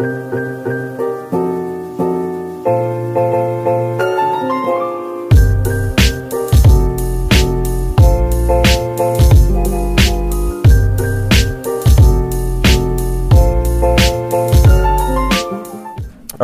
All 0.00 0.06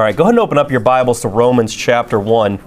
right, 0.03 0.17
go 0.17 0.25
ahead 0.25 0.31
and 0.31 0.41
open 0.41 0.59
up 0.59 0.73
your 0.73 0.81
Bibles 0.81 1.21
to 1.21 1.29
Romans 1.29 1.73
chapter 1.73 2.19
1. 2.19 2.59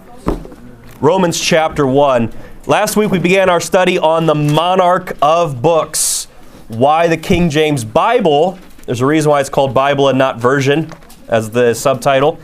Romans 1.02 1.38
chapter 1.38 1.86
1. 1.86 2.32
Last 2.66 2.96
week 2.96 3.12
we 3.12 3.20
began 3.20 3.50
our 3.50 3.60
study 3.60 4.00
on 4.00 4.26
the 4.26 4.36
monarch 4.36 5.18
of 5.22 5.62
books. 5.62 6.30
Why 6.70 7.08
the 7.08 7.18
King 7.18 7.50
James 7.50 7.84
Bible, 7.84 8.58
there's 8.88 9.02
a 9.02 9.06
reason 9.06 9.30
why 9.30 9.42
it's 9.42 9.50
called 9.50 9.74
Bible 9.74 10.08
and 10.08 10.18
not 10.18 10.40
version 10.40 10.90
as 11.28 11.52
the 11.52 11.74
subtitle. 11.74 12.40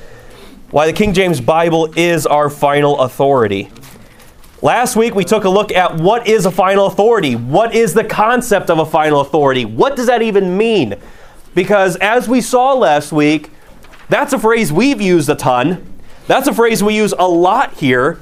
Why 0.72 0.86
the 0.86 0.94
King 0.94 1.14
James 1.14 1.40
Bible 1.40 1.94
is 1.98 2.28
our 2.28 2.50
final 2.50 3.00
authority. 3.00 3.72
Last 4.62 4.98
week 4.98 5.16
we 5.16 5.24
took 5.24 5.46
a 5.46 5.50
look 5.50 5.72
at 5.72 5.96
what 5.96 6.28
is 6.28 6.46
a 6.46 6.52
final 6.52 6.88
authority? 6.88 7.38
What 7.38 7.74
is 7.74 7.94
the 7.94 8.04
concept 8.04 8.70
of 8.70 8.80
a 8.80 8.86
final 8.86 9.22
authority? 9.22 9.64
What 9.64 9.96
does 9.96 10.08
that 10.08 10.22
even 10.22 10.58
mean? 10.58 10.96
Because 11.56 11.96
as 11.98 12.28
we 12.28 12.42
saw 12.42 12.74
last 12.74 13.14
week, 13.14 13.50
that's 14.10 14.34
a 14.34 14.40
phrase 14.40 14.74
we've 14.74 15.00
used 15.00 15.30
a 15.30 15.36
ton. 15.36 15.94
That's 16.28 16.50
a 16.50 16.54
phrase 16.54 16.84
we 16.84 16.94
use 16.94 17.14
a 17.18 17.28
lot 17.28 17.76
here. 17.76 18.20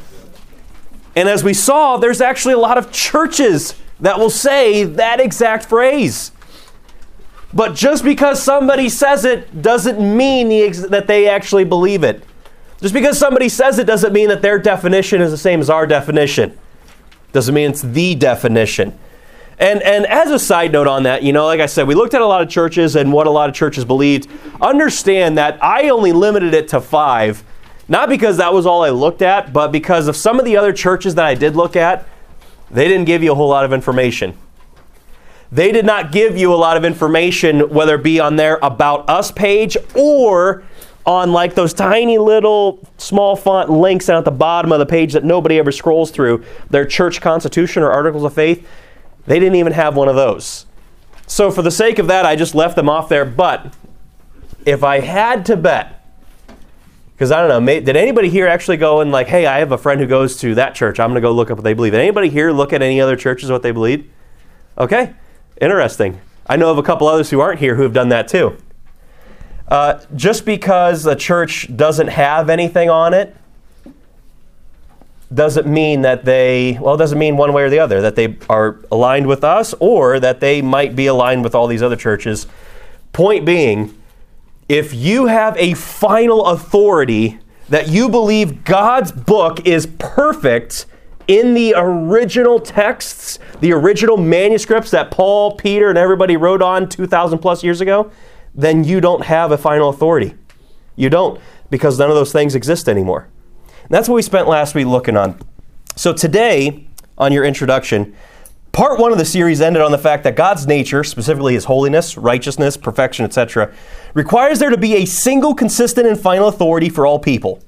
And 1.15 1.27
as 1.27 1.43
we 1.43 1.55
saw, 1.55 1.97
there's 1.97 2.21
actually 2.21 2.53
a 2.53 2.59
lot 2.59 2.77
of 2.77 2.91
churches 2.91 3.73
that 3.99 4.19
will 4.19 4.29
say 4.29 4.83
that 4.83 5.19
exact 5.19 5.65
phrase. 5.65 6.31
But 7.53 7.75
just 7.75 8.03
because 8.03 8.41
somebody 8.41 8.87
says 8.89 9.25
it 9.25 9.61
doesn't 9.61 9.99
mean 9.99 10.49
the 10.49 10.63
ex- 10.63 10.87
that 10.87 11.07
they 11.07 11.27
actually 11.27 11.65
believe 11.65 12.03
it. 12.03 12.23
Just 12.79 12.93
because 12.93 13.17
somebody 13.17 13.49
says 13.49 13.77
it 13.77 13.85
doesn't 13.85 14.13
mean 14.13 14.29
that 14.29 14.41
their 14.41 14.57
definition 14.57 15.21
is 15.21 15.31
the 15.31 15.37
same 15.37 15.59
as 15.59 15.69
our 15.69 15.85
definition. 15.85 16.57
Doesn't 17.33 17.53
mean 17.53 17.69
it's 17.69 17.81
the 17.81 18.15
definition. 18.15 18.97
And, 19.59 19.83
and 19.83 20.07
as 20.07 20.31
a 20.31 20.39
side 20.39 20.71
note 20.71 20.87
on 20.87 21.03
that, 21.03 21.21
you 21.21 21.33
know, 21.33 21.45
like 21.45 21.59
I 21.59 21.67
said, 21.67 21.87
we 21.87 21.93
looked 21.93 22.15
at 22.15 22.21
a 22.21 22.25
lot 22.25 22.41
of 22.41 22.49
churches 22.49 22.95
and 22.95 23.13
what 23.13 23.27
a 23.27 23.29
lot 23.29 23.47
of 23.47 23.55
churches 23.55 23.85
believed. 23.85 24.27
Understand 24.59 25.37
that 25.37 25.63
I 25.63 25.89
only 25.89 26.11
limited 26.11 26.55
it 26.55 26.69
to 26.69 26.81
five, 26.81 27.43
not 27.87 28.09
because 28.09 28.37
that 28.37 28.53
was 28.53 28.65
all 28.65 28.83
I 28.83 28.89
looked 28.89 29.21
at, 29.21 29.53
but 29.53 29.71
because 29.71 30.07
of 30.07 30.15
some 30.15 30.39
of 30.39 30.45
the 30.45 30.57
other 30.57 30.73
churches 30.73 31.13
that 31.15 31.25
I 31.25 31.35
did 31.35 31.55
look 31.55 31.75
at, 31.75 32.07
they 32.71 32.87
didn't 32.87 33.05
give 33.05 33.21
you 33.21 33.33
a 33.33 33.35
whole 33.35 33.49
lot 33.49 33.63
of 33.63 33.71
information. 33.71 34.35
They 35.51 35.71
did 35.71 35.85
not 35.85 36.11
give 36.11 36.37
you 36.37 36.53
a 36.53 36.55
lot 36.55 36.77
of 36.77 36.85
information, 36.85 37.69
whether 37.69 37.95
it 37.95 38.03
be 38.03 38.19
on 38.19 38.37
their 38.37 38.57
About 38.61 39.09
Us 39.09 39.31
page 39.31 39.75
or 39.95 40.63
on 41.05 41.33
like 41.33 41.55
those 41.55 41.73
tiny 41.73 42.17
little 42.17 42.87
small 42.97 43.35
font 43.35 43.69
links 43.69 44.05
down 44.05 44.17
at 44.17 44.25
the 44.25 44.31
bottom 44.31 44.71
of 44.71 44.79
the 44.79 44.85
page 44.85 45.13
that 45.13 45.23
nobody 45.23 45.57
ever 45.57 45.71
scrolls 45.71 46.11
through, 46.11 46.43
their 46.69 46.85
church 46.85 47.19
constitution 47.19 47.83
or 47.83 47.91
articles 47.91 48.23
of 48.23 48.33
faith. 48.33 48.65
They 49.25 49.39
didn't 49.39 49.55
even 49.55 49.73
have 49.73 49.95
one 49.95 50.07
of 50.07 50.15
those. 50.15 50.65
So, 51.27 51.51
for 51.51 51.61
the 51.61 51.71
sake 51.71 51.99
of 51.99 52.07
that, 52.07 52.25
I 52.25 52.35
just 52.35 52.55
left 52.55 52.75
them 52.75 52.89
off 52.89 53.09
there. 53.09 53.25
But 53.25 53.73
if 54.65 54.83
I 54.83 54.99
had 54.99 55.45
to 55.47 55.57
bet, 55.57 56.05
because 57.13 57.31
I 57.31 57.39
don't 57.39 57.49
know, 57.49 57.59
may, 57.59 57.79
did 57.79 57.95
anybody 57.95 58.29
here 58.29 58.47
actually 58.47 58.77
go 58.77 59.01
and 59.01 59.11
like, 59.11 59.27
hey, 59.27 59.45
I 59.45 59.59
have 59.59 59.71
a 59.71 59.77
friend 59.77 59.99
who 59.99 60.07
goes 60.07 60.37
to 60.37 60.55
that 60.55 60.75
church. 60.75 60.99
I'm 60.99 61.09
going 61.09 61.15
to 61.15 61.21
go 61.21 61.31
look 61.31 61.51
up 61.51 61.57
what 61.57 61.63
they 61.63 61.73
believe. 61.73 61.91
Did 61.93 62.01
anybody 62.01 62.29
here 62.29 62.51
look 62.51 62.73
at 62.73 62.81
any 62.81 62.99
other 62.99 63.15
churches 63.15 63.51
what 63.51 63.63
they 63.63 63.71
believe? 63.71 64.09
Okay, 64.77 65.13
interesting. 65.61 66.19
I 66.47 66.57
know 66.57 66.71
of 66.71 66.77
a 66.77 66.83
couple 66.83 67.07
others 67.07 67.29
who 67.29 67.39
aren't 67.39 67.59
here 67.59 67.75
who 67.75 67.83
have 67.83 67.93
done 67.93 68.09
that 68.09 68.27
too. 68.27 68.57
Uh, 69.67 70.01
just 70.15 70.45
because 70.45 71.05
a 71.05 71.15
church 71.15 71.73
doesn't 71.73 72.09
have 72.09 72.49
anything 72.49 72.89
on 72.89 73.13
it 73.13 73.35
doesn't 75.33 75.65
mean 75.65 76.01
that 76.01 76.25
they, 76.25 76.77
well, 76.81 76.95
it 76.95 76.97
doesn't 76.97 77.17
mean 77.17 77.37
one 77.37 77.53
way 77.53 77.63
or 77.63 77.69
the 77.69 77.79
other, 77.79 78.01
that 78.01 78.17
they 78.17 78.35
are 78.49 78.79
aligned 78.91 79.27
with 79.27 79.45
us 79.45 79.73
or 79.79 80.19
that 80.19 80.41
they 80.41 80.61
might 80.61 80.93
be 80.93 81.05
aligned 81.05 81.41
with 81.41 81.55
all 81.55 81.67
these 81.67 81.81
other 81.81 81.95
churches. 81.95 82.47
Point 83.13 83.45
being, 83.45 83.97
if 84.67 84.93
you 84.93 85.27
have 85.27 85.55
a 85.57 85.73
final 85.73 86.47
authority 86.47 87.39
that 87.69 87.87
you 87.87 88.09
believe 88.09 88.65
God's 88.65 89.13
book 89.13 89.65
is 89.65 89.87
perfect 89.99 90.85
in 91.31 91.53
the 91.53 91.73
original 91.77 92.59
texts, 92.59 93.39
the 93.61 93.71
original 93.71 94.17
manuscripts 94.17 94.91
that 94.91 95.11
Paul, 95.11 95.55
Peter, 95.55 95.87
and 95.87 95.97
everybody 95.97 96.35
wrote 96.35 96.61
on 96.61 96.89
2,000 96.89 97.39
plus 97.39 97.63
years 97.63 97.79
ago, 97.79 98.11
then 98.53 98.83
you 98.83 98.99
don't 98.99 99.23
have 99.23 99.53
a 99.53 99.57
final 99.57 99.87
authority. 99.87 100.35
You 100.97 101.09
don't, 101.09 101.39
because 101.69 101.97
none 101.97 102.09
of 102.09 102.17
those 102.17 102.33
things 102.33 102.53
exist 102.53 102.89
anymore. 102.89 103.29
And 103.83 103.91
that's 103.91 104.09
what 104.09 104.15
we 104.15 104.21
spent 104.21 104.49
last 104.49 104.75
week 104.75 104.87
looking 104.87 105.15
on. 105.15 105.39
So 105.95 106.11
today, 106.11 106.85
on 107.17 107.31
your 107.31 107.45
introduction, 107.45 108.13
part 108.73 108.99
one 108.99 109.13
of 109.13 109.17
the 109.17 109.23
series 109.23 109.61
ended 109.61 109.81
on 109.81 109.91
the 109.91 109.97
fact 109.97 110.25
that 110.25 110.35
God's 110.35 110.67
nature, 110.67 111.01
specifically 111.05 111.53
his 111.53 111.63
holiness, 111.63 112.17
righteousness, 112.17 112.75
perfection, 112.75 113.23
etc., 113.23 113.73
requires 114.13 114.59
there 114.59 114.69
to 114.69 114.77
be 114.77 114.95
a 114.95 115.05
single, 115.05 115.55
consistent, 115.55 116.07
and 116.07 116.19
final 116.19 116.49
authority 116.49 116.89
for 116.89 117.05
all 117.05 117.19
people. 117.19 117.63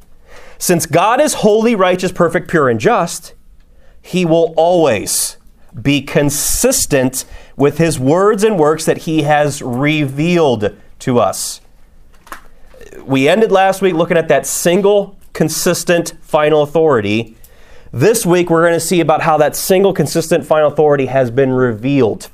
Since 0.57 0.85
God 0.85 1.21
is 1.21 1.35
holy, 1.35 1.75
righteous, 1.75 2.11
perfect, 2.11 2.49
pure, 2.49 2.67
and 2.67 2.77
just, 2.77 3.33
he 4.03 4.25
will 4.25 4.53
always 4.57 5.37
be 5.81 6.01
consistent 6.01 7.25
with 7.55 7.79
his 7.79 7.97
words 7.97 8.43
and 8.43 8.59
works 8.59 8.85
that 8.85 8.99
he 8.99 9.23
has 9.23 9.61
revealed 9.61 10.75
to 10.99 11.19
us. 11.19 11.61
We 13.03 13.27
ended 13.27 13.51
last 13.51 13.81
week 13.81 13.95
looking 13.95 14.17
at 14.17 14.27
that 14.27 14.45
single 14.45 15.17
consistent 15.31 16.13
final 16.21 16.61
authority. 16.61 17.35
This 17.91 18.25
week, 18.25 18.49
we're 18.49 18.61
going 18.61 18.73
to 18.73 18.79
see 18.79 18.99
about 18.99 19.21
how 19.21 19.37
that 19.37 19.55
single 19.55 19.93
consistent 19.93 20.45
final 20.45 20.67
authority 20.71 21.07
has 21.07 21.31
been 21.31 21.51
revealed. 21.51 22.29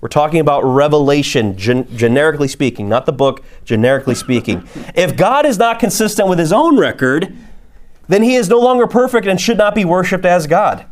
We're 0.00 0.08
talking 0.08 0.40
about 0.40 0.62
revelation, 0.62 1.58
gen- 1.58 1.94
generically 1.94 2.48
speaking, 2.48 2.88
not 2.88 3.06
the 3.06 3.12
book, 3.12 3.42
generically 3.64 4.14
speaking. 4.14 4.66
If 4.94 5.16
God 5.16 5.44
is 5.44 5.58
not 5.58 5.78
consistent 5.78 6.28
with 6.28 6.38
his 6.38 6.52
own 6.52 6.78
record, 6.78 7.36
then 8.10 8.22
he 8.22 8.34
is 8.34 8.48
no 8.48 8.58
longer 8.58 8.88
perfect 8.88 9.26
and 9.26 9.40
should 9.40 9.56
not 9.56 9.74
be 9.74 9.84
worshiped 9.84 10.24
as 10.24 10.48
God, 10.48 10.84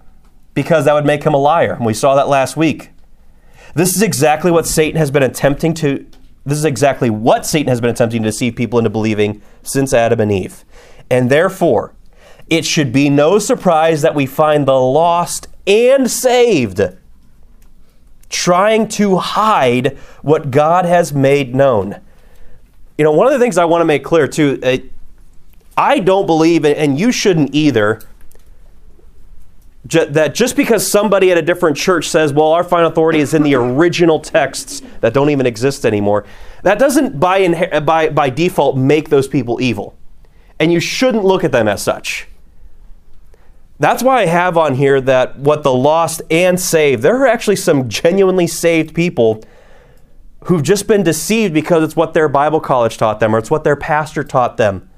because 0.54 0.84
that 0.84 0.94
would 0.94 1.04
make 1.04 1.24
him 1.24 1.34
a 1.34 1.38
liar. 1.38 1.72
And 1.72 1.84
we 1.84 1.92
saw 1.92 2.14
that 2.14 2.28
last 2.28 2.56
week. 2.56 2.90
This 3.74 3.96
is 3.96 4.02
exactly 4.02 4.52
what 4.52 4.66
Satan 4.66 4.98
has 4.98 5.10
been 5.10 5.24
attempting 5.24 5.74
to 5.74 6.06
this 6.46 6.56
is 6.56 6.64
exactly 6.64 7.10
what 7.10 7.44
Satan 7.44 7.68
has 7.68 7.80
been 7.80 7.90
attempting 7.90 8.22
to 8.22 8.28
deceive 8.28 8.56
people 8.56 8.78
into 8.78 8.88
believing 8.88 9.42
since 9.62 9.92
Adam 9.92 10.20
and 10.20 10.32
Eve. 10.32 10.64
And 11.10 11.28
therefore, 11.28 11.92
it 12.48 12.64
should 12.64 12.90
be 12.90 13.10
no 13.10 13.38
surprise 13.38 14.00
that 14.00 14.14
we 14.14 14.24
find 14.24 14.66
the 14.66 14.72
lost 14.72 15.48
and 15.66 16.10
saved 16.10 16.80
trying 18.30 18.88
to 18.88 19.18
hide 19.18 19.98
what 20.22 20.50
God 20.50 20.84
has 20.84 21.12
made 21.12 21.54
known. 21.54 22.00
You 22.96 23.04
know, 23.04 23.12
one 23.12 23.26
of 23.26 23.32
the 23.32 23.38
things 23.38 23.58
I 23.58 23.66
want 23.66 23.82
to 23.82 23.86
make 23.86 24.04
clear 24.04 24.26
too, 24.26 24.58
I 25.78 26.00
don't 26.00 26.26
believe, 26.26 26.64
and 26.64 26.98
you 26.98 27.12
shouldn't 27.12 27.54
either, 27.54 28.02
that 29.84 30.34
just 30.34 30.56
because 30.56 30.90
somebody 30.90 31.30
at 31.30 31.38
a 31.38 31.42
different 31.42 31.76
church 31.76 32.08
says, 32.08 32.32
well, 32.32 32.48
our 32.48 32.64
final 32.64 32.90
authority 32.90 33.20
is 33.20 33.32
in 33.32 33.44
the 33.44 33.54
original 33.54 34.18
texts 34.18 34.82
that 35.00 35.14
don't 35.14 35.30
even 35.30 35.46
exist 35.46 35.86
anymore, 35.86 36.26
that 36.64 36.80
doesn't 36.80 37.20
by, 37.20 37.80
by, 37.80 38.08
by 38.08 38.28
default 38.28 38.76
make 38.76 39.08
those 39.08 39.28
people 39.28 39.60
evil 39.62 39.96
and 40.58 40.72
you 40.72 40.80
shouldn't 40.80 41.24
look 41.24 41.44
at 41.44 41.52
them 41.52 41.68
as 41.68 41.82
such. 41.82 42.26
That's 43.78 44.02
why 44.02 44.22
I 44.22 44.26
have 44.26 44.58
on 44.58 44.74
here 44.74 45.00
that 45.00 45.38
what 45.38 45.62
the 45.62 45.72
lost 45.72 46.20
and 46.30 46.58
saved, 46.58 47.02
there 47.02 47.16
are 47.22 47.26
actually 47.26 47.56
some 47.56 47.88
genuinely 47.88 48.48
saved 48.48 48.94
people 48.94 49.44
who've 50.44 50.62
just 50.62 50.88
been 50.88 51.04
deceived 51.04 51.54
because 51.54 51.84
it's 51.84 51.94
what 51.94 52.12
their 52.12 52.28
Bible 52.28 52.58
college 52.58 52.98
taught 52.98 53.20
them 53.20 53.34
or 53.34 53.38
it's 53.38 53.50
what 53.50 53.62
their 53.62 53.76
pastor 53.76 54.24
taught 54.24 54.56
them. 54.56 54.88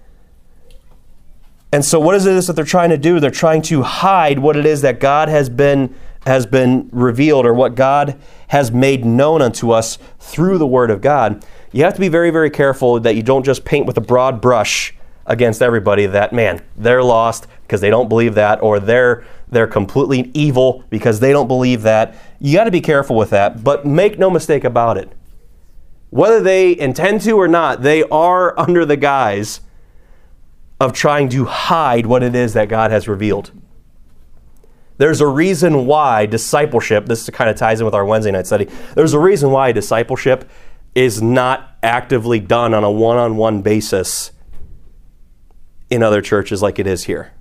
And 1.72 1.84
so 1.84 2.00
what 2.00 2.14
is 2.14 2.26
it 2.26 2.46
that 2.46 2.54
they're 2.54 2.64
trying 2.64 2.90
to 2.90 2.98
do? 2.98 3.20
They're 3.20 3.30
trying 3.30 3.62
to 3.62 3.82
hide 3.82 4.38
what 4.38 4.56
it 4.56 4.66
is 4.66 4.82
that 4.82 5.00
God 5.00 5.28
has 5.28 5.48
been 5.48 5.94
has 6.26 6.44
been 6.44 6.86
revealed 6.92 7.46
or 7.46 7.54
what 7.54 7.74
God 7.74 8.20
has 8.48 8.70
made 8.70 9.06
known 9.06 9.40
unto 9.40 9.70
us 9.70 9.96
through 10.18 10.58
the 10.58 10.66
word 10.66 10.90
of 10.90 11.00
God. 11.00 11.42
You 11.72 11.84
have 11.84 11.94
to 11.94 12.00
be 12.00 12.08
very 12.08 12.30
very 12.30 12.50
careful 12.50 13.00
that 13.00 13.14
you 13.14 13.22
don't 13.22 13.44
just 13.44 13.64
paint 13.64 13.86
with 13.86 13.96
a 13.96 14.02
broad 14.02 14.40
brush 14.40 14.94
against 15.26 15.62
everybody 15.62 16.06
that 16.06 16.32
man 16.32 16.60
they're 16.76 17.04
lost 17.04 17.46
because 17.62 17.80
they 17.80 17.88
don't 17.88 18.08
believe 18.08 18.34
that 18.34 18.60
or 18.62 18.80
they're 18.80 19.24
they're 19.48 19.66
completely 19.66 20.30
evil 20.34 20.84
because 20.90 21.20
they 21.20 21.30
don't 21.30 21.46
believe 21.46 21.82
that 21.82 22.16
you 22.40 22.56
got 22.56 22.64
to 22.64 22.70
be 22.70 22.80
careful 22.80 23.14
with 23.14 23.30
that 23.30 23.62
but 23.62 23.86
make 23.86 24.18
no 24.18 24.28
mistake 24.28 24.64
about 24.64 24.96
it 24.96 25.12
whether 26.10 26.40
they 26.40 26.76
intend 26.78 27.20
to 27.20 27.32
or 27.32 27.46
not 27.46 27.82
they 27.82 28.02
are 28.04 28.58
under 28.58 28.84
the 28.84 28.96
guise 28.96 29.60
of 30.80 30.92
trying 30.92 31.28
to 31.28 31.44
hide 31.44 32.06
what 32.06 32.22
it 32.22 32.34
is 32.34 32.54
that 32.54 32.68
God 32.68 32.90
has 32.90 33.06
revealed 33.06 33.52
there's 34.96 35.20
a 35.22 35.26
reason 35.26 35.86
why 35.86 36.26
discipleship 36.26 37.06
this 37.06 37.30
kind 37.30 37.48
of 37.48 37.56
ties 37.56 37.80
in 37.80 37.84
with 37.84 37.94
our 37.94 38.04
Wednesday 38.04 38.30
night 38.32 38.46
study 38.46 38.68
there's 38.94 39.12
a 39.12 39.18
reason 39.18 39.50
why 39.50 39.70
discipleship 39.72 40.48
is 40.94 41.22
not 41.22 41.76
actively 41.82 42.40
done 42.40 42.74
on 42.74 42.84
a 42.84 42.90
one 42.90 43.16
on 43.16 43.36
one 43.36 43.62
basis 43.62 44.32
in 45.88 46.02
other 46.02 46.22
churches 46.22 46.62
like 46.62 46.78
it 46.78 46.86
is 46.86 47.04
here. 47.04 47.32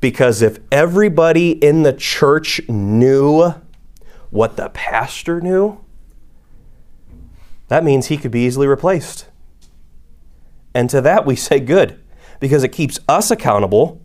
Because 0.00 0.42
if 0.42 0.58
everybody 0.70 1.52
in 1.52 1.82
the 1.82 1.92
church 1.92 2.60
knew 2.68 3.54
what 4.30 4.56
the 4.56 4.68
pastor 4.70 5.40
knew, 5.40 5.84
that 7.68 7.84
means 7.84 8.06
he 8.06 8.16
could 8.16 8.30
be 8.30 8.40
easily 8.40 8.66
replaced. 8.66 9.26
And 10.78 10.88
to 10.90 11.00
that 11.00 11.26
we 11.26 11.34
say 11.34 11.58
good, 11.58 11.98
because 12.38 12.62
it 12.62 12.68
keeps 12.68 13.00
us 13.08 13.32
accountable, 13.32 14.00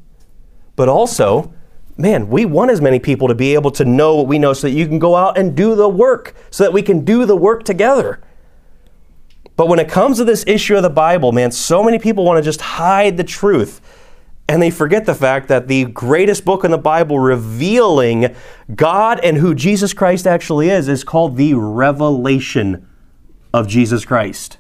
but 0.76 0.90
also, 0.90 1.54
man, 1.98 2.30
we 2.30 2.46
want 2.46 2.72
as 2.72 2.82
many 2.82 2.98
people 2.98 3.28
to 3.28 3.36
be 3.36 3.54
able 3.54 3.70
to 3.70 3.86
know 3.86 4.16
what 4.16 4.26
we 4.26 4.40
know 4.40 4.54
so 4.54 4.66
that 4.66 4.74
you 4.74 4.88
can 4.88 4.98
go 4.98 5.16
out 5.16 5.38
and 5.38 5.56
do 5.56 5.76
the 5.76 5.88
work, 5.88 6.34
so 6.50 6.64
that 6.64 6.74
we 6.74 6.82
can 6.82 7.06
do 7.06 7.28
the 7.28 7.36
work 7.36 7.64
together. 7.64 8.24
But 9.56 9.68
when 9.68 9.78
it 9.78 9.88
comes 9.88 10.18
to 10.18 10.26
this 10.26 10.44
issue 10.48 10.76
of 10.76 10.82
the 10.82 10.90
Bible, 10.90 11.32
man, 11.32 11.52
so 11.52 11.84
many 11.84 12.00
people 12.00 12.26
want 12.26 12.38
to 12.38 12.44
just 12.44 12.60
hide 12.60 13.18
the 13.18 13.24
truth. 13.24 13.80
And 14.50 14.60
they 14.60 14.72
forget 14.72 15.06
the 15.06 15.14
fact 15.14 15.50
that 15.50 15.68
the 15.68 15.86
greatest 15.86 16.44
book 16.44 16.64
in 16.64 16.72
the 16.72 16.80
Bible 16.80 17.20
revealing 17.20 18.36
God 18.74 19.20
and 19.20 19.38
who 19.38 19.54
Jesus 19.54 19.94
Christ 19.94 20.26
actually 20.26 20.72
is 20.72 20.88
is 20.88 21.04
called 21.04 21.38
the 21.38 21.54
Revelation 21.54 22.88
of 23.54 23.68
Jesus 23.68 24.06
Christ. 24.06 24.58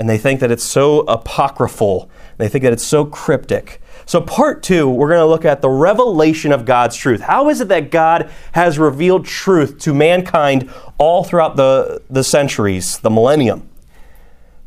And 0.00 0.08
they 0.08 0.16
think 0.16 0.40
that 0.40 0.50
it's 0.50 0.64
so 0.64 1.00
apocryphal, 1.00 2.10
they 2.38 2.48
think 2.48 2.64
that 2.64 2.72
it's 2.72 2.84
so 2.84 3.04
cryptic. 3.04 3.82
So, 4.06 4.22
part 4.22 4.62
two, 4.62 4.88
we're 4.88 5.10
going 5.10 5.20
to 5.20 5.26
look 5.26 5.44
at 5.44 5.60
the 5.60 5.68
revelation 5.68 6.52
of 6.52 6.64
God's 6.64 6.96
truth. 6.96 7.20
How 7.20 7.50
is 7.50 7.60
it 7.60 7.68
that 7.68 7.90
God 7.90 8.30
has 8.52 8.78
revealed 8.78 9.26
truth 9.26 9.78
to 9.80 9.92
mankind 9.92 10.70
all 10.96 11.22
throughout 11.22 11.56
the, 11.56 12.00
the 12.08 12.24
centuries, 12.24 12.98
the 13.00 13.10
millennium? 13.10 13.68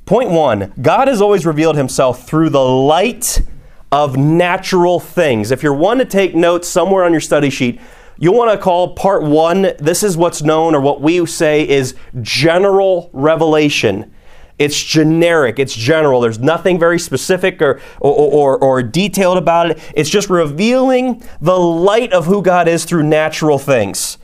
Point 0.06 0.30
one 0.30 0.72
God 0.80 1.08
has 1.08 1.20
always 1.20 1.48
revealed 1.48 1.78
himself 1.78 2.28
through 2.28 2.52
the 2.52 2.64
light 2.64 3.42
of 3.92 4.16
natural 4.16 5.00
things. 5.00 5.50
If 5.50 5.64
you're 5.64 5.74
one 5.74 5.98
to 5.98 6.06
take 6.06 6.36
notes 6.36 6.68
somewhere 6.68 7.06
on 7.06 7.12
your 7.12 7.22
study 7.22 7.50
sheet, 7.50 7.82
you'll 8.20 8.38
want 8.38 8.52
to 8.52 8.64
call 8.64 8.94
part 8.94 9.24
one, 9.24 9.74
this 9.80 10.04
is 10.04 10.16
what's 10.16 10.44
known 10.44 10.76
or 10.76 10.80
what 10.80 11.02
we 11.02 11.26
say 11.26 11.68
is 11.68 11.96
general 12.22 13.10
revelation. 13.14 14.13
It's 14.64 14.82
generic, 14.82 15.60
it's 15.60 15.76
general. 15.76 16.22
There's 16.22 16.40
nothing 16.40 16.80
very 16.80 16.98
specific 16.98 17.62
or, 17.62 17.82
or, 18.00 18.58
or, 18.58 18.58
or, 18.58 18.84
detailed 18.84 19.38
about 19.38 19.72
it. 19.72 19.92
It's 19.94 20.10
just 20.10 20.30
revealing 20.30 21.22
the 21.42 21.58
light 21.58 22.14
of 22.14 22.26
who 22.26 22.42
God 22.42 22.68
is 22.68 22.86
through 22.86 23.04
natural 23.04 23.60
things. 23.60 24.18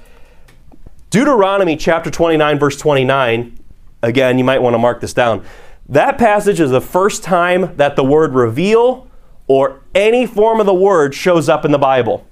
Deuteronomy 1.09 1.75
chapter 1.75 2.09
29, 2.09 2.59
verse 2.59 2.77
29, 2.77 3.59
again, 4.01 4.37
you 4.37 4.43
might 4.43 4.61
want 4.61 4.75
to 4.75 4.77
mark 4.77 5.01
this 5.01 5.13
down. 5.13 5.43
That 5.89 6.17
passage 6.17 6.59
is 6.59 6.69
the 6.69 6.81
first 6.81 7.23
time 7.23 7.75
that 7.77 7.95
the 7.95 8.03
word 8.03 8.33
reveal 8.33 9.07
or 9.47 9.81
any 9.95 10.25
form 10.25 10.59
of 10.59 10.67
the 10.67 10.73
word 10.73 11.15
shows 11.15 11.49
up 11.49 11.65
in 11.65 11.71
the 11.71 11.79
Bible. 11.79 12.25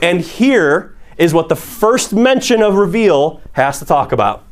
And 0.00 0.20
here 0.20 0.96
is 1.18 1.34
what 1.34 1.48
the 1.48 1.56
first 1.56 2.12
mention 2.12 2.62
of 2.62 2.76
reveal 2.76 3.42
has 3.52 3.80
to 3.80 3.84
talk 3.84 4.12
about. 4.12 4.44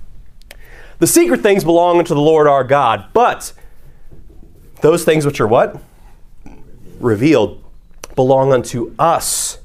The 1.03 1.09
secret 1.09 1.41
things 1.41 1.65
belong 1.65 1.99
unto 1.99 2.15
the 2.15 2.21
Lord 2.21 2.47
our 2.47 2.63
God, 2.63 3.07
but 3.13 3.53
those 4.83 5.05
things 5.05 5.27
which 5.27 5.41
are 5.41 5.49
what? 5.49 5.83
Revealed 7.01 7.61
belong 8.15 8.53
unto 8.53 8.95
us 9.01 9.59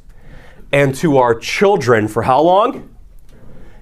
and 0.71 0.95
to 0.95 1.17
our 1.17 1.35
children 1.35 2.07
for 2.07 2.23
how 2.23 2.41
long? 2.41 2.89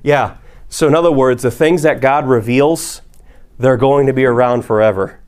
Yeah. 0.04 0.36
So, 0.68 0.86
in 0.86 0.96
other 0.96 1.14
words, 1.14 1.44
the 1.44 1.50
things 1.50 1.84
that 1.84 2.02
God 2.02 2.28
reveals, 2.28 3.02
they're 3.58 3.78
going 3.78 4.06
to 4.08 4.14
be 4.14 4.26
around 4.26 4.64
forever. 4.64 5.22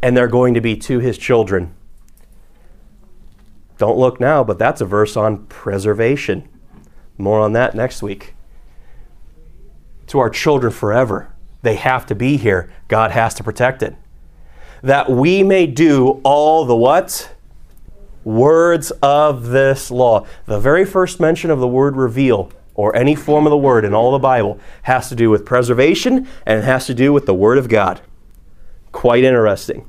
And 0.00 0.16
they're 0.16 0.28
going 0.28 0.54
to 0.54 0.62
be 0.62 0.74
to 0.74 1.00
his 1.00 1.18
children. 1.18 1.74
Don't 3.76 3.98
look 3.98 4.20
now, 4.20 4.42
but 4.42 4.58
that's 4.58 4.80
a 4.80 4.86
verse 4.86 5.18
on 5.18 5.44
preservation. 5.48 6.48
More 7.18 7.40
on 7.40 7.52
that 7.52 7.74
next 7.74 8.02
week. 8.02 8.35
To 10.08 10.18
our 10.18 10.30
children 10.30 10.72
forever. 10.72 11.32
They 11.62 11.76
have 11.76 12.06
to 12.06 12.14
be 12.14 12.36
here. 12.36 12.70
God 12.88 13.10
has 13.10 13.34
to 13.34 13.44
protect 13.44 13.82
it. 13.82 13.96
That 14.82 15.10
we 15.10 15.42
may 15.42 15.66
do 15.66 16.20
all 16.22 16.64
the 16.64 16.76
what? 16.76 17.34
Words 18.24 18.90
of 19.02 19.46
this 19.48 19.90
law. 19.90 20.26
The 20.46 20.60
very 20.60 20.84
first 20.84 21.18
mention 21.18 21.50
of 21.50 21.60
the 21.60 21.68
word 21.68 21.96
reveal 21.96 22.52
or 22.76 22.94
any 22.94 23.14
form 23.14 23.46
of 23.46 23.50
the 23.50 23.56
word 23.56 23.84
in 23.84 23.94
all 23.94 24.12
the 24.12 24.18
Bible 24.18 24.60
has 24.82 25.08
to 25.08 25.16
do 25.16 25.30
with 25.30 25.44
preservation 25.44 26.28
and 26.44 26.58
it 26.58 26.64
has 26.64 26.86
to 26.86 26.94
do 26.94 27.12
with 27.12 27.26
the 27.26 27.34
Word 27.34 27.58
of 27.58 27.68
God. 27.68 28.00
Quite 28.92 29.24
interesting. 29.24 29.88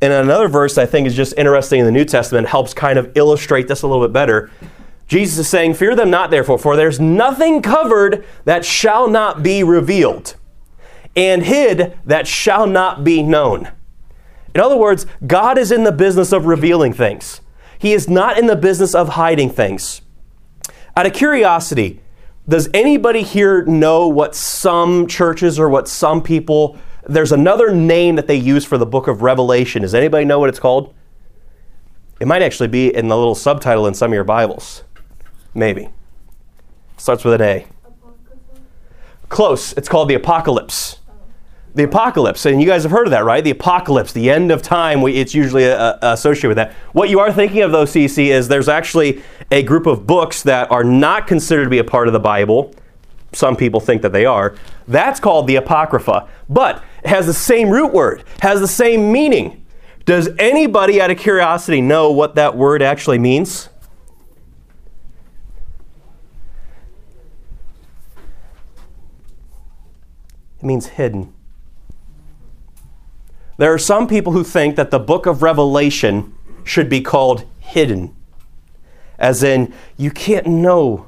And 0.00 0.12
another 0.12 0.48
verse 0.48 0.76
I 0.76 0.86
think 0.86 1.06
is 1.06 1.14
just 1.14 1.32
interesting 1.38 1.80
in 1.80 1.86
the 1.86 1.92
New 1.92 2.04
Testament 2.04 2.48
helps 2.48 2.74
kind 2.74 2.98
of 2.98 3.16
illustrate 3.16 3.68
this 3.68 3.82
a 3.82 3.86
little 3.86 4.04
bit 4.04 4.12
better. 4.12 4.50
Jesus 5.06 5.38
is 5.38 5.48
saying, 5.48 5.74
Fear 5.74 5.96
them 5.96 6.10
not, 6.10 6.30
therefore, 6.30 6.58
for 6.58 6.76
there's 6.76 7.00
nothing 7.00 7.62
covered 7.62 8.24
that 8.44 8.64
shall 8.64 9.08
not 9.08 9.42
be 9.42 9.62
revealed, 9.62 10.36
and 11.14 11.44
hid 11.44 11.98
that 12.04 12.26
shall 12.26 12.66
not 12.66 13.04
be 13.04 13.22
known. 13.22 13.70
In 14.54 14.60
other 14.60 14.76
words, 14.76 15.06
God 15.26 15.58
is 15.58 15.72
in 15.72 15.84
the 15.84 15.92
business 15.92 16.32
of 16.32 16.46
revealing 16.46 16.92
things, 16.92 17.40
He 17.78 17.92
is 17.92 18.08
not 18.08 18.38
in 18.38 18.46
the 18.46 18.56
business 18.56 18.94
of 18.94 19.10
hiding 19.10 19.50
things. 19.50 20.00
Out 20.96 21.06
of 21.06 21.12
curiosity, 21.12 22.00
does 22.48 22.68
anybody 22.72 23.22
here 23.22 23.64
know 23.64 24.06
what 24.06 24.34
some 24.34 25.06
churches 25.06 25.58
or 25.58 25.68
what 25.68 25.88
some 25.88 26.22
people 26.22 26.78
there's 27.06 27.32
another 27.32 27.74
name 27.74 28.16
that 28.16 28.26
they 28.26 28.36
use 28.36 28.64
for 28.64 28.78
the 28.78 28.86
book 28.86 29.08
of 29.08 29.22
Revelation. 29.22 29.82
Does 29.82 29.94
anybody 29.94 30.24
know 30.24 30.38
what 30.38 30.48
it's 30.48 30.58
called? 30.58 30.94
It 32.20 32.26
might 32.26 32.42
actually 32.42 32.68
be 32.68 32.94
in 32.94 33.08
the 33.08 33.16
little 33.16 33.34
subtitle 33.34 33.86
in 33.86 33.94
some 33.94 34.10
of 34.10 34.14
your 34.14 34.24
Bibles. 34.24 34.84
Maybe. 35.54 35.88
Starts 36.96 37.24
with 37.24 37.34
an 37.34 37.42
A. 37.42 37.66
Close. 39.28 39.72
It's 39.74 39.88
called 39.88 40.08
the 40.08 40.14
Apocalypse. 40.14 40.98
The 41.74 41.84
Apocalypse, 41.84 42.46
and 42.46 42.60
you 42.60 42.68
guys 42.68 42.84
have 42.84 42.92
heard 42.92 43.08
of 43.08 43.10
that, 43.10 43.24
right? 43.24 43.42
The 43.42 43.50
Apocalypse, 43.50 44.12
the 44.12 44.30
end 44.30 44.52
of 44.52 44.62
time. 44.62 45.02
We, 45.02 45.14
it's 45.14 45.34
usually 45.34 45.68
uh, 45.68 45.76
uh 45.76 45.98
associated 46.02 46.48
with 46.48 46.56
that. 46.58 46.72
What 46.92 47.10
you 47.10 47.18
are 47.18 47.32
thinking 47.32 47.62
of, 47.62 47.72
though, 47.72 47.84
CC, 47.84 48.26
is 48.28 48.46
there's 48.46 48.68
actually 48.68 49.22
a 49.50 49.64
group 49.64 49.86
of 49.86 50.06
books 50.06 50.44
that 50.44 50.70
are 50.70 50.84
not 50.84 51.26
considered 51.26 51.64
to 51.64 51.70
be 51.70 51.78
a 51.78 51.84
part 51.84 52.06
of 52.06 52.12
the 52.12 52.20
Bible. 52.20 52.72
Some 53.32 53.56
people 53.56 53.80
think 53.80 54.02
that 54.02 54.12
they 54.12 54.24
are. 54.24 54.54
That's 54.86 55.18
called 55.18 55.48
the 55.48 55.56
Apocrypha. 55.56 56.28
But 56.48 56.84
has 57.04 57.26
the 57.26 57.34
same 57.34 57.70
root 57.70 57.92
word, 57.92 58.22
has 58.40 58.60
the 58.60 58.68
same 58.68 59.10
meaning. 59.10 59.64
Does 60.04 60.28
anybody 60.38 61.00
out 61.00 61.10
of 61.10 61.18
curiosity 61.18 61.80
know 61.80 62.12
what 62.12 62.36
that 62.36 62.56
word 62.56 62.82
actually 62.82 63.18
means? 63.18 63.68
It 70.64 70.66
means 70.66 70.86
hidden. 70.86 71.30
There 73.58 73.70
are 73.74 73.78
some 73.78 74.08
people 74.08 74.32
who 74.32 74.42
think 74.42 74.76
that 74.76 74.90
the 74.90 74.98
book 74.98 75.26
of 75.26 75.42
Revelation 75.42 76.34
should 76.64 76.88
be 76.88 77.02
called 77.02 77.44
hidden, 77.60 78.16
as 79.18 79.42
in, 79.42 79.74
you 79.98 80.10
can't 80.10 80.46
know 80.46 81.06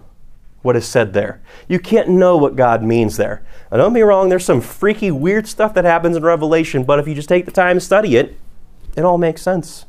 what 0.60 0.76
is 0.76 0.86
said 0.86 1.14
there. 1.14 1.40
You 1.68 1.78
can't 1.78 2.10
know 2.10 2.36
what 2.36 2.54
God 2.54 2.82
means 2.82 3.16
there. 3.16 3.42
Now, 3.72 3.78
don't 3.78 3.94
be 3.94 4.02
wrong, 4.02 4.28
there's 4.28 4.44
some 4.44 4.60
freaky, 4.60 5.10
weird 5.10 5.46
stuff 5.46 5.72
that 5.72 5.86
happens 5.86 6.18
in 6.18 6.22
Revelation, 6.22 6.84
but 6.84 6.98
if 6.98 7.08
you 7.08 7.14
just 7.14 7.30
take 7.30 7.46
the 7.46 7.50
time 7.50 7.76
to 7.76 7.80
study 7.80 8.16
it, 8.16 8.36
it 8.94 9.06
all 9.06 9.16
makes 9.16 9.40
sense. 9.40 9.86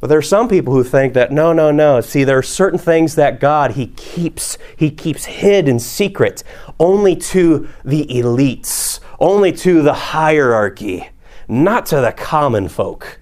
But 0.00 0.08
there 0.08 0.18
are 0.18 0.22
some 0.22 0.48
people 0.48 0.72
who 0.72 0.82
think 0.82 1.12
that 1.12 1.30
no, 1.30 1.52
no, 1.52 1.70
no. 1.70 2.00
See, 2.00 2.24
there 2.24 2.38
are 2.38 2.42
certain 2.42 2.78
things 2.78 3.16
that 3.16 3.38
God 3.38 3.72
he 3.72 3.88
keeps 3.88 4.56
he 4.76 4.90
keeps 4.90 5.26
hid 5.26 5.68
in 5.68 5.78
secret 5.78 6.42
only 6.78 7.14
to 7.16 7.68
the 7.84 8.06
elites, 8.06 9.00
only 9.18 9.52
to 9.52 9.82
the 9.82 9.92
hierarchy, 9.92 11.10
not 11.48 11.84
to 11.86 12.00
the 12.00 12.12
common 12.12 12.68
folk. 12.68 13.20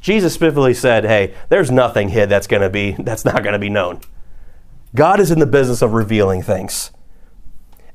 Jesus 0.00 0.32
specifically 0.32 0.72
said, 0.72 1.04
"Hey, 1.04 1.34
there's 1.50 1.70
nothing 1.70 2.08
hid 2.08 2.30
that's 2.30 2.46
going 2.46 2.62
to 2.62 2.70
be 2.70 2.92
that's 2.98 3.26
not 3.26 3.42
going 3.42 3.52
to 3.52 3.58
be 3.58 3.68
known." 3.68 4.00
God 4.94 5.20
is 5.20 5.30
in 5.30 5.38
the 5.38 5.46
business 5.46 5.82
of 5.82 5.92
revealing 5.92 6.42
things. 6.42 6.90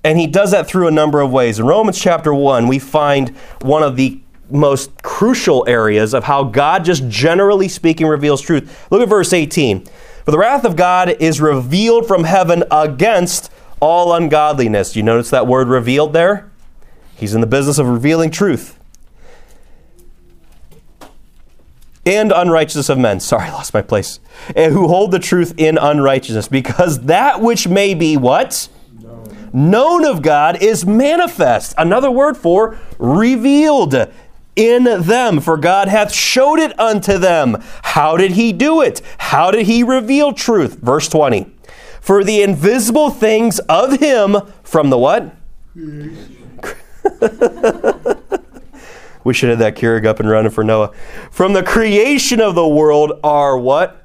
And 0.03 0.19
he 0.19 0.27
does 0.27 0.51
that 0.51 0.67
through 0.67 0.87
a 0.87 0.91
number 0.91 1.19
of 1.19 1.31
ways. 1.31 1.57
In 1.57 1.65
Romans 1.65 1.99
chapter 1.99 2.31
1, 2.31 2.67
we 2.67 2.77
find 2.77 3.29
one 3.63 3.81
of 3.81 3.95
the 3.95 4.21
most 4.49 5.01
crucial 5.03 5.65
areas 5.67 6.13
of 6.13 6.25
how 6.25 6.43
God, 6.43 6.85
just 6.85 7.07
generally 7.07 7.67
speaking, 7.67 8.07
reveals 8.07 8.41
truth. 8.41 8.87
Look 8.91 9.01
at 9.01 9.09
verse 9.09 9.33
18. 9.33 9.85
For 10.25 10.31
the 10.31 10.37
wrath 10.37 10.65
of 10.65 10.75
God 10.75 11.09
is 11.19 11.39
revealed 11.41 12.07
from 12.07 12.23
heaven 12.23 12.63
against 12.71 13.51
all 13.79 14.13
ungodliness. 14.13 14.95
You 14.95 15.03
notice 15.03 15.29
that 15.29 15.47
word 15.47 15.67
revealed 15.67 16.13
there? 16.13 16.51
He's 17.15 17.33
in 17.33 17.41
the 17.41 17.47
business 17.47 17.77
of 17.77 17.87
revealing 17.87 18.31
truth. 18.31 18.77
and 22.05 22.31
unrighteousness 22.31 22.89
of 22.89 22.97
men. 22.97 23.19
Sorry, 23.19 23.47
I 23.47 23.51
lost 23.51 23.73
my 23.73 23.81
place. 23.81 24.19
And 24.55 24.73
who 24.73 24.87
hold 24.87 25.11
the 25.11 25.19
truth 25.19 25.53
in 25.57 25.77
unrighteousness, 25.77 26.47
because 26.47 27.01
that 27.05 27.41
which 27.41 27.67
may 27.67 27.93
be 27.93 28.15
what? 28.15 28.69
Known. 29.01 29.49
Known 29.53 30.05
of 30.05 30.21
God 30.21 30.61
is 30.61 30.85
manifest. 30.85 31.73
Another 31.77 32.11
word 32.11 32.37
for 32.37 32.77
revealed 32.99 33.95
in 34.55 34.83
them, 34.83 35.39
for 35.39 35.57
God 35.57 35.87
hath 35.87 36.13
showed 36.13 36.59
it 36.59 36.77
unto 36.79 37.17
them. 37.17 37.57
How 37.83 38.17
did 38.17 38.31
he 38.31 38.53
do 38.53 38.81
it? 38.81 39.01
How 39.17 39.51
did 39.51 39.65
he 39.65 39.83
reveal 39.83 40.33
truth? 40.33 40.79
Verse 40.79 41.07
20. 41.09 41.51
For 41.99 42.23
the 42.23 42.41
invisible 42.41 43.09
things 43.09 43.59
of 43.59 43.99
him 43.99 44.37
from 44.63 44.89
the 44.89 44.97
what? 44.97 45.35
we 49.23 49.33
should 49.33 49.49
have 49.49 49.59
that 49.59 49.75
Keurig 49.75 50.05
up 50.05 50.19
and 50.19 50.29
running 50.29 50.51
for 50.51 50.63
Noah. 50.63 50.93
From 51.31 51.53
the 51.53 51.63
creation 51.63 52.39
of 52.39 52.55
the 52.55 52.67
world 52.67 53.19
are 53.23 53.57
what? 53.57 54.03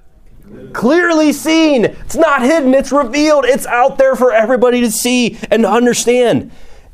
Clearly 0.72 1.32
seen. 1.32 1.84
It's 1.84 2.16
not 2.16 2.42
hidden, 2.42 2.74
it's 2.74 2.90
revealed. 2.90 3.44
It's 3.44 3.66
out 3.66 3.98
there 3.98 4.16
for 4.16 4.32
everybody 4.32 4.80
to 4.80 4.90
see 4.90 5.38
and 5.50 5.64
understand. 5.64 6.50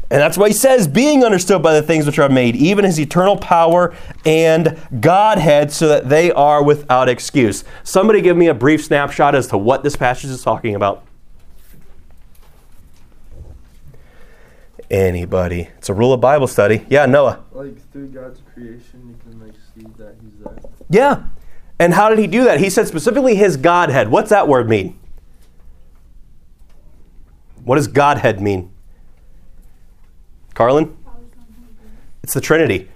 And 0.08 0.20
that's 0.20 0.38
why 0.38 0.48
he 0.48 0.54
says, 0.54 0.86
being 0.86 1.24
understood 1.24 1.62
by 1.62 1.74
the 1.74 1.82
things 1.82 2.06
which 2.06 2.18
are 2.18 2.28
made, 2.28 2.54
even 2.54 2.84
his 2.84 3.00
eternal 3.00 3.36
power 3.36 3.92
and 4.24 4.78
Godhead, 5.00 5.72
so 5.72 5.88
that 5.88 6.08
they 6.08 6.30
are 6.30 6.62
without 6.62 7.08
excuse. 7.08 7.64
Somebody 7.82 8.20
give 8.20 8.36
me 8.36 8.46
a 8.46 8.54
brief 8.54 8.84
snapshot 8.84 9.34
as 9.34 9.48
to 9.48 9.58
what 9.58 9.82
this 9.82 9.96
passage 9.96 10.30
is 10.30 10.42
talking 10.42 10.76
about. 10.76 11.04
Anybody? 14.88 15.68
It's 15.78 15.88
a 15.88 15.94
rule 15.94 16.12
of 16.12 16.20
Bible 16.20 16.46
study. 16.46 16.86
Yeah, 16.88 17.06
Noah. 17.06 17.42
Like 17.50 17.90
through 17.90 18.08
God's 18.08 18.40
creation, 18.54 19.08
you 19.08 19.16
can 19.24 19.44
like 19.44 19.54
see 19.74 19.86
that 19.98 20.14
He's 20.22 20.44
there. 20.44 20.70
Yeah. 20.88 21.24
And 21.78 21.92
how 21.92 22.08
did 22.08 22.18
he 22.18 22.26
do 22.26 22.44
that? 22.44 22.60
He 22.60 22.70
said 22.70 22.86
specifically 22.86 23.34
his 23.34 23.56
Godhead. 23.56 24.08
What's 24.08 24.30
that 24.30 24.48
word 24.48 24.68
mean? 24.68 24.98
What 27.64 27.76
does 27.76 27.88
Godhead 27.88 28.40
mean? 28.40 28.72
Carlin? 30.56 30.96
It's 32.22 32.32
the 32.32 32.40
Trinity. 32.40 32.88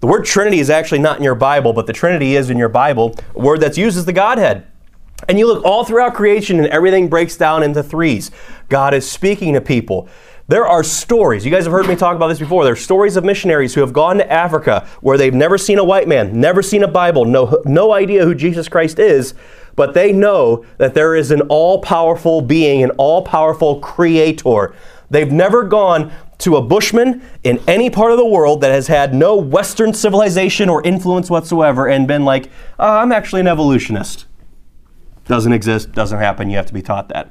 The 0.00 0.06
word 0.06 0.24
Trinity 0.24 0.60
is 0.60 0.70
actually 0.70 1.00
not 1.00 1.18
in 1.18 1.24
your 1.24 1.34
Bible, 1.34 1.72
but 1.72 1.88
the 1.88 1.92
Trinity 1.92 2.36
is 2.36 2.50
in 2.50 2.56
your 2.56 2.68
Bible. 2.68 3.16
A 3.34 3.40
word 3.40 3.60
that's 3.60 3.76
used 3.76 3.98
is 3.98 4.04
the 4.04 4.12
Godhead. 4.12 4.64
And 5.28 5.36
you 5.36 5.48
look 5.48 5.64
all 5.64 5.84
throughout 5.84 6.14
creation 6.14 6.58
and 6.60 6.68
everything 6.68 7.08
breaks 7.08 7.36
down 7.36 7.64
into 7.64 7.82
threes. 7.82 8.30
God 8.68 8.94
is 8.94 9.10
speaking 9.10 9.54
to 9.54 9.60
people. 9.60 10.08
There 10.46 10.66
are 10.66 10.84
stories. 10.84 11.44
You 11.44 11.50
guys 11.50 11.64
have 11.64 11.72
heard 11.72 11.88
me 11.88 11.96
talk 11.96 12.14
about 12.14 12.28
this 12.28 12.38
before. 12.38 12.62
There 12.62 12.74
are 12.74 12.76
stories 12.76 13.16
of 13.16 13.24
missionaries 13.24 13.74
who 13.74 13.80
have 13.80 13.92
gone 13.92 14.18
to 14.18 14.32
Africa 14.32 14.88
where 15.00 15.18
they've 15.18 15.34
never 15.34 15.58
seen 15.58 15.80
a 15.80 15.84
white 15.84 16.06
man, 16.06 16.40
never 16.40 16.62
seen 16.62 16.84
a 16.84 16.88
Bible, 16.88 17.24
no, 17.24 17.60
no 17.64 17.92
idea 17.92 18.24
who 18.24 18.36
Jesus 18.36 18.68
Christ 18.68 19.00
is, 19.00 19.34
but 19.74 19.94
they 19.94 20.12
know 20.12 20.64
that 20.78 20.94
there 20.94 21.16
is 21.16 21.32
an 21.32 21.42
all 21.42 21.80
powerful 21.80 22.40
being, 22.40 22.84
an 22.84 22.90
all 22.98 23.22
powerful 23.22 23.80
creator. 23.80 24.74
They've 25.10 25.30
never 25.30 25.64
gone 25.64 26.12
to 26.38 26.56
a 26.56 26.62
bushman 26.62 27.22
in 27.44 27.60
any 27.66 27.90
part 27.90 28.12
of 28.12 28.18
the 28.18 28.24
world 28.24 28.60
that 28.62 28.70
has 28.70 28.86
had 28.86 29.12
no 29.12 29.36
Western 29.36 29.92
civilization 29.92 30.68
or 30.68 30.82
influence 30.84 31.28
whatsoever 31.28 31.88
and 31.88 32.08
been 32.08 32.24
like, 32.24 32.46
oh, 32.78 32.98
I'm 32.98 33.12
actually 33.12 33.40
an 33.40 33.48
evolutionist. 33.48 34.26
Doesn't 35.26 35.52
exist, 35.52 35.92
doesn't 35.92 36.18
happen, 36.18 36.48
you 36.48 36.56
have 36.56 36.66
to 36.66 36.74
be 36.74 36.82
taught 36.82 37.08
that. 37.10 37.30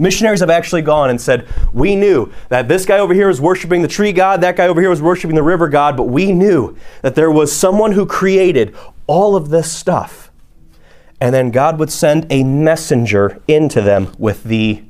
Missionaries 0.00 0.40
have 0.40 0.50
actually 0.50 0.82
gone 0.82 1.10
and 1.10 1.20
said, 1.20 1.48
We 1.72 1.96
knew 1.96 2.32
that 2.50 2.68
this 2.68 2.86
guy 2.86 3.00
over 3.00 3.12
here 3.12 3.26
was 3.26 3.40
worshiping 3.40 3.82
the 3.82 3.88
tree 3.88 4.12
god, 4.12 4.40
that 4.42 4.54
guy 4.54 4.68
over 4.68 4.80
here 4.80 4.90
was 4.90 5.02
worshiping 5.02 5.34
the 5.34 5.42
river 5.42 5.68
god, 5.68 5.96
but 5.96 6.04
we 6.04 6.30
knew 6.30 6.76
that 7.02 7.16
there 7.16 7.32
was 7.32 7.52
someone 7.52 7.92
who 7.92 8.06
created 8.06 8.76
all 9.08 9.34
of 9.34 9.48
this 9.48 9.72
stuff. 9.72 10.30
And 11.20 11.34
then 11.34 11.50
God 11.50 11.80
would 11.80 11.90
send 11.90 12.28
a 12.30 12.44
messenger 12.44 13.42
into 13.48 13.82
them 13.82 14.12
with 14.18 14.44
the, 14.44 14.84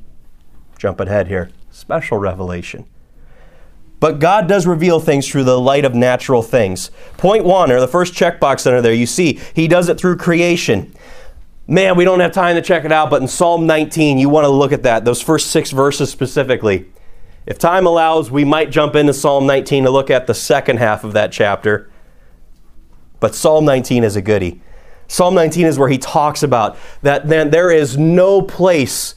jump 0.76 1.00
ahead 1.00 1.28
here, 1.28 1.50
special 1.78 2.18
revelation. 2.18 2.84
But 4.00 4.20
God 4.20 4.48
does 4.48 4.66
reveal 4.66 5.00
things 5.00 5.28
through 5.28 5.44
the 5.44 5.60
light 5.60 5.84
of 5.84 5.94
natural 5.94 6.42
things. 6.42 6.90
Point 7.16 7.44
one, 7.44 7.72
or 7.72 7.80
the 7.80 7.88
first 7.88 8.14
checkbox 8.14 8.66
under 8.66 8.80
there, 8.80 8.92
you 8.92 9.06
see, 9.06 9.40
He 9.54 9.66
does 9.66 9.88
it 9.88 9.98
through 9.98 10.16
creation. 10.16 10.94
Man, 11.66 11.96
we 11.96 12.04
don't 12.04 12.20
have 12.20 12.32
time 12.32 12.56
to 12.56 12.62
check 12.62 12.84
it 12.84 12.92
out, 12.92 13.10
but 13.10 13.20
in 13.22 13.28
Psalm 13.28 13.66
19, 13.66 14.18
you 14.18 14.28
want 14.28 14.44
to 14.44 14.48
look 14.48 14.72
at 14.72 14.84
that, 14.84 15.04
those 15.04 15.20
first 15.20 15.50
six 15.50 15.70
verses 15.70 16.10
specifically. 16.10 16.86
If 17.46 17.58
time 17.58 17.86
allows, 17.86 18.30
we 18.30 18.44
might 18.44 18.70
jump 18.70 18.94
into 18.94 19.12
Psalm 19.12 19.46
19 19.46 19.84
to 19.84 19.90
look 19.90 20.10
at 20.10 20.26
the 20.26 20.34
second 20.34 20.78
half 20.78 21.04
of 21.04 21.12
that 21.14 21.32
chapter. 21.32 21.90
But 23.20 23.34
Psalm 23.34 23.64
19 23.64 24.04
is 24.04 24.16
a 24.16 24.22
goody. 24.22 24.60
Psalm 25.08 25.34
19 25.34 25.66
is 25.66 25.78
where 25.78 25.88
he 25.88 25.98
talks 25.98 26.42
about 26.42 26.76
that 27.02 27.28
then 27.28 27.50
there 27.50 27.70
is 27.70 27.96
no 27.96 28.42
place 28.42 29.14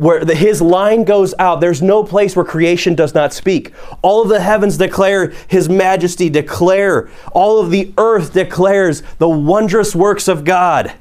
where 0.00 0.24
the, 0.24 0.34
his 0.34 0.62
line 0.62 1.04
goes 1.04 1.34
out. 1.38 1.60
There's 1.60 1.82
no 1.82 2.02
place 2.02 2.34
where 2.34 2.44
creation 2.44 2.94
does 2.94 3.14
not 3.14 3.34
speak. 3.34 3.74
All 4.00 4.22
of 4.22 4.30
the 4.30 4.40
heavens 4.40 4.78
declare 4.78 5.34
his 5.46 5.68
majesty, 5.68 6.30
declare. 6.30 7.10
All 7.32 7.58
of 7.58 7.70
the 7.70 7.92
earth 7.98 8.32
declares 8.32 9.02
the 9.18 9.28
wondrous 9.28 9.94
works 9.94 10.26
of 10.26 10.46
God. 10.46 10.94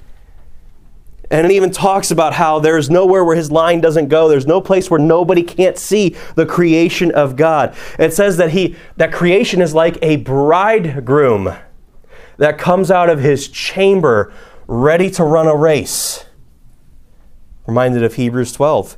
And 1.31 1.45
it 1.45 1.53
even 1.53 1.71
talks 1.71 2.11
about 2.11 2.33
how 2.33 2.59
there's 2.59 2.89
nowhere 2.89 3.23
where 3.23 3.37
his 3.37 3.53
line 3.53 3.79
doesn't 3.79 4.09
go. 4.09 4.27
There's 4.27 4.47
no 4.47 4.59
place 4.59 4.91
where 4.91 4.99
nobody 4.99 5.43
can't 5.43 5.77
see 5.77 6.17
the 6.35 6.45
creation 6.45 7.09
of 7.13 7.37
God. 7.37 7.77
It 7.97 8.13
says 8.13 8.35
that 8.35 8.49
he 8.51 8.75
that 8.97 9.13
creation 9.13 9.61
is 9.61 9.73
like 9.73 9.97
a 10.01 10.17
bridegroom 10.17 11.53
that 12.35 12.57
comes 12.57 12.91
out 12.91 13.09
of 13.09 13.21
his 13.21 13.47
chamber 13.47 14.33
ready 14.67 15.09
to 15.11 15.23
run 15.23 15.47
a 15.47 15.55
race. 15.55 16.25
Reminded 17.69 18.01
of 18.03 18.15
Hebrews 18.15 18.51
12. 18.53 18.97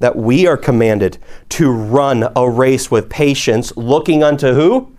That 0.00 0.16
we 0.16 0.46
are 0.46 0.58
commanded 0.58 1.16
to 1.48 1.72
run 1.72 2.30
a 2.36 2.48
race 2.48 2.90
with 2.90 3.08
patience, 3.08 3.74
looking 3.74 4.22
unto 4.22 4.52
who? 4.52 4.94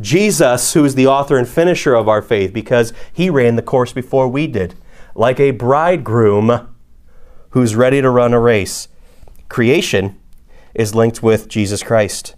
Jesus, 0.00 0.72
who 0.72 0.84
is 0.84 0.96
the 0.96 1.06
author 1.06 1.36
and 1.36 1.48
finisher 1.48 1.94
of 1.94 2.08
our 2.08 2.20
faith, 2.20 2.52
because 2.52 2.92
he 3.12 3.30
ran 3.30 3.54
the 3.54 3.62
course 3.62 3.92
before 3.92 4.26
we 4.26 4.48
did, 4.48 4.74
like 5.14 5.38
a 5.38 5.52
bridegroom 5.52 6.68
who's 7.50 7.76
ready 7.76 8.02
to 8.02 8.10
run 8.10 8.34
a 8.34 8.40
race. 8.40 8.88
Creation 9.48 10.18
is 10.74 10.92
linked 10.92 11.22
with 11.22 11.48
Jesus 11.48 11.84
Christ. 11.84 12.34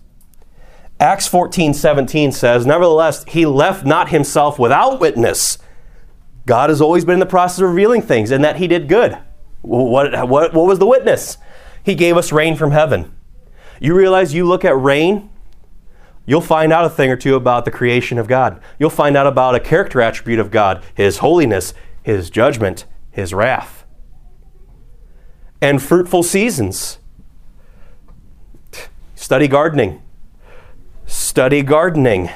Acts 1.00 1.26
14 1.26 1.72
17 1.72 2.32
says, 2.32 2.66
Nevertheless, 2.66 3.24
he 3.28 3.46
left 3.46 3.86
not 3.86 4.10
himself 4.10 4.58
without 4.58 5.00
witness 5.00 5.56
God 6.46 6.70
has 6.70 6.80
always 6.80 7.04
been 7.04 7.14
in 7.14 7.20
the 7.20 7.26
process 7.26 7.60
of 7.60 7.70
revealing 7.70 8.02
things 8.02 8.30
and 8.30 8.44
that 8.44 8.56
He 8.56 8.68
did 8.68 8.88
good. 8.88 9.18
What, 9.62 10.28
what, 10.28 10.52
what 10.52 10.66
was 10.66 10.78
the 10.78 10.86
witness? 10.86 11.38
He 11.82 11.94
gave 11.94 12.16
us 12.16 12.32
rain 12.32 12.56
from 12.56 12.70
heaven. 12.70 13.14
You 13.80 13.94
realize 13.94 14.34
you 14.34 14.46
look 14.46 14.64
at 14.64 14.78
rain, 14.78 15.30
you'll 16.26 16.40
find 16.40 16.72
out 16.72 16.84
a 16.84 16.90
thing 16.90 17.10
or 17.10 17.16
two 17.16 17.34
about 17.34 17.64
the 17.64 17.70
creation 17.70 18.18
of 18.18 18.28
God. 18.28 18.60
You'll 18.78 18.90
find 18.90 19.16
out 19.16 19.26
about 19.26 19.54
a 19.54 19.60
character 19.60 20.00
attribute 20.00 20.38
of 20.38 20.50
God 20.50 20.82
His 20.94 21.18
holiness, 21.18 21.74
His 22.02 22.30
judgment, 22.30 22.84
His 23.10 23.32
wrath. 23.32 23.84
And 25.60 25.82
fruitful 25.82 26.22
seasons. 26.22 26.98
Study 29.14 29.48
gardening. 29.48 30.02
Study 31.06 31.62
gardening. 31.62 32.28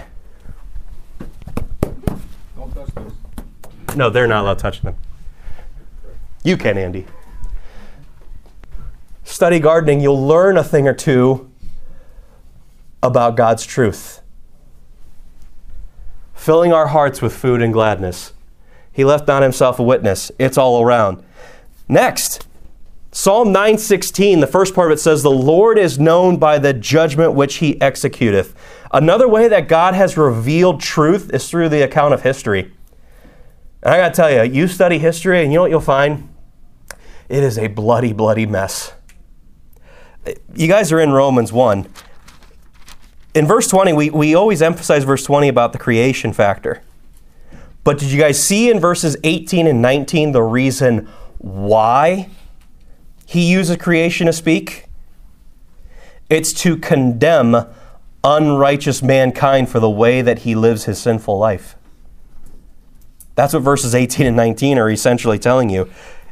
No, 3.98 4.10
they're 4.10 4.28
not 4.28 4.44
allowed 4.44 4.58
to 4.58 4.62
touch 4.62 4.80
them. 4.82 4.94
You 6.44 6.56
can, 6.56 6.78
Andy. 6.78 7.04
Study 9.24 9.58
gardening, 9.58 10.00
you'll 10.00 10.24
learn 10.24 10.56
a 10.56 10.62
thing 10.62 10.86
or 10.86 10.94
two 10.94 11.50
about 13.02 13.36
God's 13.36 13.66
truth. 13.66 14.20
Filling 16.32 16.72
our 16.72 16.86
hearts 16.86 17.20
with 17.20 17.34
food 17.34 17.60
and 17.60 17.72
gladness. 17.72 18.32
He 18.92 19.04
left 19.04 19.26
not 19.26 19.42
himself 19.42 19.80
a 19.80 19.82
witness. 19.82 20.30
It's 20.38 20.56
all 20.56 20.80
around. 20.80 21.20
Next, 21.88 22.46
Psalm 23.10 23.52
9:16, 23.52 24.38
the 24.38 24.46
first 24.46 24.76
part 24.76 24.92
of 24.92 24.96
it 24.96 25.00
says, 25.00 25.24
"The 25.24 25.30
Lord 25.30 25.76
is 25.76 25.98
known 25.98 26.36
by 26.36 26.58
the 26.58 26.72
judgment 26.72 27.32
which 27.32 27.56
he 27.56 27.74
executeth." 27.80 28.54
Another 28.92 29.26
way 29.26 29.48
that 29.48 29.66
God 29.66 29.94
has 29.94 30.16
revealed 30.16 30.80
truth 30.80 31.30
is 31.34 31.50
through 31.50 31.70
the 31.70 31.82
account 31.82 32.14
of 32.14 32.22
history. 32.22 32.72
And 33.82 33.94
I 33.94 33.96
got 33.98 34.08
to 34.08 34.14
tell 34.14 34.30
you, 34.30 34.52
you 34.52 34.68
study 34.68 34.98
history, 34.98 35.42
and 35.42 35.52
you 35.52 35.58
know 35.58 35.62
what 35.62 35.70
you'll 35.70 35.80
find? 35.80 36.28
It 37.28 37.42
is 37.42 37.58
a 37.58 37.68
bloody, 37.68 38.12
bloody 38.12 38.46
mess. 38.46 38.94
You 40.54 40.68
guys 40.68 40.92
are 40.92 41.00
in 41.00 41.12
Romans 41.12 41.52
1. 41.52 41.86
In 43.34 43.46
verse 43.46 43.68
20, 43.68 43.92
we, 43.92 44.10
we 44.10 44.34
always 44.34 44.62
emphasize 44.62 45.04
verse 45.04 45.22
20 45.24 45.48
about 45.48 45.72
the 45.72 45.78
creation 45.78 46.32
factor. 46.32 46.82
But 47.84 47.98
did 47.98 48.10
you 48.10 48.18
guys 48.18 48.42
see 48.42 48.70
in 48.70 48.80
verses 48.80 49.16
18 49.22 49.66
and 49.66 49.80
19 49.80 50.32
the 50.32 50.42
reason 50.42 51.08
why 51.38 52.28
he 53.24 53.50
uses 53.50 53.76
creation 53.76 54.26
to 54.26 54.32
speak? 54.32 54.86
It's 56.28 56.52
to 56.54 56.76
condemn 56.76 57.66
unrighteous 58.24 59.02
mankind 59.02 59.68
for 59.70 59.80
the 59.80 59.88
way 59.88 60.20
that 60.20 60.40
he 60.40 60.54
lives 60.54 60.84
his 60.84 60.98
sinful 60.98 61.38
life. 61.38 61.77
That's 63.38 63.54
what 63.54 63.62
verses 63.62 63.94
18 63.94 64.26
and 64.26 64.36
19 64.36 64.78
are 64.78 64.90
essentially 64.90 65.38
telling 65.38 65.70
you. 65.70 65.88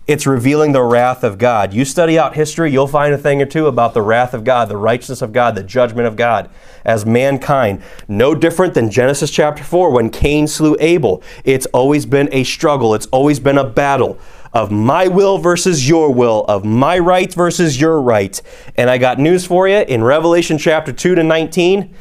It's 0.09 0.27
revealing 0.27 0.73
the 0.73 0.83
wrath 0.83 1.23
of 1.23 1.39
God. 1.39 1.73
You 1.73 1.85
study 1.85 2.19
out 2.19 2.35
history, 2.35 2.73
you'll 2.73 2.89
find 2.89 3.15
a 3.15 3.17
thing 3.17 3.41
or 3.41 3.47
two 3.47 3.69
about 3.69 3.95
the 3.95 4.03
wrath 4.03 4.35
of 4.35 4.43
God, 4.43 4.69
the 4.69 4.77
righteousness 4.77 5.23
of 5.23 5.33
God, 5.33 5.55
the 5.55 5.63
judgment 5.63 6.09
of 6.09 6.17
God 6.17 6.51
as 6.85 7.07
mankind. 7.07 7.81
No 8.09 8.35
different 8.35 8.75
than 8.75 8.91
Genesis 8.91 9.31
chapter 9.31 9.63
4 9.63 9.93
when 9.93 10.11
Cain 10.11 10.49
slew 10.49 10.77
Abel. 10.81 11.23
It's 11.45 11.67
always 11.67 12.07
been 12.07 12.29
a 12.33 12.43
struggle, 12.43 12.93
it's 12.93 13.07
always 13.07 13.39
been 13.39 13.59
a 13.59 13.65
battle 13.65 14.19
of 14.53 14.73
my 14.73 15.07
will 15.07 15.39
versus 15.39 15.89
your 15.89 16.13
will, 16.13 16.45
of 16.49 16.65
my 16.65 16.99
right 16.99 17.33
versus 17.33 17.81
your 17.81 18.03
right. 18.03 18.43
And 18.75 18.91
I 18.91 18.99
got 18.99 19.21
news 19.21 19.47
for 19.47 19.69
you 19.69 19.77
in 19.77 20.03
Revelation 20.03 20.59
chapter 20.59 20.93
2 20.93 21.15
to 21.15 21.23
19 21.23 21.95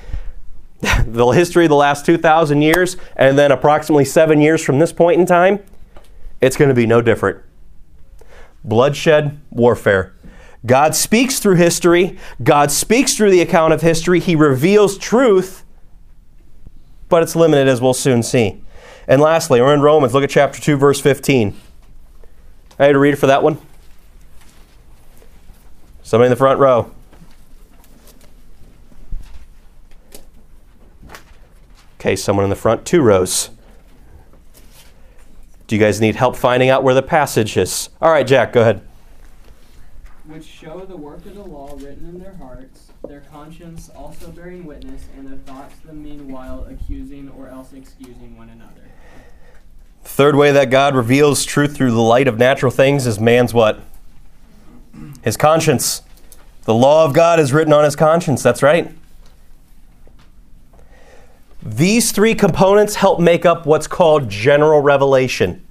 the 1.05 1.27
history 1.31 1.65
of 1.65 1.69
the 1.69 1.75
last 1.75 2.05
2,000 2.05 2.61
years, 2.61 2.97
and 3.15 3.37
then 3.37 3.51
approximately 3.51 4.05
seven 4.05 4.41
years 4.41 4.63
from 4.63 4.79
this 4.79 4.91
point 4.91 5.19
in 5.19 5.25
time, 5.25 5.63
it's 6.41 6.57
going 6.57 6.69
to 6.69 6.75
be 6.75 6.85
no 6.85 7.01
different 7.01 7.41
bloodshed, 8.63 9.39
warfare. 9.51 10.13
God 10.65 10.95
speaks 10.95 11.37
through 11.39 11.55
history, 11.55 12.17
God 12.43 12.71
speaks 12.71 13.15
through 13.15 13.29
the 13.29 13.41
account 13.41 13.73
of 13.73 13.81
history, 13.81 14.19
He 14.19 14.35
reveals 14.35 14.97
truth, 14.97 15.63
but 17.07 17.21
it's 17.21 17.35
limited 17.35 17.67
as 17.67 17.79
we'll 17.79 17.93
soon 17.93 18.23
see. 18.23 18.61
And 19.07 19.21
lastly, 19.21 19.61
we're 19.61 19.73
in 19.73 19.81
Romans. 19.81 20.15
Look 20.15 20.23
at 20.23 20.31
chapter 20.31 20.59
2, 20.59 20.77
verse 20.77 20.99
15. 20.99 21.55
I 22.79 22.85
had 22.85 22.93
to 22.93 22.99
read 22.99 23.13
it 23.13 23.17
for 23.17 23.27
that 23.27 23.43
one. 23.43 23.59
Somebody 26.01 26.27
in 26.27 26.31
the 26.31 26.35
front 26.35 26.59
row. 26.59 26.91
Okay, 32.05 32.15
someone 32.15 32.43
in 32.43 32.51
the 32.51 32.55
front, 32.55 32.85
two 32.85 33.01
rows. 33.01 33.49
Do 35.65 35.75
you 35.75 35.81
guys 35.81 35.99
need 35.99 36.15
help 36.15 36.35
finding 36.35 36.69
out 36.69 36.83
where 36.83 36.93
the 36.93 37.01
passage 37.01 37.57
is? 37.57 37.89
All 37.99 38.11
right, 38.11 38.27
Jack, 38.27 38.53
go 38.53 38.61
ahead. 38.61 38.81
Which 40.25 40.45
show 40.45 40.85
the 40.85 40.97
work 40.97 41.25
of 41.25 41.33
the 41.33 41.41
law 41.41 41.73
written 41.75 42.07
in 42.07 42.19
their 42.19 42.35
hearts, 42.35 42.91
their 43.07 43.21
conscience 43.21 43.89
also 43.89 44.27
bearing 44.29 44.65
witness, 44.65 45.05
and 45.17 45.27
their 45.27 45.39
thoughts 45.39 45.77
the 45.83 45.93
meanwhile 45.93 46.67
accusing 46.69 47.27
or 47.29 47.49
else 47.49 47.73
excusing 47.73 48.37
one 48.37 48.49
another. 48.49 48.91
Third 50.03 50.35
way 50.35 50.51
that 50.51 50.69
God 50.69 50.95
reveals 50.95 51.43
truth 51.43 51.75
through 51.75 51.89
the 51.89 52.01
light 52.01 52.27
of 52.27 52.37
natural 52.37 52.71
things 52.71 53.07
is 53.07 53.19
man's 53.19 53.51
what? 53.51 53.79
His 55.23 55.37
conscience. 55.37 56.03
The 56.65 56.73
law 56.75 57.03
of 57.03 57.13
God 57.13 57.39
is 57.39 57.51
written 57.51 57.73
on 57.73 57.83
his 57.83 57.95
conscience. 57.95 58.43
That's 58.43 58.61
right. 58.61 58.93
These 61.65 62.11
three 62.11 62.35
components 62.35 62.93
help 62.95 63.19
make 63.19 63.43
up 63.43 63.65
what's 63.65 63.87
called 63.87 64.29
general 64.29 64.81
revelation. 64.81 65.65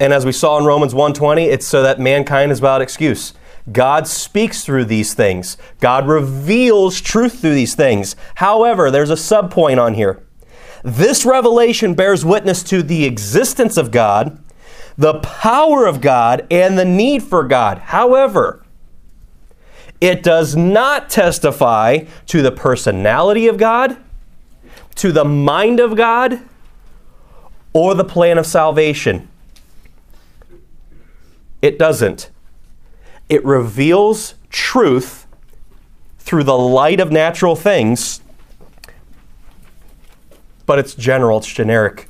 And 0.00 0.14
as 0.14 0.24
we 0.24 0.32
saw 0.32 0.58
in 0.58 0.64
Romans 0.64 0.94
1:20, 0.94 1.44
it's 1.44 1.66
so 1.66 1.82
that 1.82 2.00
mankind 2.00 2.50
is 2.50 2.60
without 2.60 2.80
excuse. 2.80 3.34
God 3.70 4.08
speaks 4.08 4.64
through 4.64 4.86
these 4.86 5.12
things. 5.12 5.58
God 5.80 6.08
reveals 6.08 7.02
truth 7.02 7.40
through 7.40 7.54
these 7.54 7.74
things. 7.74 8.16
However, 8.36 8.90
there's 8.90 9.10
a 9.10 9.14
subpoint 9.14 9.78
on 9.80 9.92
here. 9.92 10.20
This 10.82 11.26
revelation 11.26 11.92
bears 11.92 12.24
witness 12.24 12.62
to 12.64 12.82
the 12.82 13.04
existence 13.04 13.76
of 13.76 13.90
God, 13.90 14.38
the 14.96 15.14
power 15.20 15.86
of 15.86 16.00
God, 16.00 16.46
and 16.50 16.78
the 16.78 16.84
need 16.84 17.22
for 17.22 17.44
God. 17.44 17.78
However, 17.78 18.62
it 20.00 20.22
does 20.22 20.56
not 20.56 21.08
testify 21.08 22.00
to 22.26 22.42
the 22.42 22.52
personality 22.52 23.46
of 23.46 23.56
God, 23.58 23.96
to 24.96 25.12
the 25.12 25.24
mind 25.24 25.80
of 25.80 25.96
God 25.96 26.40
or 27.72 27.94
the 27.94 28.04
plan 28.04 28.38
of 28.38 28.46
salvation. 28.46 29.28
It 31.60 31.78
doesn't. 31.78 32.30
It 33.28 33.44
reveals 33.44 34.34
truth 34.50 35.26
through 36.18 36.44
the 36.44 36.56
light 36.56 37.00
of 37.00 37.10
natural 37.10 37.56
things, 37.56 38.20
but 40.66 40.78
it's 40.78 40.94
general, 40.94 41.38
it's 41.38 41.52
generic. 41.52 42.08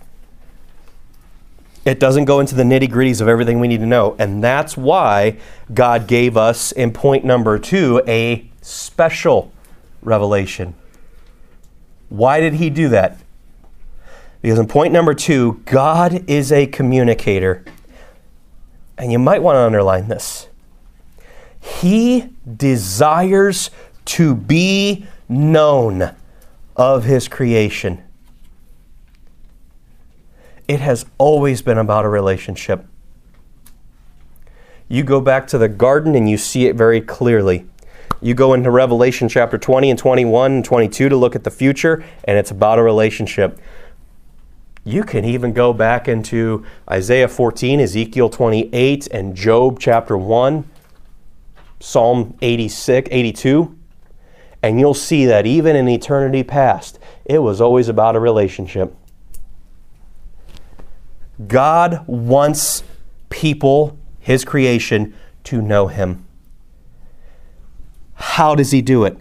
It 1.85 2.01
doesn't 2.01 2.25
go 2.25 2.41
into 2.41 2.55
the 2.55 2.63
nitty 2.63 2.89
gritties 2.89 3.21
of 3.21 3.29
everything 3.29 3.61
we 3.61 3.69
need 3.69 3.81
to 3.81 3.87
know. 3.87 4.17
And 4.19 4.43
that's 4.43 4.77
why 4.77 5.37
God 5.73 6.07
gave 6.07 6.37
us, 6.37 6.73
in 6.73 6.93
point 6.93 7.25
number 7.25 7.59
two, 7.59 8.03
a 8.07 8.49
special 8.63 9.53
revelation. 10.03 10.75
Why 12.17 12.39
did 12.39 12.55
he 12.55 12.71
do 12.71 12.89
that? 12.91 13.19
Because 14.41 14.59
in 14.59 14.69
point 14.69 14.93
number 14.93 15.15
two, 15.15 15.63
God 15.65 16.29
is 16.31 16.53
a 16.53 16.67
communicator. 16.67 17.65
And 18.97 19.11
you 19.11 19.19
might 19.19 19.43
want 19.43 19.57
to 19.57 19.61
underline 19.61 20.07
this. 20.07 20.49
He 21.59 22.29
desires 22.57 23.71
to 24.05 24.35
be 24.35 25.07
known 25.29 26.15
of 26.77 27.05
his 27.05 27.27
creation. 27.27 28.03
It 30.69 30.81
has 30.81 31.07
always 31.19 31.63
been 31.63 31.79
about 31.79 32.05
a 32.05 32.09
relationship. 32.09 32.87
You 34.89 35.03
go 35.03 35.21
back 35.21 35.49
to 35.49 35.59
the 35.59 35.69
garden 35.69 36.15
and 36.15 36.31
you 36.31 36.37
see 36.37 36.67
it 36.67 36.77
very 36.77 37.01
clearly. 37.01 37.67
You 38.25 38.33
go 38.33 38.55
into 38.55 38.71
Revelation 38.71 39.29
chapter 39.29 39.59
20 39.59 39.91
and 39.91 39.99
21 39.99 40.53
and 40.53 40.65
22 40.65 41.11
to 41.11 41.15
look 41.17 41.37
at 41.37 41.45
the 41.45 41.51
future, 41.51 42.03
and 42.25 42.39
it's 42.39 42.51
about 42.51 42.79
a 42.79 42.83
relationship. 42.83 43.61
You 44.83 45.03
can 45.05 45.27
even 45.27 45.53
go 45.53 45.75
back 45.75 46.09
into 46.09 46.65
Isaiah 46.91 47.29
14, 47.29 47.81
Ezekiel 47.81 48.31
28, 48.31 49.09
and 49.09 49.37
Job 49.37 49.79
chapter 49.79 50.17
1, 50.17 50.67
Psalm 51.81 52.35
86, 52.41 53.11
82, 53.13 53.79
and 54.63 54.81
you'll 54.81 54.95
see 54.95 55.27
that 55.27 55.45
even 55.45 55.77
in 55.77 55.87
eternity 55.87 56.43
past, 56.43 56.99
it 57.27 57.41
was 57.41 57.61
always 57.61 57.91
about 57.91 58.17
a 58.17 58.21
relationship. 58.21 58.97
God 61.47 62.03
wants 62.07 62.85
people, 63.29 63.99
His 64.19 64.47
creation, 64.47 65.15
to 65.45 65.61
know 65.61 65.89
Him. 65.89 66.25
How 68.15 68.55
does 68.55 68.71
he 68.71 68.83
do 68.83 69.05
it? 69.05 69.19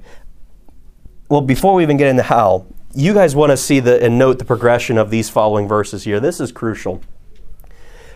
Well, 1.29 1.41
before 1.41 1.73
we 1.73 1.83
even 1.83 1.97
get 1.97 2.07
into 2.07 2.23
how, 2.23 2.67
you 2.93 3.13
guys 3.13 3.35
want 3.35 3.51
to 3.51 3.57
see 3.57 3.79
the 3.79 4.03
and 4.03 4.17
note 4.19 4.39
the 4.39 4.45
progression 4.45 4.97
of 4.97 5.09
these 5.09 5.29
following 5.29 5.67
verses 5.67 6.03
here. 6.03 6.19
This 6.19 6.39
is 6.39 6.51
crucial. 6.51 7.01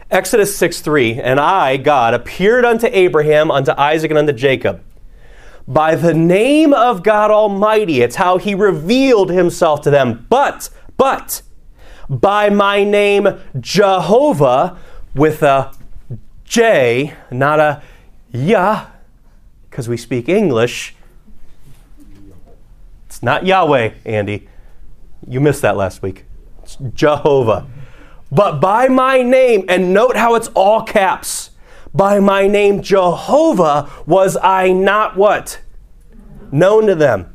Exodus 0.10 0.56
6 0.56 0.80
3, 0.82 1.20
and 1.22 1.40
I, 1.40 1.78
God, 1.78 2.14
appeared 2.14 2.64
unto 2.64 2.88
Abraham, 2.92 3.52
unto 3.52 3.74
Isaac, 3.78 4.12
and 4.12 4.18
unto 4.18 4.34
Jacob. 4.34 4.82
By 5.68 5.96
the 5.96 6.14
name 6.14 6.74
of 6.74 7.04
God 7.04 7.30
Almighty, 7.30 8.02
it's 8.02 8.16
how 8.16 8.38
he 8.38 8.56
revealed 8.56 9.32
himself 9.32 9.82
to 9.82 9.90
them. 9.90 10.26
But, 10.30 10.70
but, 10.96 11.42
by 12.10 12.50
my 12.50 12.86
name 12.86 13.28
Jehovah, 13.60 14.78
with 15.14 15.44
a 15.44 15.74
J, 16.46 17.16
not 17.30 17.60
a 17.60 17.82
Yah, 18.32 18.86
because 19.70 19.88
we 19.90 19.98
speak 19.98 20.30
English. 20.30 20.96
It's 23.06 23.24
not 23.24 23.46
Yahweh, 23.46 23.94
Andy. 24.06 24.48
You 25.28 25.40
missed 25.40 25.62
that 25.62 25.78
last 25.78 26.02
week. 26.02 26.26
It's 26.64 26.78
Jehovah. 26.94 27.68
But 28.32 28.60
by 28.60 28.88
my 28.88 29.22
name, 29.22 29.66
and 29.70 29.94
note 29.94 30.18
how 30.18 30.36
it's 30.36 30.50
all 30.50 30.84
caps. 30.84 31.52
By 31.94 32.20
my 32.20 32.48
name 32.48 32.82
Jehovah 32.82 33.90
was 34.06 34.38
I 34.38 34.72
not 34.72 35.16
what? 35.16 35.62
Known 36.52 36.88
to 36.88 36.96
them. 36.96 37.34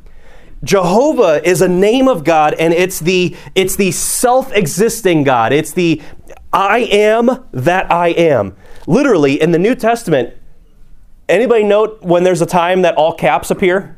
Jehovah 0.63 1.45
is 1.47 1.61
a 1.61 1.67
name 1.67 2.07
of 2.07 2.23
God 2.23 2.53
and 2.53 2.73
it's 2.73 2.99
the 2.99 3.35
it's 3.53 3.75
the 3.75 3.91
self-existing 3.91 5.25
God. 5.25 5.51
It's 5.51 5.73
the 5.73 6.01
I 6.53 6.79
am 6.79 7.45
that 7.51 7.91
I 7.91 8.09
am. 8.09 8.55
Literally 8.87 9.41
in 9.41 9.51
the 9.51 9.59
New 9.59 9.75
Testament, 9.75 10.33
Anybody 11.29 11.63
note 11.63 12.01
when 12.01 12.23
there's 12.23 12.41
a 12.41 12.45
time 12.45 12.81
that 12.81 12.95
all 12.95 13.13
caps 13.13 13.49
appear? 13.49 13.97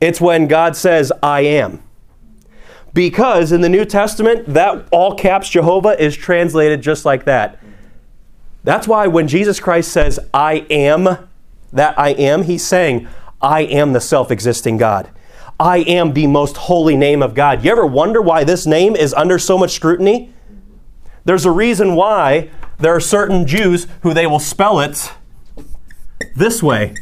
It's 0.00 0.20
when 0.20 0.46
God 0.48 0.76
says, 0.76 1.12
I 1.22 1.40
am. 1.42 1.82
Because 2.94 3.52
in 3.52 3.60
the 3.60 3.68
New 3.68 3.84
Testament, 3.84 4.46
that 4.52 4.86
all 4.90 5.14
caps 5.14 5.48
Jehovah 5.48 6.00
is 6.02 6.16
translated 6.16 6.82
just 6.82 7.04
like 7.04 7.24
that. 7.24 7.58
That's 8.64 8.86
why 8.86 9.06
when 9.06 9.28
Jesus 9.28 9.60
Christ 9.60 9.90
says, 9.90 10.20
I 10.32 10.66
am 10.70 11.28
that 11.72 11.98
I 11.98 12.10
am, 12.10 12.42
he's 12.42 12.64
saying, 12.64 13.08
I 13.40 13.62
am 13.62 13.92
the 13.92 14.00
self 14.00 14.30
existing 14.30 14.76
God. 14.76 15.10
I 15.58 15.78
am 15.78 16.12
the 16.12 16.26
most 16.26 16.56
holy 16.56 16.96
name 16.96 17.22
of 17.22 17.34
God. 17.34 17.64
You 17.64 17.70
ever 17.72 17.86
wonder 17.86 18.20
why 18.20 18.44
this 18.44 18.66
name 18.66 18.94
is 18.94 19.14
under 19.14 19.38
so 19.38 19.56
much 19.56 19.70
scrutiny? 19.72 20.32
There's 21.24 21.44
a 21.44 21.50
reason 21.50 21.94
why 21.94 22.50
there 22.78 22.94
are 22.94 23.00
certain 23.00 23.46
Jews 23.46 23.86
who 24.02 24.12
they 24.12 24.26
will 24.26 24.40
spell 24.40 24.80
it 24.80 25.12
this 26.36 26.62
way. 26.62 26.94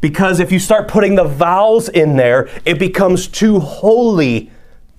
Because 0.00 0.40
if 0.40 0.50
you 0.50 0.58
start 0.58 0.88
putting 0.88 1.14
the 1.14 1.24
vowels 1.24 1.88
in 1.88 2.16
there, 2.16 2.48
it 2.64 2.78
becomes 2.78 3.28
too 3.28 3.60
holy 3.60 4.50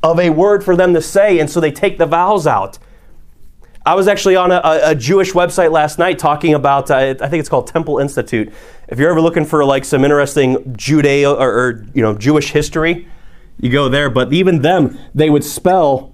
of 0.04 0.19
a 0.19 0.30
word 0.30 0.63
for 0.63 0.76
them 0.76 0.93
to 0.93 1.02
say, 1.02 1.39
and 1.39 1.50
so 1.50 1.60
they 1.60 1.71
take 1.71 1.97
the 1.97 2.06
vowels 2.06 2.45
out. 2.45 2.78
I 3.84 3.95
was 3.95 4.08
actually 4.08 4.36
on 4.36 4.52
a, 4.52 4.62
a 4.63 4.95
Jewish 4.95 5.32
website 5.32 5.71
last 5.71 5.97
night 5.97 6.19
talking 6.19 6.54
about, 6.54 6.91
uh, 6.91 7.15
I 7.19 7.28
think 7.28 7.39
it's 7.39 7.50
called 7.50 7.65
Temple 7.65 7.97
Institute. 7.97 8.54
If 8.88 9.00
you're 9.00 9.10
ever 9.10 9.21
looking 9.21 9.45
for 9.45 9.65
like 9.65 9.86
some 9.86 10.04
interesting 10.04 10.58
Judeo 10.74 11.36
or, 11.39 11.50
or 11.52 11.86
you 11.95 12.04
know 12.04 12.15
Jewish 12.15 12.52
history, 12.52 13.08
you 13.60 13.71
go 13.71 13.89
there. 13.89 14.10
But 14.12 14.32
even 14.34 14.62
them, 14.62 15.00
they 15.15 15.32
would 15.32 15.43
spell 15.43 16.13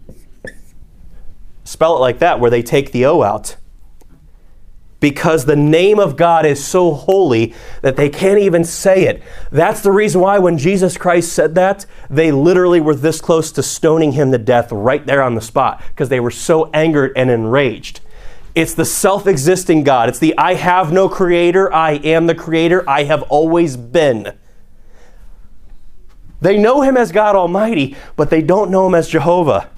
spell 1.65 1.97
it 1.97 1.99
like 1.99 2.19
that, 2.19 2.39
where 2.39 2.49
they 2.49 2.63
take 2.63 2.93
the 2.93 3.05
O 3.05 3.21
out 3.23 3.57
because 4.99 5.45
the 5.45 5.55
name 5.55 5.99
of 5.99 6.15
God 6.15 6.45
is 6.45 6.63
so 6.63 6.93
holy 6.93 7.53
that 7.81 7.95
they 7.95 8.09
can't 8.09 8.39
even 8.39 8.63
say 8.63 9.05
it. 9.05 9.21
That's 9.51 9.81
the 9.81 9.91
reason 9.91 10.21
why 10.21 10.39
when 10.39 10.57
Jesus 10.57 10.97
Christ 10.97 11.33
said 11.33 11.55
that, 11.55 11.85
they 12.09 12.31
literally 12.31 12.81
were 12.81 12.95
this 12.95 13.21
close 13.21 13.51
to 13.53 13.63
stoning 13.63 14.13
him 14.13 14.31
to 14.31 14.37
death 14.37 14.71
right 14.71 15.05
there 15.05 15.21
on 15.21 15.35
the 15.35 15.41
spot 15.41 15.83
because 15.89 16.09
they 16.09 16.19
were 16.19 16.31
so 16.31 16.69
angered 16.71 17.11
and 17.15 17.29
enraged. 17.29 18.01
It's 18.55 18.73
the 18.73 18.85
self 18.85 19.27
existing 19.27 19.83
God. 19.83 20.09
It's 20.09 20.17
the 20.17 20.35
I 20.35 20.55
have 20.55 20.91
no 20.91 21.07
creator, 21.07 21.71
I 21.71 21.91
am 21.91 22.25
the 22.25 22.35
creator, 22.35 22.87
I 22.89 23.03
have 23.03 23.21
always 23.23 23.77
been. 23.77 24.35
They 26.41 26.57
know 26.57 26.81
him 26.81 26.97
as 26.97 27.11
God 27.11 27.35
Almighty, 27.35 27.95
but 28.15 28.29
they 28.29 28.41
don't 28.41 28.71
know 28.71 28.87
him 28.87 28.95
as 28.95 29.09
Jehovah. 29.09 29.69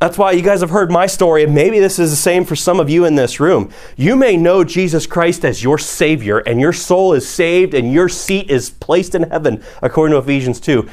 That's 0.00 0.18
why 0.18 0.32
you 0.32 0.42
guys 0.42 0.60
have 0.60 0.70
heard 0.70 0.90
my 0.90 1.06
story, 1.06 1.44
and 1.44 1.54
maybe 1.54 1.78
this 1.78 1.98
is 1.98 2.10
the 2.10 2.16
same 2.16 2.44
for 2.44 2.56
some 2.56 2.80
of 2.80 2.90
you 2.90 3.04
in 3.04 3.14
this 3.14 3.40
room. 3.40 3.70
You 3.96 4.16
may 4.16 4.36
know 4.36 4.64
Jesus 4.64 5.06
Christ 5.06 5.44
as 5.44 5.62
your 5.62 5.78
Savior, 5.78 6.38
and 6.38 6.60
your 6.60 6.72
soul 6.72 7.12
is 7.12 7.28
saved, 7.28 7.74
and 7.74 7.92
your 7.92 8.08
seat 8.08 8.50
is 8.50 8.70
placed 8.70 9.14
in 9.14 9.22
heaven, 9.24 9.62
according 9.80 10.12
to 10.12 10.18
Ephesians 10.18 10.60
2. 10.60 10.88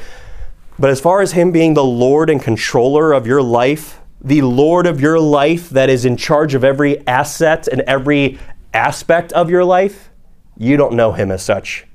But 0.78 0.90
as 0.90 1.00
far 1.00 1.20
as 1.20 1.32
Him 1.32 1.52
being 1.52 1.74
the 1.74 1.84
Lord 1.84 2.30
and 2.30 2.40
controller 2.40 3.12
of 3.12 3.26
your 3.26 3.42
life, 3.42 4.00
the 4.20 4.42
Lord 4.42 4.86
of 4.86 5.00
your 5.00 5.18
life 5.18 5.68
that 5.70 5.90
is 5.90 6.04
in 6.04 6.16
charge 6.16 6.54
of 6.54 6.64
every 6.64 7.06
asset 7.06 7.68
and 7.68 7.82
every 7.82 8.38
aspect 8.72 9.32
of 9.32 9.50
your 9.50 9.64
life, 9.64 10.10
you 10.56 10.76
don't 10.76 10.94
know 10.94 11.12
Him 11.12 11.30
as 11.30 11.42
such. 11.42 11.86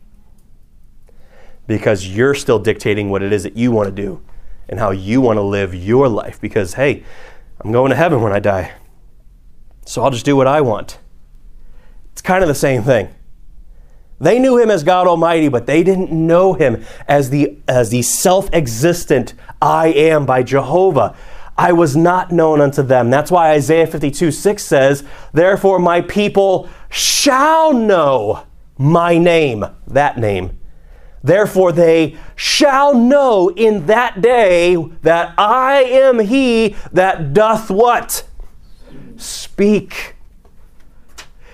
Because 1.67 2.07
you're 2.07 2.35
still 2.35 2.59
dictating 2.59 3.09
what 3.09 3.23
it 3.23 3.33
is 3.33 3.43
that 3.43 3.57
you 3.57 3.71
want 3.71 3.87
to 3.87 3.91
do 3.91 4.21
and 4.69 4.79
how 4.79 4.91
you 4.91 5.21
want 5.21 5.37
to 5.37 5.41
live 5.41 5.73
your 5.73 6.07
life 6.07 6.39
because, 6.41 6.73
hey, 6.73 7.03
I'm 7.61 7.71
going 7.71 7.89
to 7.89 7.95
heaven 7.95 8.21
when 8.21 8.33
I 8.33 8.39
die. 8.39 8.73
So 9.85 10.03
I'll 10.03 10.11
just 10.11 10.25
do 10.25 10.35
what 10.35 10.47
I 10.47 10.61
want. 10.61 10.99
It's 12.11 12.21
kind 12.21 12.43
of 12.43 12.47
the 12.47 12.55
same 12.55 12.83
thing. 12.83 13.13
They 14.19 14.39
knew 14.39 14.57
him 14.57 14.71
as 14.71 14.83
God 14.83 15.07
Almighty, 15.07 15.47
but 15.47 15.67
they 15.67 15.83
didn't 15.83 16.11
know 16.11 16.53
him 16.53 16.83
as 17.07 17.29
the, 17.29 17.57
as 17.67 17.89
the 17.89 18.01
self 18.01 18.49
existent 18.51 19.33
I 19.61 19.87
am 19.89 20.25
by 20.25 20.43
Jehovah. 20.43 21.15
I 21.57 21.71
was 21.73 21.95
not 21.95 22.31
known 22.31 22.61
unto 22.61 22.83
them. 22.83 23.09
That's 23.09 23.31
why 23.31 23.51
Isaiah 23.51 23.87
52 23.87 24.31
6 24.31 24.63
says, 24.63 25.03
Therefore 25.33 25.79
my 25.79 26.01
people 26.01 26.69
shall 26.89 27.73
know 27.73 28.43
my 28.77 29.17
name, 29.17 29.65
that 29.87 30.17
name. 30.17 30.56
Therefore, 31.27 31.73
they 31.73 32.15
shall 32.37 32.95
know 32.95 33.49
in 33.49 33.85
that 33.87 34.21
day 34.21 34.77
that 35.01 35.33
I 35.37 35.83
am 35.83 36.19
he 36.19 36.77
that 36.93 37.33
doth 37.33 37.69
what? 37.69 38.25
Speak. 39.17 40.15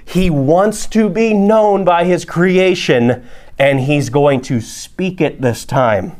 He 0.05 0.29
wants 0.29 0.85
to 0.87 1.09
be 1.09 1.33
known 1.33 1.83
by 1.83 2.03
his 2.03 2.23
creation, 2.23 3.27
and 3.57 3.79
he's 3.79 4.11
going 4.11 4.41
to 4.41 4.61
speak 4.61 5.19
it 5.19 5.41
this 5.41 5.65
time. 5.65 6.17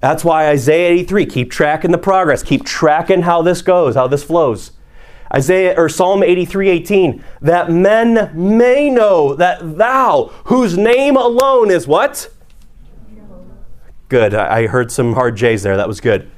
That's 0.00 0.24
why 0.24 0.48
Isaiah 0.48 0.92
83, 0.92 1.26
keep 1.26 1.50
tracking 1.50 1.90
the 1.90 1.98
progress, 1.98 2.42
keep 2.42 2.64
tracking 2.64 3.22
how 3.22 3.42
this 3.42 3.60
goes, 3.60 3.96
how 3.96 4.06
this 4.06 4.24
flows. 4.24 4.70
Isaiah 5.30 5.74
or 5.76 5.90
Psalm 5.90 6.22
83 6.22 6.70
18, 6.70 7.24
that 7.42 7.70
men 7.70 8.30
may 8.32 8.88
know 8.88 9.34
that 9.34 9.76
thou, 9.76 10.30
whose 10.44 10.78
name 10.78 11.16
alone 11.16 11.70
is 11.70 11.86
what? 11.86 12.30
Good. 14.08 14.34
I 14.34 14.66
heard 14.66 14.92
some 14.92 15.14
hard 15.14 15.36
J's 15.36 15.62
there. 15.62 15.76
That 15.76 15.88
was 15.88 16.00
good. 16.00 16.30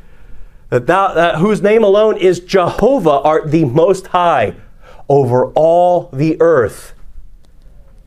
That 0.70 0.86
thou, 0.86 1.38
whose 1.38 1.62
name 1.62 1.82
alone 1.82 2.16
is 2.16 2.40
Jehovah, 2.40 3.10
art 3.10 3.50
the 3.50 3.64
Most 3.64 4.08
High 4.08 4.54
over 5.08 5.46
all 5.52 6.10
the 6.12 6.40
earth. 6.40 6.94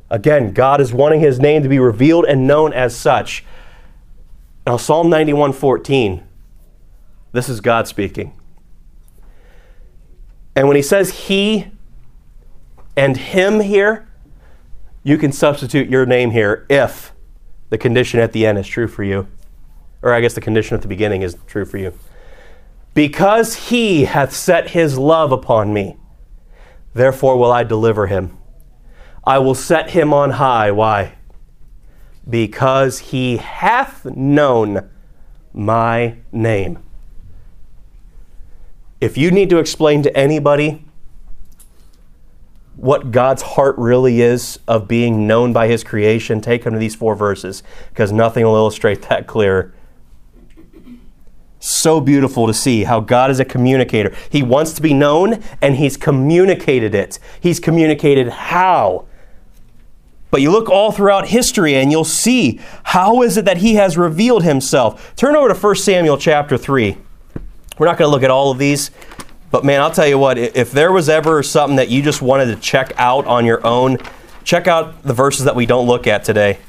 Again, 0.10 0.54
God 0.54 0.82
is 0.82 0.94
wanting 0.94 1.22
His 1.22 1.40
name 1.40 1.64
to 1.64 1.70
be 1.70 1.80
revealed 1.80 2.26
and 2.26 2.48
known 2.48 2.74
as 2.74 2.96
such. 2.96 3.44
Now, 4.66 4.78
Psalm 4.78 5.10
91 5.10 5.54
14, 5.54 6.24
this 7.32 7.50
is 7.50 7.62
God 7.62 7.88
speaking. 7.88 8.34
And 10.56 10.68
when 10.68 10.76
He 10.76 10.84
says 10.84 11.28
He 11.28 11.72
and 12.96 13.16
Him 13.16 13.62
here, 13.62 14.08
you 15.04 15.18
can 15.18 15.32
substitute 15.32 15.90
your 15.90 16.06
name 16.06 16.32
here 16.32 16.66
if 16.70 17.14
the 17.70 17.78
condition 17.78 18.20
at 18.20 18.34
the 18.34 18.46
end 18.46 18.60
is 18.60 18.68
true 18.68 18.88
for 18.88 19.04
you 19.04 19.28
or 20.02 20.14
I 20.14 20.22
guess 20.22 20.34
the 20.34 20.42
condition 20.42 20.76
at 20.76 20.82
the 20.82 20.88
beginning 20.88 21.22
is 21.22 21.38
true 21.48 21.66
for 21.66 21.78
you. 21.78 21.94
Because 22.94 23.56
he 23.56 24.06
hath 24.06 24.34
set 24.34 24.72
his 24.72 24.98
love 24.98 25.32
upon 25.32 25.74
me, 25.74 25.98
therefore 26.94 27.38
will 27.38 27.52
I 27.52 27.64
deliver 27.64 28.08
him. 28.08 28.38
I 29.24 29.38
will 29.38 29.56
set 29.56 29.92
him 29.92 30.14
on 30.14 30.32
high. 30.32 30.72
Why? 30.72 31.16
Because 32.28 33.00
he 33.00 33.38
hath 33.38 34.06
known 34.06 34.90
my 35.54 36.18
name. 36.32 36.80
If 39.00 39.18
you 39.18 39.32
need 39.32 39.50
to 39.50 39.58
explain 39.58 40.04
to 40.04 40.16
anybody 40.18 40.86
what 42.76 43.12
God's 43.12 43.42
heart 43.42 43.76
really 43.78 44.22
is 44.22 44.60
of 44.68 44.88
being 44.88 45.28
known 45.28 45.54
by 45.54 45.68
his 45.68 45.84
creation, 45.84 46.42
take 46.42 46.64
him 46.64 46.74
to 46.74 46.80
these 46.80 46.96
four 46.96 47.16
verses 47.16 47.64
because 47.90 48.12
nothing 48.12 48.44
will 48.44 48.56
illustrate 48.56 49.02
that 49.10 49.28
clearer 49.28 49.74
so 51.62 52.02
beautiful 52.02 52.48
to 52.48 52.54
see 52.54 52.84
how 52.84 53.00
God 53.00 53.32
is 53.32 53.40
a 53.40 53.46
communicator. 53.46 54.14
He 54.30 54.44
wants 54.44 54.74
to 54.74 54.82
be 54.82 54.94
known 54.94 55.42
and 55.62 55.76
He's 55.76 55.96
communicated 55.96 56.94
it. 56.94 57.20
He's 57.40 57.60
communicated 57.60 58.30
how. 58.30 59.06
But 60.32 60.42
you 60.42 60.52
look 60.52 60.70
all 60.70 60.92
throughout 60.92 61.28
history 61.28 61.76
and 61.76 61.92
you'll 61.92 62.04
see 62.04 62.60
how 62.84 63.22
is 63.22 63.38
it 63.38 63.46
that 63.46 63.58
He 63.58 63.76
has 63.76 63.98
revealed 63.98 64.44
Himself. 64.44 65.16
Turn 65.16 65.36
over 65.36 65.54
to 65.54 65.60
1 65.60 65.76
Samuel 65.76 66.18
chapter 66.18 66.58
3. 66.58 66.98
We're 67.78 67.86
not 67.86 67.98
going 67.98 68.10
to 68.10 68.12
look 68.12 68.24
at 68.24 68.32
all 68.32 68.52
of 68.52 68.58
these, 68.58 68.92
but 69.52 69.64
man, 69.66 69.82
I'll 69.82 69.92
tell 69.92 70.08
you 70.08 70.18
what, 70.18 70.38
if 70.38 70.72
there 70.72 70.92
was 70.92 71.10
ever 71.10 71.44
something 71.44 71.76
that 71.78 71.90
you 71.90 72.02
just 72.02 72.22
wanted 72.22 72.46
to 72.46 72.56
check 72.56 72.94
out 72.98 73.26
on 73.28 73.46
your 73.46 73.66
own, 73.66 73.98
check 74.44 74.68
out 74.68 75.04
the 75.04 75.14
verses 75.14 75.46
that 75.46 75.56
we 75.56 75.66
don't 75.66 75.88
look 75.88 76.08
at 76.08 76.24
today. 76.24 76.60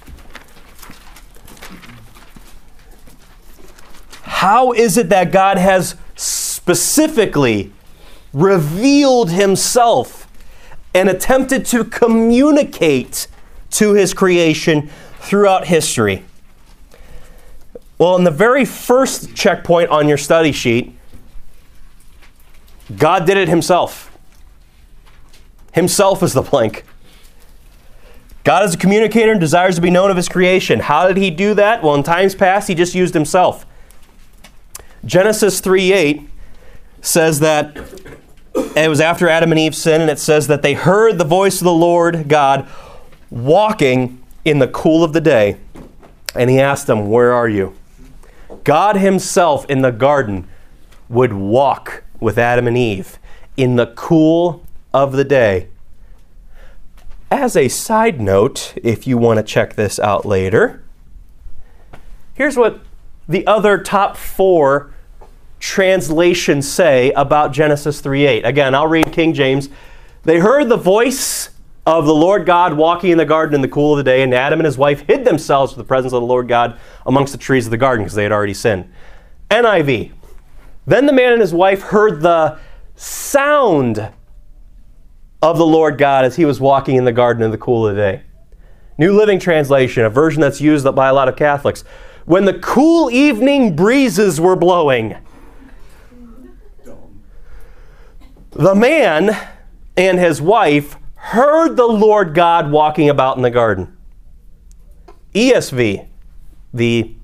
How 4.32 4.72
is 4.72 4.96
it 4.96 5.10
that 5.10 5.30
God 5.30 5.58
has 5.58 5.94
specifically 6.16 7.72
revealed 8.32 9.30
himself 9.30 10.26
and 10.94 11.08
attempted 11.08 11.64
to 11.66 11.84
communicate 11.84 13.28
to 13.72 13.92
his 13.92 14.12
creation 14.12 14.90
throughout 15.20 15.66
history? 15.66 16.24
Well, 17.98 18.16
in 18.16 18.24
the 18.24 18.32
very 18.32 18.64
first 18.64 19.36
checkpoint 19.36 19.90
on 19.90 20.08
your 20.08 20.18
study 20.18 20.50
sheet, 20.50 20.92
God 22.96 23.26
did 23.26 23.36
it 23.36 23.48
himself. 23.48 24.10
Himself 25.72 26.20
is 26.22 26.32
the 26.32 26.42
blank. 26.42 26.84
God 28.42 28.64
is 28.64 28.74
a 28.74 28.78
communicator 28.78 29.30
and 29.30 29.40
desires 29.40 29.76
to 29.76 29.80
be 29.80 29.90
known 29.90 30.10
of 30.10 30.16
his 30.16 30.28
creation. 30.28 30.80
How 30.80 31.06
did 31.06 31.16
he 31.16 31.30
do 31.30 31.54
that? 31.54 31.82
Well, 31.82 31.94
in 31.94 32.02
times 32.02 32.34
past, 32.34 32.66
he 32.66 32.74
just 32.74 32.94
used 32.94 33.14
himself. 33.14 33.66
Genesis 35.04 35.60
3 35.60 35.92
8 35.92 36.28
says 37.00 37.40
that 37.40 37.76
it 38.54 38.88
was 38.88 39.00
after 39.00 39.28
Adam 39.28 39.50
and 39.50 39.58
Eve 39.58 39.74
sinned, 39.74 40.02
and 40.02 40.10
it 40.10 40.18
says 40.18 40.46
that 40.46 40.62
they 40.62 40.74
heard 40.74 41.18
the 41.18 41.24
voice 41.24 41.60
of 41.60 41.64
the 41.64 41.72
Lord 41.72 42.28
God 42.28 42.68
walking 43.30 44.22
in 44.44 44.58
the 44.58 44.68
cool 44.68 45.02
of 45.02 45.12
the 45.12 45.20
day. 45.20 45.56
And 46.34 46.48
he 46.48 46.60
asked 46.60 46.86
them, 46.86 47.08
Where 47.08 47.32
are 47.32 47.48
you? 47.48 47.74
God 48.64 48.96
Himself 48.96 49.66
in 49.68 49.82
the 49.82 49.90
garden 49.90 50.46
would 51.08 51.32
walk 51.32 52.04
with 52.20 52.38
Adam 52.38 52.66
and 52.66 52.78
Eve 52.78 53.18
in 53.56 53.76
the 53.76 53.86
cool 53.86 54.64
of 54.94 55.12
the 55.12 55.24
day. 55.24 55.68
As 57.30 57.56
a 57.56 57.68
side 57.68 58.20
note, 58.20 58.74
if 58.82 59.06
you 59.06 59.18
want 59.18 59.38
to 59.38 59.42
check 59.42 59.74
this 59.74 59.98
out 59.98 60.24
later, 60.24 60.82
here's 62.34 62.56
what 62.56 62.80
the 63.28 63.46
other 63.46 63.78
top 63.78 64.16
four 64.16 64.91
translations 65.62 66.68
say 66.68 67.12
about 67.12 67.53
Genesis 67.53 68.01
3:8. 68.01 68.44
Again, 68.44 68.75
I'll 68.75 68.88
read 68.88 69.12
King 69.12 69.33
James. 69.33 69.68
They 70.25 70.40
heard 70.40 70.68
the 70.68 70.77
voice 70.77 71.51
of 71.87 72.05
the 72.05 72.14
Lord 72.14 72.46
God 72.46 72.75
walking 72.75 73.12
in 73.12 73.18
the 73.18 73.25
garden 73.25 73.55
in 73.55 73.61
the 73.61 73.68
cool 73.68 73.92
of 73.92 73.98
the 73.98 74.03
day, 74.03 74.22
and 74.22 74.35
Adam 74.35 74.59
and 74.59 74.66
his 74.66 74.77
wife 74.77 75.05
hid 75.07 75.25
themselves 75.25 75.72
from 75.72 75.81
the 75.81 75.87
presence 75.87 76.12
of 76.12 76.20
the 76.20 76.27
Lord 76.27 76.48
God 76.48 76.79
amongst 77.07 77.33
the 77.33 77.38
trees 77.38 77.64
of 77.64 77.70
the 77.70 77.77
garden 77.77 78.05
because 78.05 78.16
they 78.16 78.25
had 78.25 78.33
already 78.33 78.55
sinned. 78.55 78.87
NIV. 79.51 80.11
Then 80.85 81.07
the 81.07 81.12
man 81.12 81.33
and 81.33 81.40
his 81.40 81.55
wife 81.55 81.83
heard 81.83 82.22
the 82.22 82.59
sound 82.96 84.11
of 85.40 85.59
the 85.59 85.66
Lord 85.66 85.96
God 85.96 86.25
as 86.25 86.35
he 86.35 86.44
was 86.44 86.61
walking 86.61 86.96
in 86.96 87.05
the 87.05 87.12
garden 87.12 87.42
in 87.44 87.53
the 87.53 87.59
cool 87.59 87.87
of 87.87 87.94
the 87.94 88.01
day. 88.01 88.22
New 88.98 89.16
Living 89.16 89.38
Translation, 89.38 90.05
a 90.05 90.11
version 90.11 90.40
that's 90.40 90.61
used 90.61 90.92
by 90.96 91.09
a 91.09 91.14
lot 91.14 91.29
of 91.29 91.37
Catholics. 91.37 91.85
When 92.25 92.46
the 92.46 92.55
cool 92.55 93.11
evening 93.12 93.77
breezes 93.77 94.40
were 94.40 94.57
blowing, 94.57 95.16
the 98.52 98.74
man 98.74 99.36
and 99.96 100.18
his 100.18 100.40
wife 100.40 100.96
heard 101.14 101.76
the 101.76 101.86
Lord 101.86 102.34
God 102.34 102.70
walking 102.70 103.08
about 103.08 103.36
in 103.36 103.42
the 103.42 103.50
garden. 103.50 103.96
ESV, 105.34 106.06
the 106.74 107.14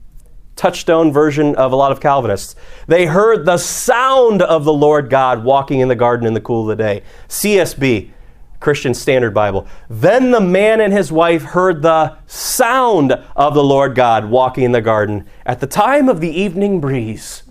touchstone 0.56 1.12
version 1.12 1.54
of 1.56 1.72
a 1.72 1.76
lot 1.76 1.92
of 1.92 2.00
Calvinists. 2.00 2.56
They 2.86 3.06
heard 3.06 3.44
the 3.44 3.58
sound 3.58 4.42
of 4.42 4.64
the 4.64 4.72
Lord 4.72 5.10
God 5.10 5.44
walking 5.44 5.80
in 5.80 5.88
the 5.88 5.94
garden 5.94 6.26
in 6.26 6.34
the 6.34 6.40
cool 6.40 6.62
of 6.62 6.76
the 6.76 6.82
day. 6.82 7.02
CSB, 7.28 8.10
Christian 8.58 8.92
Standard 8.92 9.32
Bible. 9.32 9.68
Then 9.88 10.30
the 10.30 10.40
man 10.40 10.80
and 10.80 10.92
his 10.92 11.12
wife 11.12 11.42
heard 11.42 11.82
the 11.82 12.16
sound 12.26 13.12
of 13.36 13.54
the 13.54 13.62
Lord 13.62 13.94
God 13.94 14.24
walking 14.24 14.64
in 14.64 14.72
the 14.72 14.80
garden 14.80 15.28
at 15.46 15.60
the 15.60 15.66
time 15.66 16.08
of 16.08 16.20
the 16.20 16.30
evening 16.30 16.80
breeze. 16.80 17.44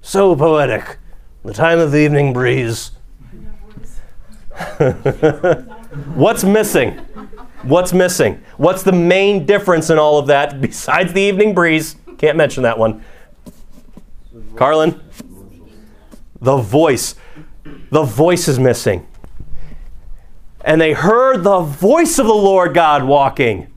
So 0.00 0.34
poetic. 0.34 0.98
The 1.42 1.54
time 1.54 1.78
of 1.78 1.90
the 1.90 1.98
evening 1.98 2.34
breeze. 2.34 2.90
What's 6.14 6.44
missing? 6.44 6.98
What's 7.62 7.94
missing? 7.94 8.42
What's 8.58 8.82
the 8.82 8.92
main 8.92 9.46
difference 9.46 9.88
in 9.88 9.98
all 9.98 10.18
of 10.18 10.26
that 10.26 10.60
besides 10.60 11.14
the 11.14 11.22
evening 11.22 11.54
breeze? 11.54 11.96
Can't 12.18 12.36
mention 12.36 12.62
that 12.64 12.78
one. 12.78 13.02
Carlin? 14.54 15.00
The 16.42 16.58
voice. 16.58 17.14
The 17.90 18.02
voice 18.02 18.46
is 18.46 18.58
missing. 18.58 19.06
And 20.62 20.78
they 20.78 20.92
heard 20.92 21.42
the 21.42 21.60
voice 21.60 22.18
of 22.18 22.26
the 22.26 22.34
Lord 22.34 22.74
God 22.74 23.02
walking. 23.04 23.72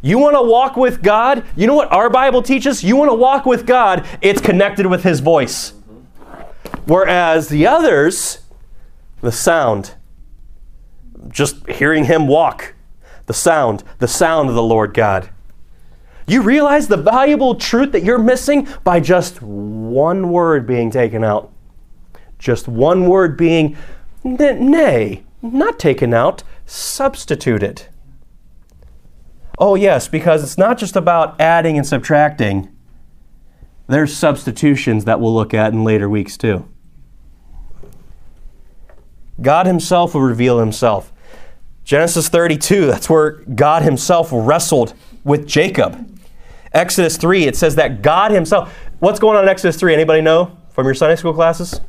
You 0.00 0.18
want 0.18 0.36
to 0.36 0.42
walk 0.42 0.76
with 0.76 1.02
God? 1.02 1.44
You 1.56 1.66
know 1.66 1.74
what 1.74 1.90
our 1.92 2.08
Bible 2.08 2.40
teaches? 2.40 2.84
You 2.84 2.94
want 2.94 3.10
to 3.10 3.14
walk 3.14 3.46
with 3.46 3.66
God, 3.66 4.06
it's 4.22 4.40
connected 4.40 4.86
with 4.86 5.02
His 5.02 5.18
voice. 5.18 5.72
Whereas 6.86 7.48
the 7.48 7.66
others, 7.66 8.40
the 9.20 9.32
sound, 9.32 9.94
just 11.28 11.68
hearing 11.68 12.04
Him 12.04 12.26
walk, 12.26 12.74
the 13.26 13.34
sound, 13.34 13.84
the 13.98 14.08
sound 14.08 14.48
of 14.48 14.54
the 14.54 14.62
Lord 14.62 14.94
God. 14.94 15.30
You 16.26 16.42
realize 16.42 16.88
the 16.88 16.96
valuable 16.96 17.54
truth 17.56 17.92
that 17.92 18.04
you're 18.04 18.18
missing 18.18 18.68
by 18.84 19.00
just 19.00 19.42
one 19.42 20.30
word 20.30 20.66
being 20.66 20.90
taken 20.90 21.24
out. 21.24 21.52
Just 22.38 22.68
one 22.68 23.06
word 23.06 23.36
being, 23.36 23.76
nay, 24.24 25.24
not 25.42 25.78
taken 25.78 26.14
out, 26.14 26.42
substituted. 26.66 27.86
Oh, 29.58 29.74
yes, 29.74 30.08
because 30.08 30.42
it's 30.42 30.56
not 30.56 30.78
just 30.78 30.96
about 30.96 31.38
adding 31.40 31.76
and 31.76 31.86
subtracting. 31.86 32.74
There's 33.90 34.16
substitutions 34.16 35.04
that 35.06 35.20
we'll 35.20 35.34
look 35.34 35.52
at 35.52 35.72
in 35.72 35.82
later 35.82 36.08
weeks, 36.08 36.36
too. 36.36 36.68
God 39.42 39.66
Himself 39.66 40.14
will 40.14 40.20
reveal 40.20 40.60
Himself. 40.60 41.12
Genesis 41.82 42.28
32, 42.28 42.86
that's 42.86 43.10
where 43.10 43.32
God 43.32 43.82
Himself 43.82 44.28
wrestled 44.30 44.94
with 45.24 45.44
Jacob. 45.44 46.20
Exodus 46.72 47.16
3, 47.16 47.46
it 47.46 47.56
says 47.56 47.74
that 47.74 48.00
God 48.00 48.30
Himself. 48.30 48.72
What's 49.00 49.18
going 49.18 49.36
on 49.36 49.42
in 49.42 49.50
Exodus 49.50 49.74
3? 49.74 49.92
Anybody 49.92 50.20
know 50.20 50.56
from 50.68 50.86
your 50.86 50.94
Sunday 50.94 51.16
school 51.16 51.34
classes? 51.34 51.80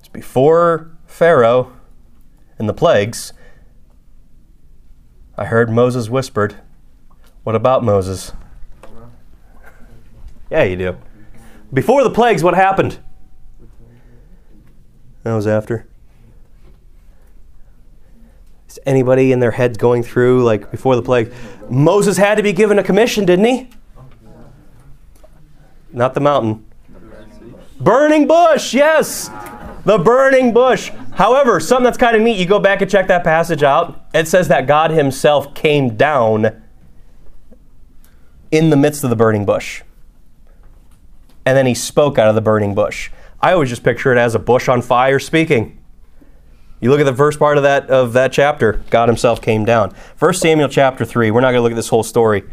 It's 0.00 0.08
before 0.08 0.94
Pharaoh 1.06 1.72
and 2.58 2.68
the 2.68 2.74
plagues. 2.74 3.32
I 5.38 5.46
heard 5.46 5.70
Moses 5.70 6.10
whispered. 6.10 6.56
What 7.44 7.56
about 7.56 7.82
Moses? 7.82 8.32
Yeah, 10.54 10.62
you 10.62 10.76
do. 10.76 10.96
Before 11.72 12.04
the 12.04 12.10
plagues, 12.10 12.44
what 12.44 12.54
happened? 12.54 13.00
That 15.24 15.34
was 15.34 15.48
after. 15.48 15.88
Is 18.68 18.78
anybody 18.86 19.32
in 19.32 19.40
their 19.40 19.50
heads 19.50 19.76
going 19.76 20.04
through, 20.04 20.44
like 20.44 20.70
before 20.70 20.94
the 20.94 21.02
plague? 21.02 21.32
Moses 21.68 22.18
had 22.18 22.36
to 22.36 22.44
be 22.44 22.52
given 22.52 22.78
a 22.78 22.84
commission, 22.84 23.24
didn't 23.24 23.46
he? 23.46 23.68
Not 25.92 26.14
the 26.14 26.20
mountain. 26.20 26.64
Burning 27.80 28.28
bush, 28.28 28.74
yes. 28.74 29.28
The 29.84 29.98
burning 29.98 30.54
bush. 30.54 30.92
However, 31.14 31.58
something 31.58 31.82
that's 31.82 31.98
kind 31.98 32.14
of 32.14 32.22
neat, 32.22 32.38
you 32.38 32.46
go 32.46 32.60
back 32.60 32.80
and 32.80 32.88
check 32.88 33.08
that 33.08 33.24
passage 33.24 33.64
out. 33.64 34.06
It 34.14 34.28
says 34.28 34.46
that 34.46 34.68
God 34.68 34.92
Himself 34.92 35.52
came 35.52 35.96
down 35.96 36.62
in 38.52 38.70
the 38.70 38.76
midst 38.76 39.02
of 39.02 39.10
the 39.10 39.16
burning 39.16 39.44
bush. 39.44 39.82
And 41.46 41.56
then 41.56 41.66
He 41.66 41.74
spoke 41.74 42.18
out 42.18 42.28
of 42.28 42.34
the 42.34 42.40
burning 42.40 42.74
bush. 42.74 43.10
I 43.40 43.52
always 43.52 43.68
just 43.68 43.82
picture 43.82 44.12
it 44.12 44.18
as 44.18 44.34
a 44.34 44.38
bush 44.38 44.68
on 44.68 44.80
fire 44.82 45.18
speaking. 45.18 45.78
You 46.80 46.90
look 46.90 47.00
at 47.00 47.04
the 47.04 47.14
first 47.14 47.38
part 47.38 47.56
of 47.56 47.62
that 47.62 47.88
of 47.88 48.12
that 48.12 48.32
chapter, 48.32 48.82
God 48.90 49.08
himself 49.08 49.40
came 49.40 49.64
down. 49.64 49.94
1 50.18 50.34
Samuel 50.34 50.68
chapter 50.68 51.04
3. 51.04 51.30
We're 51.30 51.40
not 51.40 51.52
going 51.52 51.60
to 51.60 51.62
look 51.62 51.72
at 51.72 51.76
this 51.76 51.88
whole 51.88 52.02
story. 52.02 52.44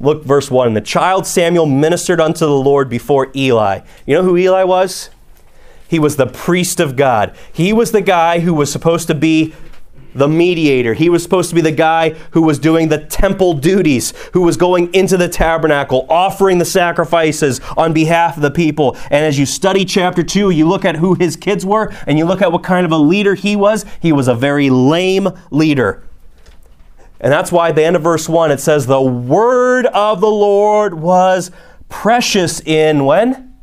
Look 0.00 0.24
verse 0.24 0.50
1. 0.50 0.74
The 0.74 0.80
child 0.80 1.26
Samuel 1.26 1.66
ministered 1.66 2.20
unto 2.20 2.40
the 2.46 2.50
Lord 2.50 2.88
before 2.88 3.30
Eli. 3.34 3.80
You 4.06 4.16
know 4.16 4.22
who 4.22 4.36
Eli 4.36 4.64
was? 4.64 5.10
He 5.88 5.98
was 5.98 6.16
the 6.16 6.26
priest 6.26 6.80
of 6.80 6.96
God. 6.96 7.36
He 7.52 7.72
was 7.72 7.92
the 7.92 8.00
guy 8.00 8.40
who 8.40 8.54
was 8.54 8.72
supposed 8.72 9.06
to 9.06 9.14
be 9.14 9.54
the 10.16 10.28
mediator. 10.28 10.94
He 10.94 11.08
was 11.08 11.22
supposed 11.22 11.48
to 11.50 11.54
be 11.54 11.60
the 11.60 11.72
guy 11.72 12.10
who 12.30 12.42
was 12.42 12.58
doing 12.58 12.88
the 12.88 12.98
temple 12.98 13.54
duties, 13.54 14.12
who 14.32 14.42
was 14.42 14.56
going 14.56 14.92
into 14.94 15.16
the 15.16 15.28
tabernacle, 15.28 16.06
offering 16.08 16.58
the 16.58 16.64
sacrifices 16.64 17.60
on 17.76 17.92
behalf 17.92 18.36
of 18.36 18.42
the 18.42 18.50
people. 18.50 18.96
And 19.10 19.24
as 19.24 19.38
you 19.38 19.46
study 19.46 19.84
chapter 19.84 20.22
2, 20.22 20.50
you 20.50 20.66
look 20.66 20.84
at 20.84 20.96
who 20.96 21.14
his 21.14 21.36
kids 21.36 21.64
were 21.66 21.92
and 22.06 22.18
you 22.18 22.24
look 22.24 22.42
at 22.42 22.52
what 22.52 22.62
kind 22.62 22.86
of 22.86 22.92
a 22.92 22.98
leader 22.98 23.34
he 23.34 23.56
was. 23.56 23.84
He 24.00 24.12
was 24.12 24.28
a 24.28 24.34
very 24.34 24.70
lame 24.70 25.28
leader. 25.50 26.02
And 27.20 27.32
that's 27.32 27.50
why 27.50 27.70
at 27.70 27.76
the 27.76 27.84
end 27.84 27.96
of 27.96 28.02
verse 28.02 28.28
1 28.28 28.50
it 28.50 28.60
says, 28.60 28.86
The 28.86 29.00
word 29.00 29.86
of 29.86 30.20
the 30.20 30.30
Lord 30.30 30.94
was 30.94 31.50
precious 31.88 32.60
in 32.60 33.04
when? 33.04 33.54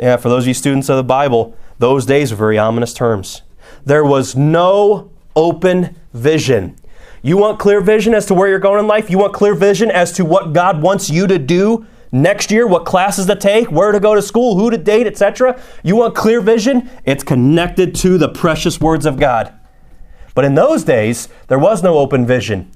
Yeah, 0.00 0.16
for 0.16 0.28
those 0.28 0.44
of 0.44 0.48
you 0.48 0.54
students 0.54 0.88
of 0.88 0.96
the 0.96 1.04
Bible, 1.04 1.56
those 1.78 2.06
days 2.06 2.30
were 2.30 2.36
very 2.36 2.58
ominous 2.58 2.92
terms. 2.94 3.42
There 3.84 4.04
was 4.04 4.36
no 4.36 5.10
open 5.34 5.96
vision. 6.12 6.76
You 7.22 7.36
want 7.36 7.58
clear 7.58 7.80
vision 7.80 8.14
as 8.14 8.26
to 8.26 8.34
where 8.34 8.48
you're 8.48 8.58
going 8.58 8.80
in 8.80 8.86
life? 8.86 9.10
You 9.10 9.18
want 9.18 9.34
clear 9.34 9.54
vision 9.54 9.90
as 9.90 10.12
to 10.12 10.24
what 10.24 10.52
God 10.52 10.82
wants 10.82 11.10
you 11.10 11.26
to 11.26 11.38
do 11.38 11.86
next 12.12 12.50
year, 12.50 12.66
what 12.66 12.84
classes 12.84 13.26
to 13.26 13.36
take, 13.36 13.70
where 13.70 13.92
to 13.92 14.00
go 14.00 14.14
to 14.14 14.22
school, 14.22 14.56
who 14.56 14.70
to 14.70 14.78
date, 14.78 15.06
etc. 15.06 15.60
You 15.82 15.96
want 15.96 16.14
clear 16.14 16.40
vision? 16.40 16.90
It's 17.04 17.24
connected 17.24 17.94
to 17.96 18.18
the 18.18 18.28
precious 18.28 18.80
words 18.80 19.04
of 19.06 19.18
God. 19.18 19.52
But 20.34 20.44
in 20.44 20.54
those 20.54 20.84
days, 20.84 21.28
there 21.48 21.58
was 21.58 21.82
no 21.82 21.98
open 21.98 22.24
vision. 22.24 22.70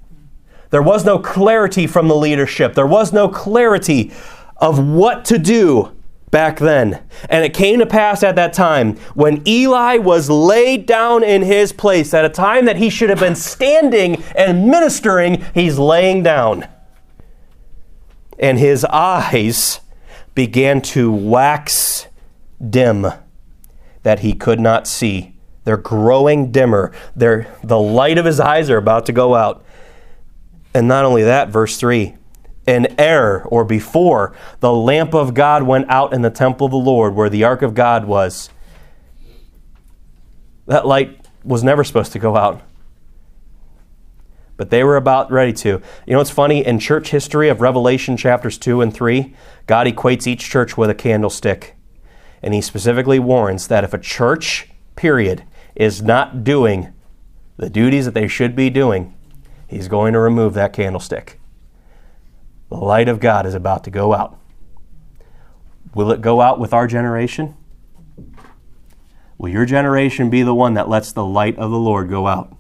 There 0.71 0.83
was 0.83 1.05
no 1.05 1.19
clarity 1.19 1.87
from 1.87 2.09
the 2.09 2.17
leadership. 2.17 2.75
There 2.75 2.87
was 2.87 3.13
no 3.13 3.29
clarity 3.29 4.11
of 4.57 4.85
what 4.85 5.25
to 5.27 5.39
do 5.39 5.93
back 6.33 6.59
then. 6.59 7.01
And 7.29 7.45
it 7.45 7.55
came 7.55 7.79
to 7.79 7.87
pass 7.87 8.25
at 8.25 8.35
that 8.35 8.53
time 8.53 8.97
when 9.15 9.47
Eli 9.47 9.99
was 9.99 10.29
laid 10.29 10.87
down 10.87 11.23
in 11.23 11.43
his 11.43 11.73
place, 11.73 12.13
at 12.13 12.25
a 12.25 12.29
time 12.29 12.65
that 12.65 12.79
he 12.79 12.91
should 12.91 13.11
have 13.11 13.21
been 13.21 13.37
standing 13.37 14.21
and 14.35 14.67
ministering, 14.69 15.45
he's 15.55 15.79
laying 15.79 16.25
down. 16.25 16.67
And 18.41 18.59
his 18.59 18.85
eyes 18.87 19.79
began 20.35 20.81
to 20.81 21.13
wax 21.13 22.09
dim 22.69 23.07
that 24.03 24.21
he 24.21 24.33
could 24.33 24.59
not 24.59 24.89
see. 24.89 25.37
They're 25.65 25.77
growing 25.77 26.51
dimmer. 26.51 26.93
They're, 27.15 27.55
the 27.63 27.79
light 27.79 28.19
of 28.19 28.25
his 28.25 28.41
eyes 28.41 28.69
are 28.71 28.79
about 28.79 29.07
to 29.07 29.13
go 29.13 29.37
out. 29.37 29.65
And 30.75 30.89
not 30.89 31.05
only 31.05 31.23
that, 31.23 31.51
verse 31.51 31.77
3 31.77 32.17
in 32.67 32.95
error 32.99 33.45
or 33.49 33.65
before 33.65 34.35
the 34.61 34.73
lamp 34.73 35.15
of 35.15 35.35
God 35.35 35.65
went 35.65 35.91
out 35.91 36.13
in 36.13 36.23
the 36.23 36.31
temple 36.31 36.67
of 36.67 36.71
the 36.71 36.77
Lord 36.77 37.15
where 37.15 37.29
the 37.29 37.45
ark 37.45 37.63
of 37.63 37.75
God 37.75 38.05
was. 38.05 38.51
That 40.67 40.87
light 40.87 41.27
was 41.45 41.65
never 41.65 41.83
supposed 41.83 42.13
to 42.13 42.19
go 42.19 42.37
out. 42.37 42.63
But 44.57 44.71
they 44.71 44.85
were 44.85 44.97
about 44.97 45.33
ready 45.33 45.53
to. 45.55 45.69
You 45.69 46.13
know 46.13 46.19
what's 46.19 46.31
funny? 46.31 46.65
In 46.65 46.79
church 46.79 47.11
history 47.11 47.49
of 47.49 47.61
Revelation 47.61 48.17
chapters 48.17 48.59
2 48.59 48.81
and 48.81 48.95
3, 48.95 49.35
God 49.67 49.87
equates 49.87 50.27
each 50.27 50.49
church 50.49 50.77
with 50.77 50.89
a 50.89 50.95
candlestick. 50.95 51.75
And 52.43 52.55
he 52.55 52.61
specifically 52.61 53.19
warns 53.19 53.69
that 53.69 53.83
if 53.83 53.95
a 53.95 53.99
church, 53.99 54.69
period, 54.95 55.43
is 55.75 56.03
not 56.03 56.45
doing 56.45 56.93
the 57.57 57.71
duties 57.71 58.05
that 58.05 58.15
they 58.15 58.29
should 58.29 58.55
be 58.55 58.71
doing, 58.71 59.17
he's 59.67 59.89
going 59.89 60.13
to 60.13 60.21
remove 60.21 60.55
that 60.55 60.73
candlestick. 60.73 61.41
The 62.73 62.79
light 62.79 63.11
of 63.11 63.21
God 63.21 63.45
is 63.45 63.55
about 63.55 63.85
to 63.85 63.91
go 63.91 64.15
out. 64.15 64.39
Will 65.95 66.11
it 66.11 66.23
go 66.23 66.41
out 66.41 66.59
with 66.59 66.73
our 66.73 66.87
generation? 66.87 67.55
Will 69.37 69.51
your 69.51 69.67
generation 69.67 70.31
be 70.31 70.43
the 70.43 70.55
one 70.55 70.73
that 70.73 70.89
lets 70.89 71.13
the 71.13 71.23
light 71.23 71.59
of 71.59 71.71
the 71.71 71.79
Lord 71.79 72.09
go 72.09 72.27
out? 72.27 72.57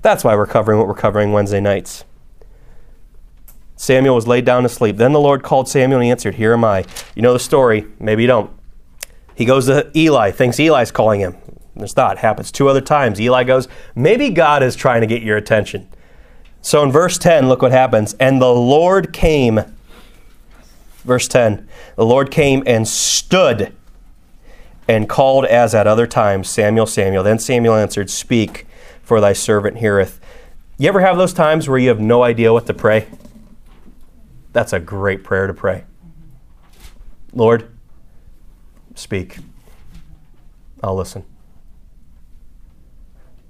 That's 0.00 0.24
why 0.24 0.34
we're 0.36 0.46
covering 0.46 0.78
what 0.78 0.88
we're 0.88 0.94
covering 0.94 1.32
Wednesday 1.32 1.60
nights. 1.60 2.04
Samuel 3.76 4.14
was 4.14 4.26
laid 4.26 4.46
down 4.46 4.62
to 4.62 4.70
sleep. 4.70 4.96
Then 4.96 5.12
the 5.12 5.20
Lord 5.20 5.42
called 5.42 5.68
Samuel 5.68 6.00
and 6.00 6.06
he 6.06 6.10
answered, 6.10 6.36
Here 6.36 6.54
am 6.54 6.64
I. 6.64 6.86
You 7.14 7.20
know 7.20 7.34
the 7.34 7.38
story. 7.38 7.86
Maybe 8.00 8.22
you 8.22 8.26
don't. 8.26 8.50
He 9.34 9.44
goes 9.44 9.66
to 9.66 9.90
Eli, 9.94 10.30
thinks 10.30 10.58
Eli's 10.58 10.90
calling 10.92 11.20
him. 11.20 11.36
Not. 11.74 12.16
It 12.16 12.20
happens 12.20 12.50
two 12.50 12.68
other 12.68 12.80
times. 12.80 13.20
Eli 13.20 13.44
goes, 13.44 13.68
Maybe 13.94 14.30
God 14.30 14.62
is 14.62 14.76
trying 14.76 15.02
to 15.02 15.06
get 15.06 15.22
your 15.22 15.36
attention. 15.36 15.88
So 16.68 16.82
in 16.82 16.92
verse 16.92 17.16
10, 17.16 17.48
look 17.48 17.62
what 17.62 17.72
happens. 17.72 18.12
And 18.20 18.42
the 18.42 18.52
Lord 18.52 19.10
came. 19.10 19.60
Verse 20.98 21.26
10 21.26 21.66
The 21.96 22.04
Lord 22.04 22.30
came 22.30 22.62
and 22.66 22.86
stood 22.86 23.74
and 24.86 25.08
called 25.08 25.46
as 25.46 25.74
at 25.74 25.86
other 25.86 26.06
times, 26.06 26.46
Samuel, 26.46 26.84
Samuel. 26.84 27.22
Then 27.22 27.38
Samuel 27.38 27.74
answered, 27.74 28.10
Speak, 28.10 28.66
for 29.02 29.18
thy 29.18 29.32
servant 29.32 29.78
heareth. 29.78 30.20
You 30.76 30.90
ever 30.90 31.00
have 31.00 31.16
those 31.16 31.32
times 31.32 31.70
where 31.70 31.78
you 31.78 31.88
have 31.88 32.00
no 32.00 32.22
idea 32.22 32.52
what 32.52 32.66
to 32.66 32.74
pray? 32.74 33.06
That's 34.52 34.74
a 34.74 34.78
great 34.78 35.24
prayer 35.24 35.46
to 35.46 35.54
pray. 35.54 35.84
Lord, 37.32 37.66
speak. 38.94 39.38
I'll 40.82 40.96
listen. 40.96 41.24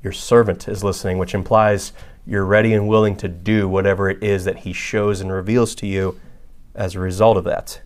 Your 0.04 0.12
servant 0.12 0.68
is 0.68 0.85
listening, 0.85 1.18
which 1.18 1.35
implies 1.35 1.92
you're 2.28 2.44
ready 2.44 2.74
and 2.74 2.86
willing 2.86 3.16
to 3.16 3.26
do 3.26 3.66
whatever 3.66 4.10
it 4.10 4.22
is 4.22 4.44
that 4.44 4.58
He 4.58 4.74
shows 4.74 5.22
and 5.22 5.32
reveals 5.32 5.74
to 5.76 5.86
you 5.86 6.20
as 6.74 6.94
a 6.94 7.00
result 7.00 7.38
of 7.38 7.44
that. 7.44 7.80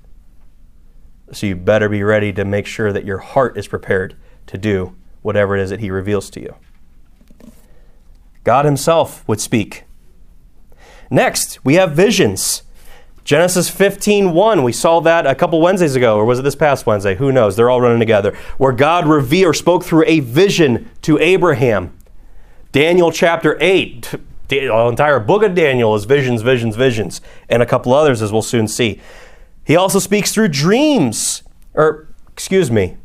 So 1.31 1.47
you 1.47 1.55
better 1.55 1.89
be 1.89 2.03
ready 2.03 2.33
to 2.33 2.45
make 2.45 2.67
sure 2.67 2.93
that 2.93 3.05
your 3.05 3.19
heart 3.19 3.57
is 3.57 3.69
prepared 3.69 4.17
to 4.49 4.59
do 4.59 4.97
whatever 5.23 5.57
it 5.57 5.63
is 5.63 5.71
that 5.71 5.79
He 5.79 5.93
reveals 5.93 6.29
to 6.31 6.41
you. 6.41 6.57
God 8.43 8.65
Himself 8.65 9.27
would 9.29 9.41
speak. 9.41 9.85
Next, 11.09 11.65
we 11.65 11.75
have 11.75 11.93
visions. 11.93 12.65
Genesis 13.23 13.71
15:1, 13.71 14.65
we 14.65 14.73
saw 14.73 14.99
that 15.01 15.25
a 15.25 15.37
couple 15.37 15.61
Wednesdays 15.61 15.95
ago, 15.95 16.17
or 16.17 16.25
was 16.25 16.41
it 16.41 16.43
this 16.43 16.57
past 16.57 16.85
Wednesday? 16.85 17.15
Who 17.15 17.31
knows? 17.31 17.55
They're 17.55 17.71
all 17.71 17.81
running 17.81 18.01
together. 18.01 18.37
Where 18.59 18.73
God 18.73 19.07
revealed 19.07 19.51
or 19.51 19.55
spoke 19.55 19.85
through 19.85 20.05
a 20.09 20.19
vision 20.19 20.91
to 21.03 21.17
Abraham. 21.19 21.97
Daniel 22.73 23.13
chapter 23.13 23.57
8, 23.61 24.15
the 24.61 24.89
entire 24.89 25.19
book 25.19 25.43
of 25.43 25.55
Daniel 25.55 25.95
is 25.95 26.05
visions, 26.05 26.43
visions, 26.43 26.77
visions, 26.77 27.21
and 27.49 27.63
a 27.63 27.67
couple 27.67 27.93
others 27.93 28.21
as 28.21 28.33
we'll 28.33 28.43
soon 28.43 28.69
see. 28.69 29.01
He 29.65 29.77
also 29.77 29.99
speaks 29.99 30.33
through 30.33 30.49
dreams, 30.49 31.43
or 31.75 32.09
excuse 32.29 32.71
me, 32.71 32.97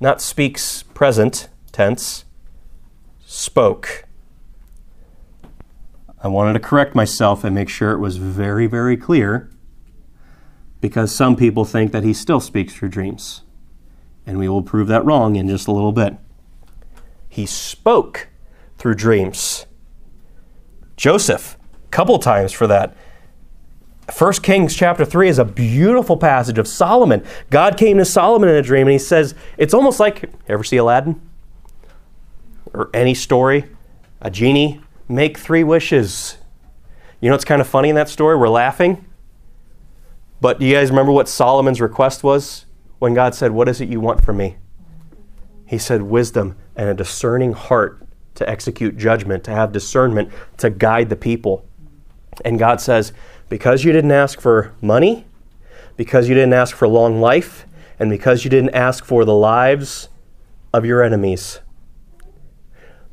not 0.00 0.20
speaks 0.20 0.82
present 0.82 1.48
tense, 1.72 2.24
spoke. 3.24 4.04
I 6.22 6.28
wanted 6.28 6.54
to 6.54 6.60
correct 6.60 6.94
myself 6.94 7.44
and 7.44 7.54
make 7.54 7.68
sure 7.68 7.92
it 7.92 7.98
was 7.98 8.16
very, 8.16 8.66
very 8.66 8.96
clear 8.96 9.50
because 10.80 11.14
some 11.14 11.36
people 11.36 11.64
think 11.64 11.92
that 11.92 12.04
he 12.04 12.12
still 12.12 12.40
speaks 12.40 12.74
through 12.74 12.90
dreams. 12.90 13.42
And 14.26 14.38
we 14.38 14.48
will 14.48 14.62
prove 14.62 14.88
that 14.88 15.04
wrong 15.04 15.36
in 15.36 15.48
just 15.48 15.68
a 15.68 15.72
little 15.72 15.92
bit. 15.92 16.16
He 17.28 17.46
spoke 17.46 18.28
through 18.78 18.94
dreams. 18.94 19.66
Joseph, 20.96 21.56
a 21.86 21.88
couple 21.88 22.18
times 22.18 22.52
for 22.52 22.66
that. 22.66 22.96
1 24.16 24.32
Kings 24.34 24.74
chapter 24.76 25.04
3 25.04 25.28
is 25.28 25.38
a 25.38 25.44
beautiful 25.44 26.16
passage 26.16 26.58
of 26.58 26.68
Solomon. 26.68 27.24
God 27.50 27.78
came 27.78 27.96
to 27.98 28.04
Solomon 28.04 28.50
in 28.50 28.56
a 28.56 28.62
dream 28.62 28.86
and 28.86 28.92
he 28.92 28.98
says, 28.98 29.34
it's 29.56 29.72
almost 29.72 29.98
like, 29.98 30.30
ever 30.46 30.62
see 30.62 30.76
Aladdin? 30.76 31.20
Or 32.74 32.90
any 32.92 33.14
story? 33.14 33.64
A 34.20 34.30
genie 34.30 34.82
make 35.08 35.38
three 35.38 35.64
wishes. 35.64 36.36
You 37.20 37.30
know 37.30 37.34
what's 37.34 37.44
kind 37.44 37.60
of 37.60 37.66
funny 37.66 37.88
in 37.88 37.94
that 37.94 38.08
story? 38.08 38.36
We're 38.36 38.48
laughing. 38.48 39.06
But 40.40 40.60
do 40.60 40.66
you 40.66 40.74
guys 40.74 40.90
remember 40.90 41.12
what 41.12 41.28
Solomon's 41.28 41.80
request 41.80 42.22
was 42.22 42.66
when 42.98 43.14
God 43.14 43.34
said, 43.34 43.52
What 43.52 43.68
is 43.68 43.80
it 43.80 43.88
you 43.88 44.00
want 44.00 44.22
from 44.22 44.36
me? 44.36 44.56
He 45.66 45.78
said, 45.78 46.02
Wisdom 46.02 46.56
and 46.76 46.88
a 46.88 46.94
discerning 46.94 47.54
heart 47.54 48.03
to 48.34 48.48
execute 48.48 48.96
judgment, 48.96 49.44
to 49.44 49.50
have 49.50 49.72
discernment, 49.72 50.30
to 50.58 50.70
guide 50.70 51.08
the 51.08 51.16
people. 51.16 51.64
And 52.44 52.58
God 52.58 52.80
says, 52.80 53.12
Because 53.48 53.84
you 53.84 53.92
didn't 53.92 54.12
ask 54.12 54.40
for 54.40 54.72
money, 54.80 55.26
because 55.96 56.28
you 56.28 56.34
didn't 56.34 56.52
ask 56.52 56.74
for 56.76 56.88
long 56.88 57.20
life, 57.20 57.66
and 57.98 58.10
because 58.10 58.44
you 58.44 58.50
didn't 58.50 58.74
ask 58.74 59.04
for 59.04 59.24
the 59.24 59.34
lives 59.34 60.08
of 60.72 60.84
your 60.84 61.02
enemies, 61.02 61.60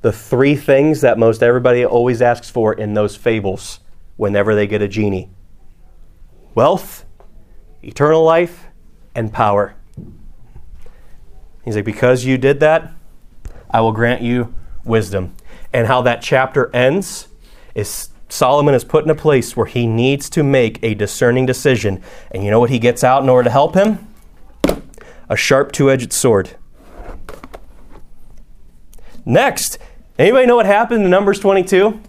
the 0.02 0.12
three 0.12 0.56
things 0.56 1.02
that 1.02 1.20
most 1.20 1.44
everybody 1.44 1.86
always 1.86 2.22
asks 2.22 2.50
for 2.50 2.74
in 2.74 2.96
those 2.96 3.16
fables 3.16 3.80
whenever 4.18 4.56
they 4.56 4.66
get 4.68 4.82
a 4.82 4.88
genie 4.88 5.30
wealth, 6.54 7.06
eternal 7.82 8.24
life, 8.24 8.66
and 9.16 9.32
power. 9.32 9.76
He's 11.64 11.76
like, 11.76 11.86
Because 11.86 12.26
you 12.26 12.38
did 12.38 12.60
that, 12.62 12.92
I 13.70 13.82
will 13.82 13.92
grant 13.92 14.22
you 14.22 14.54
wisdom. 14.84 15.36
And 15.74 15.88
how 15.88 16.02
that 16.04 16.22
chapter 16.22 16.74
ends 16.76 17.28
is 17.76 18.10
Solomon 18.30 18.74
is 18.74 18.84
put 18.84 19.04
in 19.04 19.10
a 19.10 19.16
place 19.16 19.56
where 19.56 19.66
he 19.66 19.88
needs 19.88 20.30
to 20.32 20.44
make 20.44 20.82
a 20.84 20.94
discerning 20.94 21.46
decision. 21.46 22.02
And 22.32 22.44
you 22.44 22.52
know 22.52 22.60
what 22.60 22.70
he 22.70 22.80
gets 22.80 23.04
out 23.04 23.24
in 23.24 23.30
order 23.30 23.46
to 23.46 23.52
help 23.52 23.76
him? 23.76 24.08
A 25.30 25.36
sharp 25.36 25.72
two 25.72 25.90
edged 25.90 26.12
sword. 26.12 26.52
Next, 29.26 29.78
Anybody 30.22 30.46
know 30.46 30.56
what 30.56 30.68
happened 30.68 31.04
in 31.04 31.10
Numbers 31.10 31.40
22? 31.40 32.00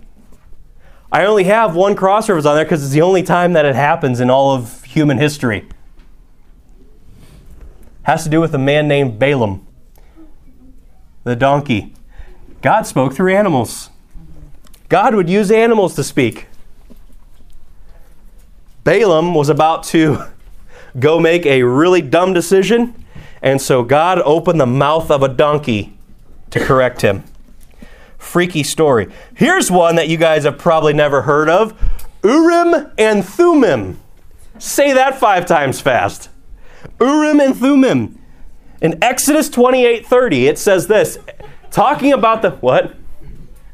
I 1.10 1.24
only 1.24 1.44
have 1.44 1.74
one 1.74 1.94
cross 1.94 2.28
reference 2.28 2.44
on 2.44 2.56
there 2.56 2.64
because 2.66 2.84
it's 2.84 2.92
the 2.92 3.00
only 3.00 3.22
time 3.22 3.54
that 3.54 3.64
it 3.64 3.74
happens 3.74 4.20
in 4.20 4.28
all 4.28 4.54
of 4.54 4.84
human 4.84 5.16
history. 5.16 5.66
Has 8.02 8.24
to 8.24 8.28
do 8.28 8.38
with 8.38 8.54
a 8.54 8.58
man 8.58 8.86
named 8.86 9.18
Balaam, 9.18 9.66
the 11.24 11.34
donkey. 11.34 11.94
God 12.62 12.86
spoke 12.86 13.12
through 13.12 13.34
animals. 13.34 13.90
God 14.88 15.14
would 15.14 15.28
use 15.28 15.50
animals 15.50 15.94
to 15.96 16.04
speak. 16.04 16.46
Balaam 18.84 19.34
was 19.34 19.48
about 19.48 19.84
to 19.84 20.24
go 20.98 21.20
make 21.20 21.44
a 21.44 21.62
really 21.62 22.02
dumb 22.02 22.32
decision, 22.32 22.94
and 23.42 23.60
so 23.60 23.82
God 23.82 24.20
opened 24.20 24.60
the 24.60 24.66
mouth 24.66 25.10
of 25.10 25.22
a 25.22 25.28
donkey 25.28 25.96
to 26.50 26.60
correct 26.60 27.02
him 27.02 27.24
freaky 28.22 28.62
story. 28.62 29.08
Here's 29.34 29.70
one 29.70 29.96
that 29.96 30.08
you 30.08 30.16
guys 30.16 30.44
have 30.44 30.56
probably 30.56 30.94
never 30.94 31.22
heard 31.22 31.50
of 31.50 31.78
Urim 32.24 32.92
and 32.96 33.24
Thummim. 33.24 34.00
Say 34.58 34.92
that 34.92 35.18
five 35.18 35.44
times 35.44 35.80
fast. 35.80 36.30
Urim 37.00 37.40
and 37.40 37.54
Thummim. 37.54 38.18
In 38.80 39.02
Exodus 39.02 39.50
28:30, 39.50 40.48
it 40.48 40.58
says 40.58 40.86
this, 40.86 41.18
talking 41.72 42.12
about 42.12 42.42
the 42.42 42.52
what? 42.52 42.94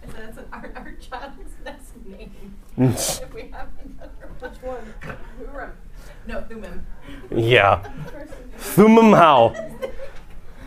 That's 0.07 0.39
an 0.39 0.45
our, 0.53 0.73
our 0.77 0.93
child's 0.95 1.37
next 1.65 1.93
name. 2.07 2.33
Mm. 2.79 3.23
if 3.23 3.35
we 3.35 3.43
have 3.51 3.69
another 3.85 4.31
which 4.41 4.63
one? 4.63 4.95
Urim. 5.41 5.73
No, 6.27 6.43
Thummim. 6.43 6.87
Yeah. 7.31 7.83
Thummim 8.57 9.13
how? 9.13 9.55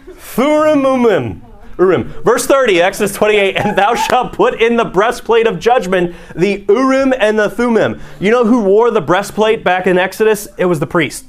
Thurim 0.07 0.83
Umim. 0.83 1.41
Urim. 1.77 2.03
Verse 2.23 2.45
30, 2.45 2.81
Exodus 2.81 3.13
28, 3.13 3.55
and 3.55 3.77
thou 3.77 3.95
shalt 3.95 4.33
put 4.33 4.61
in 4.61 4.77
the 4.77 4.85
breastplate 4.85 5.47
of 5.47 5.59
judgment 5.59 6.15
the 6.35 6.63
Urim 6.69 7.13
and 7.17 7.39
the 7.39 7.49
Thummim. 7.49 7.99
You 8.19 8.31
know 8.31 8.45
who 8.45 8.63
wore 8.63 8.91
the 8.91 9.01
breastplate 9.01 9.63
back 9.63 9.87
in 9.87 9.97
Exodus? 9.97 10.47
It 10.57 10.65
was 10.65 10.79
the 10.79 10.87
priest. 10.87 11.25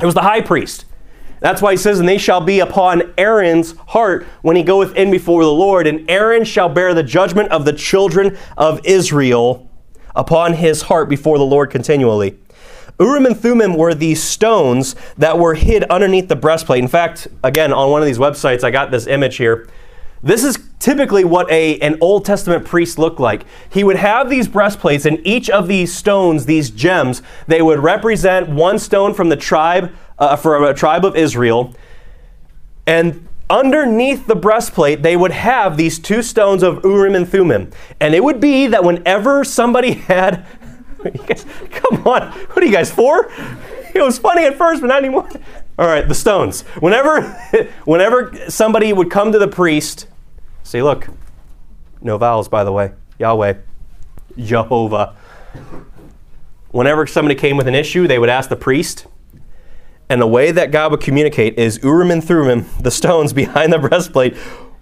It 0.00 0.06
was 0.06 0.14
the 0.14 0.22
high 0.22 0.42
priest. 0.42 0.84
That's 1.40 1.60
why 1.60 1.72
he 1.72 1.76
says, 1.76 2.00
And 2.00 2.08
they 2.08 2.18
shall 2.18 2.40
be 2.40 2.60
upon 2.60 3.14
Aaron's 3.18 3.76
heart 3.88 4.26
when 4.42 4.56
he 4.56 4.62
goeth 4.62 4.94
in 4.96 5.10
before 5.10 5.42
the 5.44 5.52
Lord, 5.52 5.86
and 5.86 6.08
Aaron 6.10 6.44
shall 6.44 6.68
bear 6.68 6.94
the 6.94 7.02
judgment 7.02 7.50
of 7.50 7.64
the 7.64 7.72
children 7.72 8.36
of 8.56 8.80
Israel 8.84 9.70
upon 10.14 10.54
his 10.54 10.82
heart 10.82 11.08
before 11.08 11.38
the 11.38 11.44
Lord 11.44 11.70
continually. 11.70 12.38
Urim 12.98 13.26
and 13.26 13.38
Thummim 13.38 13.74
were 13.76 13.94
these 13.94 14.22
stones 14.22 14.96
that 15.18 15.38
were 15.38 15.54
hid 15.54 15.84
underneath 15.84 16.28
the 16.28 16.36
breastplate. 16.36 16.82
In 16.82 16.88
fact, 16.88 17.28
again, 17.44 17.72
on 17.72 17.90
one 17.90 18.00
of 18.00 18.06
these 18.06 18.18
websites, 18.18 18.64
I 18.64 18.70
got 18.70 18.90
this 18.90 19.06
image 19.06 19.36
here. 19.36 19.68
This 20.22 20.42
is 20.42 20.56
typically 20.78 21.24
what 21.24 21.50
a, 21.50 21.78
an 21.80 21.98
Old 22.00 22.24
Testament 22.24 22.64
priest 22.64 22.98
looked 22.98 23.20
like. 23.20 23.44
He 23.70 23.84
would 23.84 23.96
have 23.96 24.28
these 24.30 24.48
breastplates, 24.48 25.06
and 25.06 25.24
each 25.26 25.48
of 25.50 25.68
these 25.68 25.92
stones, 25.92 26.46
these 26.46 26.70
gems, 26.70 27.22
they 27.46 27.62
would 27.62 27.78
represent 27.80 28.48
one 28.48 28.78
stone 28.78 29.14
from 29.14 29.28
the 29.28 29.36
tribe, 29.36 29.92
uh, 30.18 30.36
for 30.36 30.68
a 30.68 30.74
tribe 30.74 31.04
of 31.04 31.16
Israel. 31.16 31.74
And 32.86 33.26
underneath 33.48 34.26
the 34.26 34.36
breastplate, 34.36 35.02
they 35.02 35.16
would 35.16 35.32
have 35.32 35.76
these 35.76 35.98
two 35.98 36.22
stones 36.22 36.62
of 36.62 36.84
Urim 36.84 37.14
and 37.14 37.28
Thummim. 37.28 37.70
And 38.00 38.14
it 38.14 38.22
would 38.22 38.40
be 38.40 38.66
that 38.68 38.84
whenever 38.84 39.44
somebody 39.44 39.92
had 39.92 40.46
guys, 41.26 41.46
come 41.70 42.06
on. 42.06 42.32
What 42.32 42.58
are 42.58 42.64
you 42.64 42.72
guys 42.72 42.90
for? 42.90 43.30
It 43.94 44.02
was 44.02 44.18
funny 44.18 44.44
at 44.44 44.56
first, 44.56 44.80
but 44.80 44.88
not 44.88 44.98
anymore. 44.98 45.28
All 45.78 45.86
right, 45.86 46.06
the 46.06 46.14
stones. 46.14 46.62
Whenever, 46.80 47.22
whenever 47.84 48.32
somebody 48.48 48.92
would 48.92 49.10
come 49.10 49.32
to 49.32 49.38
the 49.38 49.48
priest, 49.48 50.06
say, 50.66 50.82
"Look, 50.82 51.08
no 52.00 52.18
vowels, 52.18 52.48
by 52.48 52.64
the 52.64 52.72
way. 52.72 52.92
Yahweh, 53.18 53.54
Jehovah." 54.36 55.14
Whenever 56.70 57.06
somebody 57.06 57.34
came 57.34 57.56
with 57.56 57.68
an 57.68 57.74
issue, 57.74 58.06
they 58.06 58.18
would 58.18 58.28
ask 58.28 58.50
the 58.50 58.56
priest, 58.56 59.06
and 60.08 60.20
the 60.20 60.26
way 60.26 60.50
that 60.50 60.70
God 60.70 60.90
would 60.90 61.00
communicate 61.00 61.58
is 61.58 61.80
Urim 61.82 62.10
and 62.10 62.22
Thummim, 62.22 62.66
the 62.80 62.90
stones 62.90 63.32
behind 63.44 63.72
the 63.72 63.78
breastplate, 63.78 64.36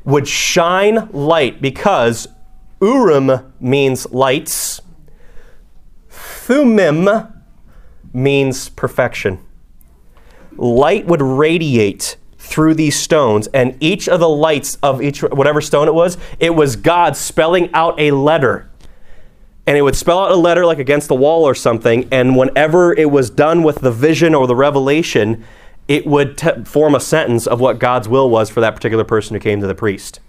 would 0.04 0.26
shine 0.26 1.08
light 1.12 1.62
because 1.62 2.28
Urim 2.80 3.52
means 3.60 4.10
lights, 4.12 4.80
Thummim 6.08 7.08
means 8.12 8.68
perfection. 8.68 9.44
Light 10.56 11.06
would 11.06 11.22
radiate 11.22 12.16
through 12.44 12.74
these 12.74 12.94
stones, 12.98 13.46
and 13.48 13.76
each 13.80 14.06
of 14.06 14.20
the 14.20 14.28
lights 14.28 14.76
of 14.82 15.00
each 15.00 15.22
whatever 15.22 15.62
stone 15.62 15.88
it 15.88 15.94
was, 15.94 16.18
it 16.38 16.54
was 16.54 16.76
God 16.76 17.16
spelling 17.16 17.72
out 17.72 17.98
a 17.98 18.10
letter. 18.10 18.68
And 19.66 19.78
it 19.78 19.82
would 19.82 19.96
spell 19.96 20.18
out 20.18 20.30
a 20.30 20.36
letter 20.36 20.66
like 20.66 20.78
against 20.78 21.08
the 21.08 21.14
wall 21.14 21.44
or 21.44 21.54
something, 21.54 22.06
and 22.12 22.36
whenever 22.36 22.92
it 22.92 23.10
was 23.10 23.30
done 23.30 23.62
with 23.62 23.80
the 23.80 23.90
vision 23.90 24.34
or 24.34 24.46
the 24.46 24.54
revelation, 24.54 25.42
it 25.88 26.06
would 26.06 26.36
t- 26.36 26.64
form 26.64 26.94
a 26.94 27.00
sentence 27.00 27.46
of 27.46 27.60
what 27.60 27.78
God's 27.78 28.08
will 28.08 28.28
was 28.28 28.50
for 28.50 28.60
that 28.60 28.76
particular 28.76 29.04
person 29.04 29.34
who 29.34 29.40
came 29.40 29.62
to 29.62 29.66
the 29.66 29.74
priest. 29.74 30.20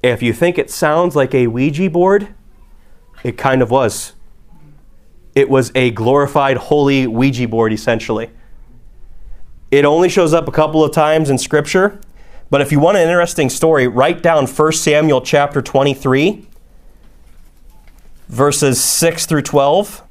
If 0.00 0.22
you 0.22 0.32
think 0.32 0.58
it 0.58 0.70
sounds 0.70 1.16
like 1.16 1.34
a 1.34 1.48
Ouija 1.48 1.90
board, 1.90 2.34
it 3.24 3.36
kind 3.36 3.62
of 3.62 3.70
was. 3.70 4.12
It 5.34 5.50
was 5.50 5.72
a 5.74 5.90
glorified 5.90 6.56
holy 6.56 7.08
Ouija 7.08 7.48
board, 7.48 7.72
essentially. 7.72 8.30
It 9.72 9.86
only 9.86 10.10
shows 10.10 10.34
up 10.34 10.48
a 10.48 10.52
couple 10.52 10.84
of 10.84 10.92
times 10.92 11.30
in 11.30 11.38
Scripture, 11.38 11.98
but 12.50 12.60
if 12.60 12.70
you 12.70 12.78
want 12.78 12.98
an 12.98 13.04
interesting 13.08 13.48
story, 13.48 13.88
write 13.88 14.22
down 14.22 14.46
1 14.46 14.72
Samuel 14.72 15.22
chapter 15.22 15.62
23, 15.62 16.46
verses 18.28 18.84
6 18.84 19.24
through 19.24 19.40
12. 19.40 20.02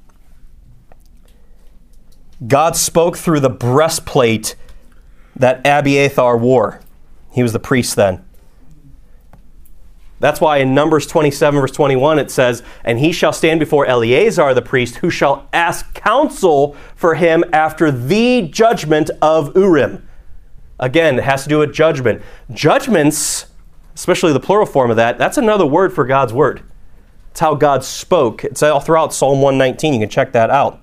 God 2.48 2.76
spoke 2.76 3.16
through 3.16 3.40
the 3.40 3.52
breastplate 3.52 4.56
that 5.36 5.62
Abiathar 5.64 6.38
wore. 6.38 6.82
He 7.32 7.44
was 7.44 7.54
the 7.54 7.60
priest 7.60 7.96
then. 7.96 8.26
That's 10.22 10.40
why 10.40 10.58
in 10.58 10.76
Numbers 10.76 11.08
27, 11.08 11.60
verse 11.60 11.72
21, 11.72 12.20
it 12.20 12.30
says, 12.30 12.62
And 12.86 13.00
he 13.00 13.12
shall 13.12 13.34
stand 13.34 13.60
before 13.60 13.88
Eleazar 13.88 14.54
the 14.54 14.62
priest, 14.62 14.98
who 14.98 15.10
shall 15.10 15.50
ask 15.52 15.96
counsel 15.96 16.76
for 16.96 17.16
him 17.16 17.44
after 17.52 17.92
the 17.92 18.44
judgment 18.44 19.10
of 19.20 19.56
Urim. 19.58 20.08
Again, 20.80 21.18
it 21.18 21.24
has 21.24 21.42
to 21.44 21.50
do 21.50 21.58
with 21.58 21.74
judgment. 21.74 22.22
Judgments, 22.54 23.48
especially 23.96 24.32
the 24.32 24.40
plural 24.40 24.68
form 24.68 24.92
of 24.92 24.98
that, 24.98 25.18
that's 25.18 25.38
another 25.38 25.66
word 25.66 25.92
for 25.92 26.06
God's 26.06 26.34
word. 26.34 26.62
It's 27.32 27.40
how 27.40 27.56
God 27.56 27.84
spoke. 27.84 28.44
It's 28.44 28.62
all 28.62 28.80
throughout 28.80 29.16
Psalm 29.16 29.42
119. 29.42 29.96
You 29.96 30.00
can 30.02 30.10
check 30.10 30.34
that 30.34 30.52
out. 30.52 30.80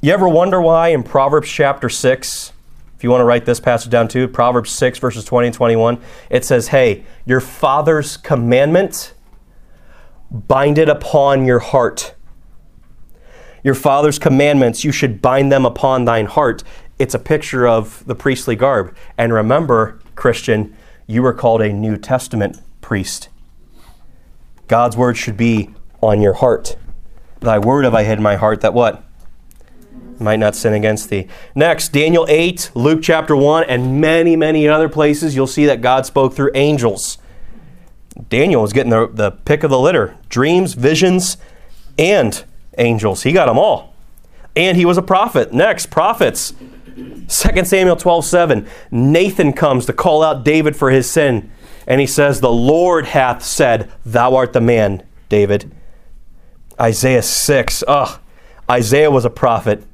You 0.00 0.10
ever 0.10 0.28
wonder 0.28 0.60
why 0.60 0.88
in 0.88 1.02
Proverbs 1.02 1.50
chapter 1.50 1.90
6, 1.90 2.52
if 3.02 3.04
you 3.04 3.10
want 3.10 3.20
to 3.20 3.24
write 3.24 3.46
this 3.46 3.58
passage 3.58 3.90
down 3.90 4.06
too, 4.06 4.28
Proverbs 4.28 4.70
6, 4.70 5.00
verses 5.00 5.24
20 5.24 5.48
and 5.48 5.56
21, 5.56 6.00
it 6.30 6.44
says, 6.44 6.68
Hey, 6.68 7.04
your 7.26 7.40
father's 7.40 8.16
commandment, 8.16 9.12
bind 10.30 10.78
it 10.78 10.88
upon 10.88 11.44
your 11.44 11.58
heart. 11.58 12.14
Your 13.64 13.74
father's 13.74 14.20
commandments, 14.20 14.84
you 14.84 14.92
should 14.92 15.20
bind 15.20 15.50
them 15.50 15.66
upon 15.66 16.04
thine 16.04 16.26
heart. 16.26 16.62
It's 16.96 17.12
a 17.12 17.18
picture 17.18 17.66
of 17.66 18.06
the 18.06 18.14
priestly 18.14 18.54
garb. 18.54 18.94
And 19.18 19.32
remember, 19.32 19.98
Christian, 20.14 20.76
you 21.08 21.22
were 21.22 21.34
called 21.34 21.60
a 21.60 21.72
New 21.72 21.96
Testament 21.96 22.60
priest. 22.82 23.30
God's 24.68 24.96
word 24.96 25.16
should 25.16 25.36
be 25.36 25.70
on 26.00 26.22
your 26.22 26.34
heart. 26.34 26.76
Thy 27.40 27.58
word 27.58 27.84
have 27.84 27.96
I 27.96 28.04
hid 28.04 28.18
in 28.18 28.22
my 28.22 28.36
heart 28.36 28.60
that 28.60 28.74
what? 28.74 29.02
Might 30.18 30.38
not 30.38 30.54
sin 30.54 30.74
against 30.74 31.10
thee. 31.10 31.26
Next, 31.54 31.92
Daniel 31.92 32.26
8, 32.28 32.72
Luke 32.74 33.00
chapter 33.02 33.34
1, 33.34 33.64
and 33.64 34.00
many, 34.00 34.36
many 34.36 34.68
other 34.68 34.88
places 34.88 35.34
you'll 35.34 35.46
see 35.46 35.66
that 35.66 35.80
God 35.80 36.06
spoke 36.06 36.34
through 36.34 36.50
angels. 36.54 37.18
Daniel 38.28 38.62
was 38.62 38.72
getting 38.72 38.90
the, 38.90 39.08
the 39.08 39.30
pick 39.30 39.62
of 39.62 39.70
the 39.70 39.78
litter 39.78 40.16
dreams, 40.28 40.74
visions, 40.74 41.36
and 41.98 42.44
angels. 42.78 43.22
He 43.22 43.32
got 43.32 43.46
them 43.46 43.58
all. 43.58 43.94
And 44.54 44.76
he 44.76 44.84
was 44.84 44.98
a 44.98 45.02
prophet. 45.02 45.52
Next, 45.52 45.90
prophets. 45.90 46.52
2 46.94 47.64
Samuel 47.64 47.96
12, 47.96 48.24
7. 48.24 48.68
Nathan 48.90 49.52
comes 49.52 49.86
to 49.86 49.92
call 49.92 50.22
out 50.22 50.44
David 50.44 50.76
for 50.76 50.90
his 50.90 51.10
sin. 51.10 51.50
And 51.86 52.00
he 52.00 52.06
says, 52.06 52.40
The 52.40 52.50
Lord 52.50 53.06
hath 53.06 53.42
said, 53.42 53.90
Thou 54.04 54.36
art 54.36 54.52
the 54.52 54.60
man, 54.60 55.02
David. 55.28 55.72
Isaiah 56.78 57.22
6. 57.22 57.84
Ugh. 57.88 58.20
Isaiah 58.70 59.10
was 59.10 59.24
a 59.24 59.30
prophet. 59.30 59.84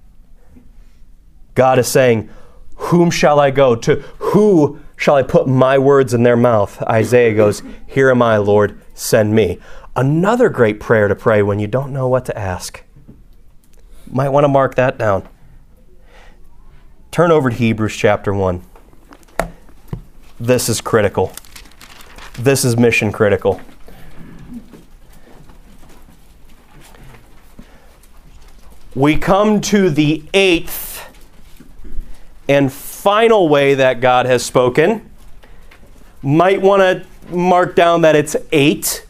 God 1.59 1.81
is 1.81 1.89
saying, 1.89 2.31
Whom 2.77 3.11
shall 3.11 3.41
I 3.41 3.51
go? 3.51 3.75
To 3.75 3.97
who 4.19 4.79
shall 4.97 5.17
I 5.17 5.25
put 5.25 5.49
my 5.49 5.77
words 5.77 6.15
in 6.15 6.23
their 6.23 6.37
mouth? 6.37 6.81
Isaiah 6.83 7.35
goes, 7.35 7.65
Here 7.85 8.11
am 8.11 8.23
I, 8.23 8.37
Lord, 8.37 8.81
send 8.95 9.35
me. 9.35 9.59
Another 9.97 10.51
great 10.51 10.79
prayer 10.79 11.09
to 11.09 11.17
pray 11.17 11.43
when 11.43 11.59
you 11.59 11.67
don't 11.67 11.93
know 11.93 12.07
what 12.07 12.25
to 12.27 12.39
ask. 12.39 12.85
Might 14.09 14.29
want 14.29 14.45
to 14.45 14.49
mark 14.49 14.77
that 14.77 14.99
down. 14.99 15.27
Turn 17.11 17.33
over 17.33 17.51
to 17.51 17.57
Hebrews 17.57 17.97
chapter 17.97 18.33
1. 18.33 18.63
This 20.39 20.69
is 20.69 20.81
critical. 20.81 21.33
This 22.35 22.65
is 22.65 22.77
mission 22.77 23.11
critical. 23.11 23.61
We 28.95 29.17
come 29.17 29.61
to 29.63 29.91
the 29.91 30.23
eighth 30.33 30.88
and 32.49 32.73
final 32.73 33.49
way 33.49 33.75
that 33.75 34.01
God 34.01 34.27
has 34.27 34.45
spoken. 34.45 35.09
Might 36.23 36.63
want 36.63 36.81
to 36.81 37.35
mark 37.35 37.77
down 37.77 38.01
that 38.03 38.17
it's 38.17 38.35
eight, 38.53 39.07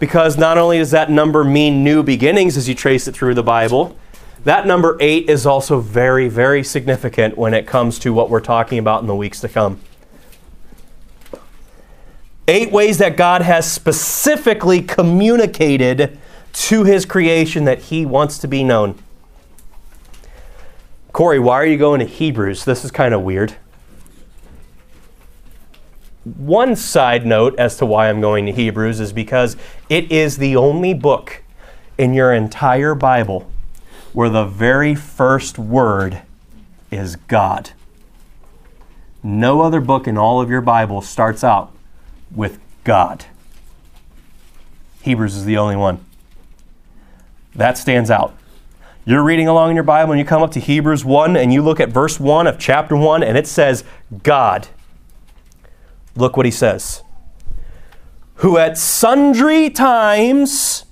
because 0.00 0.36
not 0.36 0.58
only 0.58 0.78
does 0.78 0.90
that 0.90 1.10
number 1.10 1.44
mean 1.44 1.84
new 1.84 2.02
beginnings 2.02 2.56
as 2.56 2.68
you 2.68 2.74
trace 2.74 3.06
it 3.06 3.12
through 3.12 3.34
the 3.34 3.42
Bible, 3.42 3.96
that 4.44 4.66
number 4.66 4.98
eight 5.00 5.30
is 5.30 5.46
also 5.46 5.80
very, 5.80 6.28
very 6.28 6.62
significant 6.62 7.38
when 7.38 7.54
it 7.54 7.66
comes 7.66 7.98
to 8.00 8.12
what 8.12 8.28
we're 8.28 8.40
talking 8.40 8.78
about 8.78 9.00
in 9.00 9.06
the 9.06 9.14
weeks 9.14 9.40
to 9.40 9.48
come. 9.48 9.80
Eight 12.46 12.70
ways 12.70 12.98
that 12.98 13.16
God 13.16 13.40
has 13.40 13.70
specifically 13.70 14.82
communicated 14.82 16.18
to 16.52 16.84
his 16.84 17.06
creation 17.06 17.64
that 17.64 17.78
he 17.84 18.04
wants 18.04 18.36
to 18.38 18.46
be 18.46 18.62
known. 18.62 18.98
Corey, 21.14 21.38
why 21.38 21.54
are 21.54 21.64
you 21.64 21.78
going 21.78 22.00
to 22.00 22.06
Hebrews? 22.06 22.64
This 22.64 22.84
is 22.84 22.90
kind 22.90 23.14
of 23.14 23.22
weird. 23.22 23.54
One 26.24 26.74
side 26.74 27.24
note 27.24 27.56
as 27.56 27.76
to 27.76 27.86
why 27.86 28.08
I'm 28.08 28.20
going 28.20 28.46
to 28.46 28.52
Hebrews 28.52 28.98
is 28.98 29.12
because 29.12 29.56
it 29.88 30.10
is 30.10 30.38
the 30.38 30.56
only 30.56 30.92
book 30.92 31.44
in 31.96 32.14
your 32.14 32.32
entire 32.32 32.96
Bible 32.96 33.48
where 34.12 34.28
the 34.28 34.44
very 34.44 34.96
first 34.96 35.56
word 35.56 36.22
is 36.90 37.14
God. 37.14 37.70
No 39.22 39.60
other 39.60 39.80
book 39.80 40.08
in 40.08 40.18
all 40.18 40.40
of 40.40 40.50
your 40.50 40.62
Bible 40.62 41.00
starts 41.00 41.44
out 41.44 41.72
with 42.34 42.58
God. 42.82 43.26
Hebrews 45.02 45.36
is 45.36 45.44
the 45.44 45.58
only 45.58 45.76
one. 45.76 46.04
That 47.54 47.78
stands 47.78 48.10
out. 48.10 48.34
You're 49.06 49.22
reading 49.22 49.48
along 49.48 49.70
in 49.70 49.76
your 49.76 49.84
Bible 49.84 50.12
and 50.12 50.18
you 50.18 50.24
come 50.24 50.42
up 50.42 50.52
to 50.52 50.60
Hebrews 50.60 51.04
1 51.04 51.36
and 51.36 51.52
you 51.52 51.60
look 51.60 51.78
at 51.78 51.90
verse 51.90 52.18
1 52.18 52.46
of 52.46 52.58
chapter 52.58 52.96
1 52.96 53.22
and 53.22 53.36
it 53.36 53.46
says, 53.46 53.84
God. 54.22 54.68
Look 56.16 56.36
what 56.38 56.46
he 56.46 56.52
says. 56.52 57.02
Who 58.36 58.56
at 58.56 58.78
sundry 58.78 59.68
times, 59.68 60.86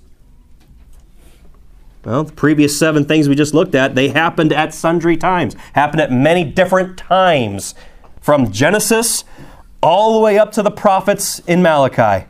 well, 2.04 2.24
the 2.24 2.32
previous 2.32 2.78
seven 2.78 3.06
things 3.06 3.30
we 3.30 3.34
just 3.34 3.54
looked 3.54 3.74
at, 3.74 3.94
they 3.94 4.08
happened 4.08 4.52
at 4.52 4.74
sundry 4.74 5.16
times, 5.16 5.54
happened 5.72 6.02
at 6.02 6.12
many 6.12 6.44
different 6.44 6.98
times, 6.98 7.74
from 8.20 8.52
Genesis 8.52 9.24
all 9.82 10.12
the 10.14 10.20
way 10.20 10.38
up 10.38 10.52
to 10.52 10.62
the 10.62 10.70
prophets 10.70 11.40
in 11.40 11.62
Malachi. 11.62 12.26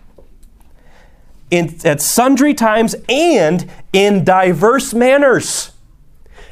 In, 1.51 1.77
at 1.85 2.01
sundry 2.01 2.55
times 2.55 2.95
and 3.09 3.69
in 3.93 4.25
diverse 4.25 4.95
manners. 4.95 5.72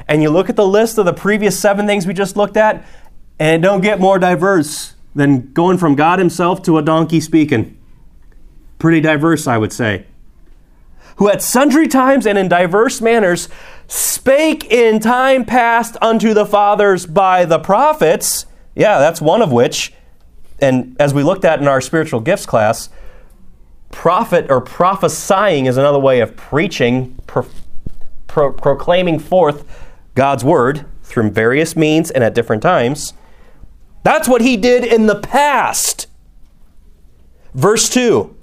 And 0.07 0.21
you 0.21 0.29
look 0.29 0.49
at 0.49 0.55
the 0.55 0.67
list 0.67 0.97
of 0.97 1.05
the 1.05 1.13
previous 1.13 1.59
seven 1.59 1.87
things 1.87 2.05
we 2.05 2.13
just 2.13 2.35
looked 2.35 2.57
at, 2.57 2.85
and 3.39 3.63
don't 3.63 3.81
get 3.81 3.99
more 3.99 4.19
diverse 4.19 4.95
than 5.15 5.51
going 5.53 5.77
from 5.77 5.95
God 5.95 6.19
Himself 6.19 6.61
to 6.63 6.77
a 6.77 6.81
donkey 6.81 7.19
speaking. 7.19 7.77
Pretty 8.79 9.01
diverse, 9.01 9.47
I 9.47 9.57
would 9.57 9.73
say. 9.73 10.05
who 11.17 11.29
at 11.29 11.41
sundry 11.41 11.87
times 11.87 12.25
and 12.25 12.37
in 12.37 12.47
diverse 12.47 12.99
manners 13.01 13.47
spake 13.87 14.71
in 14.71 14.99
time 14.99 15.45
past 15.45 15.97
unto 16.01 16.33
the 16.33 16.45
fathers 16.45 17.05
by 17.05 17.45
the 17.45 17.59
prophets. 17.59 18.45
Yeah, 18.75 18.97
that's 18.99 19.21
one 19.21 19.41
of 19.41 19.51
which. 19.51 19.93
And 20.59 20.95
as 20.99 21.13
we 21.13 21.23
looked 21.23 21.45
at 21.45 21.59
in 21.59 21.67
our 21.67 21.81
spiritual 21.81 22.21
gifts 22.21 22.45
class, 22.45 22.89
prophet 23.91 24.47
or 24.49 24.61
prophesying 24.61 25.65
is 25.65 25.77
another 25.77 25.99
way 25.99 26.21
of 26.21 26.35
preaching, 26.35 27.17
pro- 27.27 27.45
pro- 28.27 28.53
proclaiming 28.53 29.19
forth 29.19 29.65
God's 30.21 30.45
word 30.45 30.85
through 31.01 31.31
various 31.31 31.75
means 31.75 32.11
and 32.11 32.23
at 32.23 32.35
different 32.35 32.61
times. 32.61 33.13
That's 34.03 34.27
what 34.27 34.41
he 34.41 34.55
did 34.55 34.85
in 34.85 35.07
the 35.07 35.15
past. 35.15 36.05
Verse 37.55 37.89
2. 37.89 38.35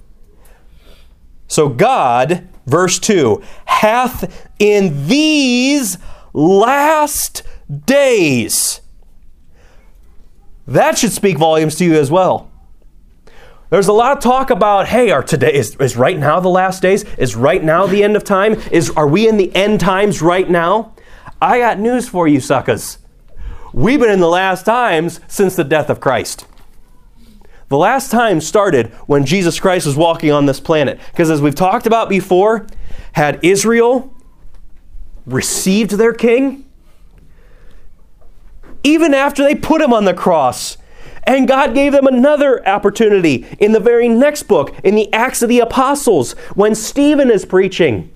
So 1.47 1.69
God, 1.69 2.49
verse 2.65 2.99
2, 2.99 3.41
hath 3.63 4.49
in 4.59 5.07
these 5.07 5.97
last 6.33 7.43
days. 7.85 8.81
That 10.67 10.97
should 10.97 11.13
speak 11.13 11.37
volumes 11.37 11.75
to 11.75 11.85
you 11.85 11.93
as 11.93 12.11
well. 12.11 12.51
There's 13.69 13.87
a 13.87 13.93
lot 13.93 14.17
of 14.17 14.21
talk 14.21 14.49
about, 14.49 14.89
hey, 14.89 15.11
are 15.11 15.23
today 15.23 15.53
is, 15.53 15.77
is 15.77 15.95
right 15.95 16.19
now 16.19 16.41
the 16.41 16.49
last 16.49 16.81
days? 16.81 17.05
Is 17.17 17.37
right 17.37 17.63
now 17.63 17.87
the 17.87 18.03
end 18.03 18.17
of 18.17 18.25
time? 18.25 18.55
Is 18.69 18.89
are 18.97 19.07
we 19.07 19.29
in 19.29 19.37
the 19.37 19.55
end 19.55 19.79
times 19.79 20.21
right 20.21 20.49
now? 20.49 20.93
I 21.41 21.59
got 21.59 21.79
news 21.79 22.09
for 22.09 22.27
you, 22.27 22.39
suckers. 22.39 22.97
We've 23.73 23.99
been 23.99 24.11
in 24.11 24.19
the 24.19 24.27
last 24.27 24.65
times 24.65 25.21
since 25.27 25.55
the 25.55 25.63
death 25.63 25.89
of 25.89 25.99
Christ. 25.99 26.45
The 27.69 27.77
last 27.77 28.09
time 28.09 28.41
started 28.41 28.87
when 29.05 29.25
Jesus 29.25 29.59
Christ 29.59 29.85
was 29.85 29.95
walking 29.95 30.31
on 30.31 30.47
this 30.47 30.59
planet. 30.59 30.99
Because 31.11 31.29
as 31.29 31.41
we've 31.41 31.55
talked 31.55 31.85
about 31.85 32.09
before, 32.09 32.65
had 33.13 33.39
Israel 33.43 34.13
received 35.25 35.91
their 35.91 36.13
king, 36.13 36.65
even 38.83 39.13
after 39.13 39.43
they 39.43 39.55
put 39.55 39.81
him 39.81 39.93
on 39.93 40.05
the 40.05 40.13
cross, 40.13 40.77
and 41.23 41.47
God 41.47 41.75
gave 41.75 41.91
them 41.91 42.07
another 42.07 42.67
opportunity 42.67 43.45
in 43.59 43.71
the 43.71 43.79
very 43.79 44.09
next 44.09 44.43
book, 44.43 44.73
in 44.83 44.95
the 44.95 45.13
Acts 45.13 45.43
of 45.43 45.49
the 45.49 45.59
Apostles, 45.59 46.31
when 46.55 46.73
Stephen 46.73 47.29
is 47.29 47.45
preaching. 47.45 48.11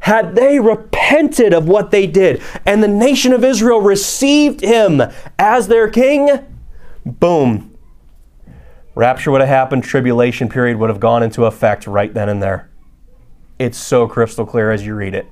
Had 0.00 0.34
they 0.34 0.58
repented 0.58 1.52
of 1.52 1.68
what 1.68 1.90
they 1.90 2.06
did 2.06 2.42
and 2.66 2.82
the 2.82 2.88
nation 2.88 3.32
of 3.32 3.44
Israel 3.44 3.80
received 3.80 4.62
him 4.62 5.02
as 5.38 5.68
their 5.68 5.88
king, 5.90 6.46
boom. 7.04 7.76
Rapture 8.94 9.30
would 9.30 9.40
have 9.40 9.48
happened, 9.48 9.84
tribulation 9.84 10.48
period 10.48 10.78
would 10.78 10.90
have 10.90 11.00
gone 11.00 11.22
into 11.22 11.44
effect 11.44 11.86
right 11.86 12.12
then 12.12 12.28
and 12.28 12.42
there. 12.42 12.70
It's 13.58 13.78
so 13.78 14.08
crystal 14.08 14.46
clear 14.46 14.72
as 14.72 14.84
you 14.84 14.94
read 14.94 15.14
it. 15.14 15.26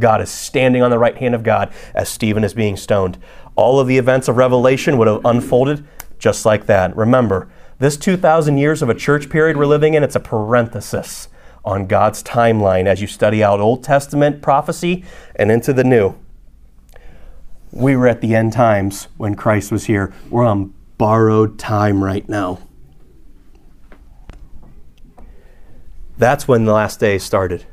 God 0.00 0.20
is 0.20 0.30
standing 0.30 0.82
on 0.82 0.90
the 0.90 0.98
right 0.98 1.16
hand 1.16 1.34
of 1.34 1.44
God 1.44 1.72
as 1.94 2.08
Stephen 2.08 2.42
is 2.42 2.54
being 2.54 2.76
stoned. 2.76 3.18
All 3.54 3.78
of 3.78 3.86
the 3.86 3.98
events 3.98 4.26
of 4.26 4.36
Revelation 4.36 4.98
would 4.98 5.06
have 5.06 5.24
unfolded 5.24 5.86
just 6.18 6.44
like 6.44 6.66
that. 6.66 6.96
Remember, 6.96 7.48
this 7.78 7.96
2,000 7.96 8.58
years 8.58 8.82
of 8.82 8.88
a 8.88 8.94
church 8.94 9.30
period 9.30 9.56
we're 9.56 9.66
living 9.66 9.94
in, 9.94 10.02
it's 10.02 10.16
a 10.16 10.20
parenthesis 10.20 11.28
on 11.64 11.86
God's 11.86 12.22
timeline 12.22 12.86
as 12.86 13.00
you 13.00 13.06
study 13.06 13.42
out 13.42 13.60
Old 13.60 13.84
Testament 13.84 14.42
prophecy 14.42 15.04
and 15.36 15.50
into 15.50 15.72
the 15.72 15.84
New. 15.84 16.14
We 17.70 17.96
were 17.96 18.08
at 18.08 18.20
the 18.20 18.34
end 18.34 18.52
times 18.52 19.08
when 19.16 19.34
Christ 19.34 19.72
was 19.72 19.84
here. 19.84 20.12
We're 20.28 20.44
on 20.44 20.74
borrowed 20.98 21.58
time 21.58 22.02
right 22.04 22.28
now. 22.28 22.58
That's 26.18 26.46
when 26.46 26.64
the 26.64 26.72
last 26.72 27.00
days 27.00 27.22
started. 27.22 27.64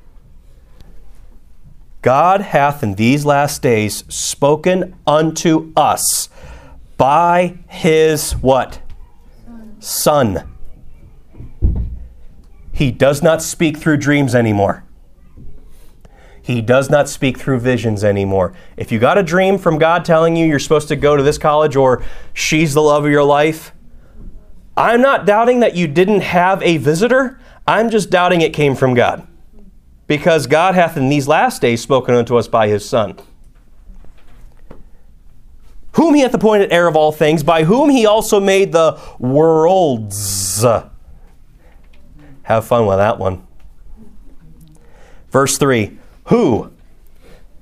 God 2.01 2.41
hath 2.41 2.81
in 2.81 2.95
these 2.95 3.25
last 3.25 3.61
days 3.61 4.05
spoken 4.07 4.95
unto 5.05 5.73
us 5.75 6.29
by 6.97 7.57
his 7.67 8.31
what? 8.33 8.79
Son. 9.45 9.75
Son. 9.79 10.58
He 12.79 12.91
does 12.91 13.21
not 13.21 13.41
speak 13.41 13.75
through 13.75 13.97
dreams 13.97 14.33
anymore. 14.33 14.85
He 16.41 16.61
does 16.61 16.89
not 16.89 17.09
speak 17.09 17.37
through 17.37 17.59
visions 17.59 18.05
anymore. 18.05 18.53
If 18.77 18.89
you 18.89 18.99
got 18.99 19.17
a 19.17 19.21
dream 19.21 19.57
from 19.57 19.77
God 19.77 20.05
telling 20.05 20.37
you 20.37 20.47
you're 20.47 20.59
supposed 20.59 20.87
to 20.87 20.95
go 20.95 21.17
to 21.17 21.21
this 21.21 21.37
college 21.37 21.75
or 21.75 22.01
she's 22.33 22.73
the 22.73 22.81
love 22.81 23.03
of 23.03 23.11
your 23.11 23.25
life, 23.25 23.73
I'm 24.77 25.01
not 25.01 25.25
doubting 25.25 25.59
that 25.59 25.75
you 25.75 25.89
didn't 25.89 26.21
have 26.21 26.63
a 26.63 26.77
visitor. 26.77 27.37
I'm 27.67 27.89
just 27.89 28.09
doubting 28.09 28.39
it 28.39 28.53
came 28.53 28.75
from 28.75 28.93
God. 28.93 29.27
Because 30.07 30.47
God 30.47 30.73
hath 30.73 30.95
in 30.95 31.09
these 31.09 31.27
last 31.27 31.61
days 31.61 31.81
spoken 31.81 32.15
unto 32.15 32.37
us 32.37 32.47
by 32.47 32.69
his 32.69 32.87
Son. 32.87 33.19
Whom 35.95 36.15
he 36.15 36.21
hath 36.21 36.33
appointed 36.33 36.71
heir 36.71 36.87
of 36.87 36.95
all 36.95 37.11
things, 37.11 37.43
by 37.43 37.65
whom 37.65 37.89
he 37.89 38.05
also 38.05 38.39
made 38.39 38.71
the 38.71 38.97
worlds. 39.19 40.63
Have 42.49 42.65
fun 42.65 42.87
with 42.87 42.97
that 42.97 43.19
one. 43.19 43.45
Verse 45.29 45.59
3 45.59 45.95
Who, 46.25 46.71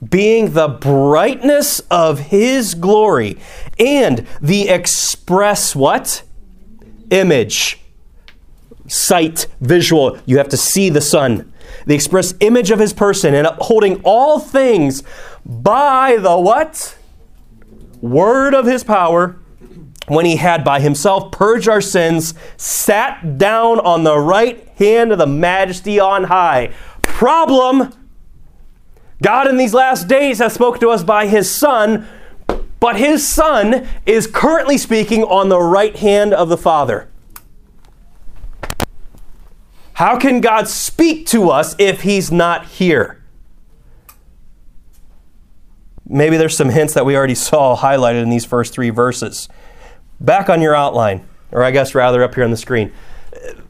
being 0.10 0.54
the 0.54 0.70
brightness 0.70 1.82
of 1.92 2.20
his 2.20 2.74
glory 2.74 3.38
and 3.78 4.26
the 4.42 4.70
express 4.70 5.76
what? 5.76 6.24
Image. 7.10 7.82
Sight, 8.88 9.48
visual. 9.60 10.18
You 10.26 10.38
have 10.38 10.48
to 10.50 10.58
see 10.58 10.90
the 10.90 11.02
Son. 11.02 11.52
The 11.86 11.94
express 11.94 12.34
image 12.40 12.72
of 12.72 12.80
his 12.80 12.94
person 12.94 13.36
and 13.36 13.46
upholding 13.46 14.00
all 14.06 14.40
things 14.40 15.04
by 15.46 16.16
the 16.18 16.38
what? 16.38 16.98
Word 18.00 18.54
of 18.54 18.66
his 18.66 18.86
power 18.86 19.38
when 20.08 20.26
he 20.26 20.38
had 20.38 20.64
by 20.64 20.80
himself 20.80 21.32
purged 21.32 21.68
our 21.68 21.82
sins, 21.82 22.34
sat 22.56 23.38
down 23.38 23.80
on 23.80 24.04
the 24.04 24.18
right 24.18 24.68
hand 24.78 25.12
of 25.12 25.18
the 25.18 25.28
majesty 25.28 26.00
on 26.00 26.26
high. 26.26 26.74
Problem 27.02 27.94
God 29.22 29.48
in 29.48 29.58
these 29.58 29.74
last 29.74 30.08
days 30.08 30.40
has 30.40 30.54
spoken 30.54 30.80
to 30.82 30.90
us 30.90 31.04
by 31.04 31.28
his 31.28 31.54
Son, 31.54 32.08
but 32.80 32.96
his 32.98 33.28
Son 33.28 33.88
is 34.06 34.28
currently 34.28 34.78
speaking 34.78 35.24
on 35.24 35.50
the 35.50 35.60
right 35.60 35.96
hand 35.96 36.34
of 36.34 36.50
the 36.50 36.58
Father. 36.58 37.10
How 39.94 40.20
can 40.20 40.42
God 40.42 40.68
speak 40.68 41.26
to 41.28 41.50
us 41.50 41.76
if 41.80 42.02
he's 42.02 42.32
not 42.32 42.68
here? 42.68 43.24
Maybe 46.06 46.38
there's 46.38 46.56
some 46.56 46.70
hints 46.70 46.94
that 46.94 47.06
we 47.06 47.18
already 47.18 47.36
saw 47.36 47.76
highlighted 47.76 48.22
in 48.22 48.30
these 48.30 48.46
first 48.46 48.74
three 48.74 48.92
verses. 48.92 49.50
Back 50.20 50.50
on 50.50 50.62
your 50.62 50.76
outline, 50.76 51.28
or 51.52 51.64
I 51.64 51.72
guess 51.72 51.94
rather 51.94 52.24
up 52.24 52.36
here 52.36 52.44
on 52.44 52.52
the 52.52 52.58
screen. 52.58 52.92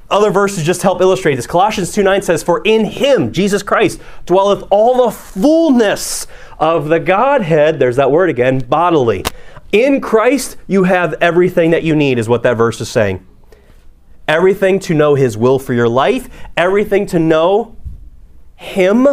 Other 0.10 0.32
verses 0.32 0.64
just 0.64 0.82
help 0.82 1.02
illustrate 1.02 1.36
this. 1.36 1.48
Colossians 1.48 1.92
2 1.92 2.02
9 2.02 2.22
says, 2.22 2.42
For 2.42 2.62
in 2.64 2.86
him, 2.86 3.34
Jesus 3.34 3.62
Christ, 3.62 4.00
dwelleth 4.26 4.64
all 4.70 5.06
the 5.06 5.12
fullness 5.12 6.28
of 6.60 6.88
the 6.88 7.00
Godhead, 7.00 7.80
there's 7.80 7.98
that 7.98 8.12
word 8.12 8.30
again, 8.30 8.60
bodily. 8.60 9.26
In 9.72 10.00
Christ, 10.00 10.56
you 10.66 10.86
have 10.86 11.14
everything 11.16 11.72
that 11.72 11.84
you 11.84 11.96
need, 11.96 12.18
is 12.20 12.30
what 12.30 12.44
that 12.44 12.56
verse 12.56 12.80
is 12.80 12.90
saying. 12.90 13.26
Everything 14.28 14.80
to 14.80 14.94
know 14.94 15.16
his 15.16 15.38
will 15.38 15.60
for 15.60 15.74
your 15.74 15.90
life, 15.90 16.30
everything 16.56 17.06
to 17.08 17.20
know 17.20 17.76
him 18.56 19.08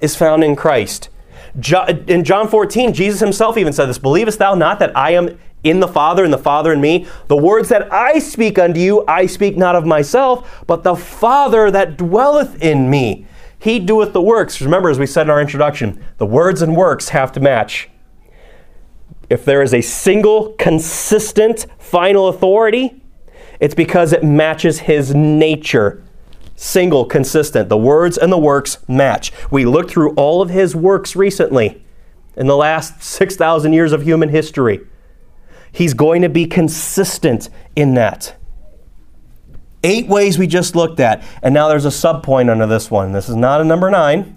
is 0.00 0.16
found 0.16 0.44
in 0.44 0.56
Christ. 0.56 1.08
In 1.54 2.24
John 2.24 2.48
14, 2.48 2.92
Jesus 2.92 3.20
himself 3.20 3.56
even 3.56 3.72
said 3.72 3.86
this 3.86 3.98
Believest 3.98 4.38
thou 4.38 4.54
not 4.54 4.78
that 4.80 4.94
I 4.96 5.12
am 5.12 5.38
in 5.68 5.80
the 5.80 5.88
Father 5.88 6.24
and 6.24 6.32
the 6.32 6.38
Father 6.38 6.72
in 6.72 6.80
me. 6.80 7.06
The 7.28 7.36
words 7.36 7.68
that 7.70 7.92
I 7.92 8.18
speak 8.18 8.58
unto 8.58 8.80
you, 8.80 9.04
I 9.06 9.26
speak 9.26 9.56
not 9.56 9.74
of 9.74 9.84
myself, 9.84 10.64
but 10.66 10.82
the 10.82 10.96
Father 10.96 11.70
that 11.70 11.96
dwelleth 11.96 12.62
in 12.62 12.88
me. 12.88 13.26
He 13.58 13.78
doeth 13.78 14.12
the 14.12 14.22
works. 14.22 14.60
Remember, 14.60 14.90
as 14.90 14.98
we 14.98 15.06
said 15.06 15.22
in 15.22 15.30
our 15.30 15.40
introduction, 15.40 16.04
the 16.18 16.26
words 16.26 16.62
and 16.62 16.76
works 16.76 17.08
have 17.10 17.32
to 17.32 17.40
match. 17.40 17.88
If 19.28 19.44
there 19.44 19.62
is 19.62 19.74
a 19.74 19.80
single, 19.80 20.52
consistent, 20.52 21.66
final 21.78 22.28
authority, 22.28 23.02
it's 23.58 23.74
because 23.74 24.12
it 24.12 24.22
matches 24.22 24.80
his 24.80 25.14
nature. 25.14 26.02
Single, 26.54 27.06
consistent. 27.06 27.68
The 27.68 27.76
words 27.76 28.16
and 28.16 28.32
the 28.32 28.38
works 28.38 28.78
match. 28.88 29.32
We 29.50 29.64
looked 29.64 29.90
through 29.90 30.14
all 30.14 30.42
of 30.42 30.50
his 30.50 30.76
works 30.76 31.16
recently 31.16 31.82
in 32.36 32.46
the 32.46 32.56
last 32.56 33.02
6,000 33.02 33.72
years 33.72 33.92
of 33.92 34.02
human 34.02 34.28
history. 34.28 34.80
He's 35.72 35.94
going 35.94 36.22
to 36.22 36.28
be 36.28 36.46
consistent 36.46 37.48
in 37.74 37.94
that. 37.94 38.34
Eight 39.84 40.08
ways 40.08 40.38
we 40.38 40.46
just 40.46 40.74
looked 40.74 41.00
at, 41.00 41.22
and 41.42 41.54
now 41.54 41.68
there's 41.68 41.84
a 41.84 41.90
subpoint 41.90 42.50
under 42.50 42.66
this 42.66 42.90
one. 42.90 43.12
This 43.12 43.28
is 43.28 43.36
not 43.36 43.60
a 43.60 43.64
number 43.64 43.90
nine 43.90 44.36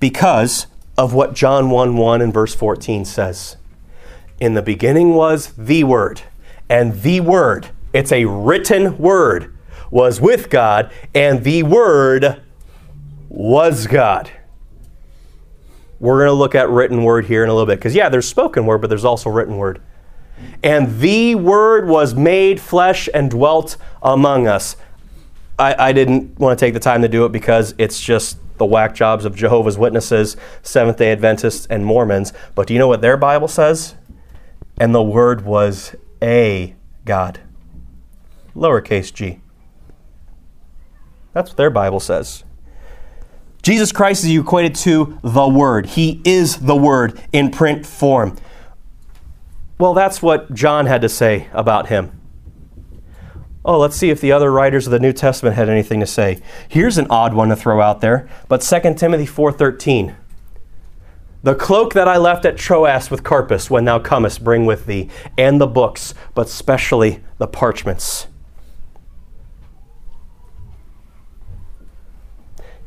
because 0.00 0.66
of 0.98 1.14
what 1.14 1.34
John 1.34 1.70
1 1.70 1.96
1 1.96 2.20
and 2.20 2.34
verse 2.34 2.54
14 2.54 3.04
says. 3.04 3.56
In 4.40 4.54
the 4.54 4.62
beginning 4.62 5.14
was 5.14 5.52
the 5.56 5.84
Word, 5.84 6.22
and 6.68 7.00
the 7.02 7.20
Word, 7.20 7.68
it's 7.92 8.10
a 8.10 8.24
written 8.24 8.98
word, 8.98 9.56
was 9.90 10.20
with 10.20 10.50
God, 10.50 10.90
and 11.14 11.44
the 11.44 11.62
Word 11.62 12.42
was 13.28 13.86
God. 13.86 14.30
We're 16.02 16.18
going 16.18 16.30
to 16.30 16.32
look 16.32 16.56
at 16.56 16.68
written 16.68 17.04
word 17.04 17.26
here 17.26 17.44
in 17.44 17.48
a 17.48 17.52
little 17.54 17.64
bit 17.64 17.78
because, 17.78 17.94
yeah, 17.94 18.08
there's 18.08 18.28
spoken 18.28 18.66
word, 18.66 18.78
but 18.78 18.88
there's 18.88 19.04
also 19.04 19.30
written 19.30 19.56
word. 19.56 19.80
And 20.64 20.98
the 20.98 21.36
Word 21.36 21.86
was 21.86 22.12
made 22.12 22.60
flesh 22.60 23.08
and 23.14 23.30
dwelt 23.30 23.76
among 24.02 24.48
us. 24.48 24.74
I, 25.60 25.90
I 25.90 25.92
didn't 25.92 26.40
want 26.40 26.58
to 26.58 26.66
take 26.66 26.74
the 26.74 26.80
time 26.80 27.02
to 27.02 27.08
do 27.08 27.24
it 27.24 27.30
because 27.30 27.72
it's 27.78 28.00
just 28.00 28.38
the 28.58 28.64
whack 28.64 28.96
jobs 28.96 29.24
of 29.24 29.36
Jehovah's 29.36 29.78
Witnesses, 29.78 30.36
Seventh 30.62 30.96
day 30.96 31.12
Adventists, 31.12 31.66
and 31.66 31.86
Mormons. 31.86 32.32
But 32.56 32.66
do 32.66 32.74
you 32.74 32.80
know 32.80 32.88
what 32.88 33.00
their 33.00 33.16
Bible 33.16 33.46
says? 33.46 33.94
And 34.78 34.92
the 34.92 35.04
Word 35.04 35.44
was 35.44 35.94
a 36.20 36.74
God. 37.04 37.38
Lowercase 38.56 39.14
g. 39.14 39.40
That's 41.32 41.50
what 41.50 41.56
their 41.56 41.70
Bible 41.70 42.00
says. 42.00 42.42
Jesus 43.62 43.92
Christ 43.92 44.24
is 44.24 44.30
equated 44.36 44.74
to 44.76 45.18
the 45.22 45.46
Word. 45.46 45.86
He 45.86 46.20
is 46.24 46.58
the 46.58 46.76
Word 46.76 47.20
in 47.32 47.50
print 47.50 47.86
form. 47.86 48.36
Well, 49.78 49.94
that's 49.94 50.20
what 50.20 50.52
John 50.52 50.86
had 50.86 51.00
to 51.02 51.08
say 51.08 51.48
about 51.52 51.86
him. 51.88 52.20
Oh, 53.64 53.78
let's 53.78 53.94
see 53.94 54.10
if 54.10 54.20
the 54.20 54.32
other 54.32 54.50
writers 54.50 54.88
of 54.88 54.90
the 54.90 54.98
New 54.98 55.12
Testament 55.12 55.54
had 55.54 55.68
anything 55.68 56.00
to 56.00 56.06
say. 56.06 56.40
Here's 56.68 56.98
an 56.98 57.06
odd 57.08 57.34
one 57.34 57.48
to 57.50 57.56
throw 57.56 57.80
out 57.80 58.00
there, 58.00 58.28
but 58.48 58.62
2 58.62 58.98
Timothy 58.98 59.26
4:13. 59.26 60.16
The 61.44 61.54
cloak 61.54 61.94
that 61.94 62.08
I 62.08 62.16
left 62.16 62.44
at 62.44 62.56
Troas 62.56 63.10
with 63.10 63.22
Carpus 63.22 63.70
when 63.70 63.84
thou 63.84 64.00
comest 64.00 64.42
bring 64.42 64.66
with 64.66 64.86
thee, 64.86 65.08
and 65.38 65.60
the 65.60 65.66
books, 65.68 66.14
but 66.34 66.48
specially 66.48 67.20
the 67.38 67.46
parchments. 67.46 68.26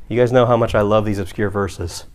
You 0.07 0.19
guys 0.19 0.31
know 0.31 0.45
how 0.45 0.57
much 0.57 0.75
I 0.75 0.81
love 0.81 1.05
these 1.05 1.19
obscure 1.19 1.49
verses. 1.49 2.05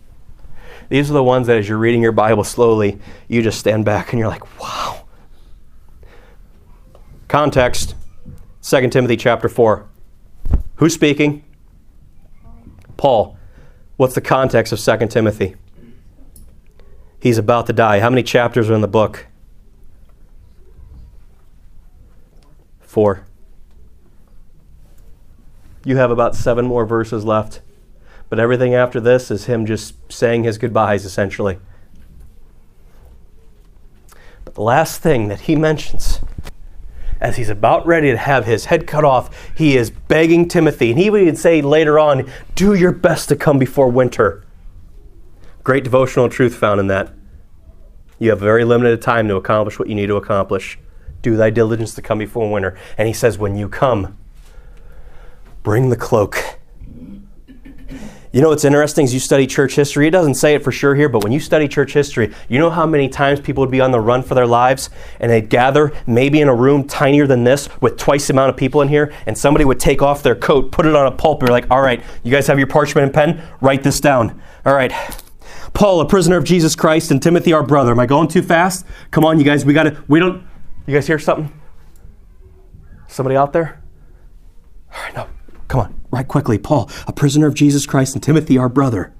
These 0.89 1.09
are 1.09 1.13
the 1.13 1.23
ones 1.23 1.47
that 1.47 1.57
as 1.57 1.69
you're 1.69 1.77
reading 1.77 2.01
your 2.01 2.11
Bible 2.11 2.43
slowly, 2.43 2.99
you 3.27 3.41
just 3.41 3.59
stand 3.59 3.85
back 3.85 4.11
and 4.11 4.19
you're 4.19 4.29
like, 4.29 4.59
wow. 4.59 5.05
Context 7.27 7.95
2 8.61 8.89
Timothy 8.89 9.17
chapter 9.17 9.47
4. 9.47 9.87
Who's 10.75 10.93
speaking? 10.93 11.43
Paul. 12.97 13.37
What's 13.97 14.15
the 14.15 14.21
context 14.21 14.73
of 14.73 14.79
2 14.79 15.07
Timothy? 15.07 15.55
He's 17.21 17.37
about 17.37 17.67
to 17.67 17.73
die. 17.73 17.99
How 17.99 18.09
many 18.09 18.23
chapters 18.23 18.69
are 18.69 18.73
in 18.73 18.81
the 18.81 18.87
book? 18.87 19.27
Four. 22.79 23.25
You 25.85 25.97
have 25.97 26.11
about 26.11 26.35
seven 26.35 26.65
more 26.65 26.85
verses 26.85 27.23
left. 27.23 27.61
But 28.31 28.39
everything 28.39 28.73
after 28.73 29.01
this 29.01 29.29
is 29.29 29.47
him 29.47 29.65
just 29.65 29.93
saying 30.09 30.45
his 30.45 30.57
goodbyes, 30.57 31.03
essentially. 31.03 31.59
But 34.45 34.55
the 34.55 34.61
last 34.61 35.01
thing 35.01 35.27
that 35.27 35.41
he 35.41 35.57
mentions 35.57 36.21
as 37.19 37.35
he's 37.35 37.49
about 37.49 37.85
ready 37.85 38.09
to 38.09 38.15
have 38.15 38.45
his 38.45 38.65
head 38.65 38.87
cut 38.87 39.03
off, 39.03 39.51
he 39.53 39.75
is 39.75 39.89
begging 39.89 40.47
Timothy. 40.47 40.91
And 40.91 40.99
he 40.99 41.09
would 41.09 41.37
say 41.37 41.61
later 41.61 41.99
on, 41.99 42.31
Do 42.55 42.73
your 42.73 42.93
best 42.93 43.27
to 43.29 43.35
come 43.35 43.59
before 43.59 43.89
winter. 43.89 44.45
Great 45.65 45.83
devotional 45.83 46.29
truth 46.29 46.55
found 46.55 46.79
in 46.79 46.87
that. 46.87 47.13
You 48.17 48.29
have 48.29 48.39
very 48.39 48.63
limited 48.63 49.01
time 49.01 49.27
to 49.27 49.35
accomplish 49.35 49.77
what 49.77 49.89
you 49.89 49.95
need 49.95 50.07
to 50.07 50.15
accomplish. 50.15 50.79
Do 51.21 51.35
thy 51.35 51.49
diligence 51.49 51.93
to 51.95 52.01
come 52.01 52.19
before 52.19 52.49
winter. 52.49 52.77
And 52.97 53.09
he 53.09 53.13
says, 53.13 53.37
When 53.37 53.57
you 53.57 53.67
come, 53.67 54.17
bring 55.63 55.89
the 55.89 55.97
cloak 55.97 56.50
you 58.31 58.41
know 58.41 58.49
what's 58.49 58.63
interesting 58.63 59.03
is 59.03 59.13
you 59.13 59.19
study 59.19 59.45
church 59.45 59.75
history. 59.75 60.07
It 60.07 60.11
doesn't 60.11 60.35
say 60.35 60.55
it 60.55 60.63
for 60.63 60.71
sure 60.71 60.95
here, 60.95 61.09
but 61.09 61.23
when 61.23 61.33
you 61.33 61.39
study 61.39 61.67
church 61.67 61.93
history, 61.93 62.33
you 62.47 62.59
know 62.59 62.69
how 62.69 62.85
many 62.85 63.09
times 63.09 63.41
people 63.41 63.61
would 63.61 63.71
be 63.71 63.81
on 63.81 63.91
the 63.91 63.99
run 63.99 64.23
for 64.23 64.35
their 64.35 64.47
lives 64.47 64.89
and 65.19 65.29
they'd 65.29 65.49
gather 65.49 65.91
maybe 66.07 66.39
in 66.39 66.47
a 66.47 66.55
room 66.55 66.87
tinier 66.87 67.27
than 67.27 67.43
this 67.43 67.67
with 67.81 67.97
twice 67.97 68.27
the 68.27 68.33
amount 68.33 68.49
of 68.49 68.55
people 68.55 68.81
in 68.81 68.87
here, 68.87 69.13
and 69.25 69.37
somebody 69.37 69.65
would 69.65 69.79
take 69.79 70.01
off 70.01 70.23
their 70.23 70.35
coat, 70.35 70.71
put 70.71 70.85
it 70.85 70.95
on 70.95 71.07
a 71.07 71.11
pulpit, 71.11 71.49
and 71.49 71.53
like, 71.53 71.69
all 71.69 71.81
right, 71.81 72.01
you 72.23 72.31
guys 72.31 72.47
have 72.47 72.57
your 72.57 72.67
parchment 72.67 73.03
and 73.03 73.13
pen? 73.13 73.43
Write 73.59 73.83
this 73.83 73.99
down. 73.99 74.41
All 74.65 74.73
right. 74.73 74.93
Paul, 75.73 76.01
a 76.01 76.07
prisoner 76.07 76.37
of 76.37 76.43
Jesus 76.43 76.75
Christ, 76.75 77.11
and 77.11 77.21
Timothy, 77.21 77.53
our 77.53 77.63
brother. 77.63 77.91
Am 77.91 77.99
I 77.99 78.05
going 78.05 78.27
too 78.27 78.41
fast? 78.41 78.85
Come 79.09 79.25
on, 79.25 79.39
you 79.39 79.45
guys. 79.45 79.65
We 79.65 79.73
got 79.73 79.83
to, 79.83 80.03
we 80.07 80.19
don't, 80.19 80.43
you 80.85 80.93
guys 80.93 81.07
hear 81.07 81.19
something? 81.19 81.51
Somebody 83.07 83.35
out 83.35 83.53
there? 83.53 83.81
All 84.93 85.01
right, 85.01 85.15
no. 85.15 85.27
Come 85.71 85.79
on, 85.79 86.01
right 86.11 86.27
quickly. 86.27 86.57
Paul, 86.57 86.91
a 87.07 87.13
prisoner 87.13 87.47
of 87.47 87.53
Jesus 87.53 87.85
Christ, 87.85 88.13
and 88.13 88.21
Timothy, 88.21 88.57
our 88.57 88.67
brother. 88.67 89.13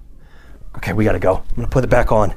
Okay, 0.75 0.91
we 0.91 1.05
got 1.05 1.13
to 1.13 1.19
go. 1.19 1.35
I'm 1.35 1.55
going 1.55 1.65
to 1.65 1.71
put 1.71 1.85
it 1.85 1.89
back 1.89 2.11
on. 2.11 2.35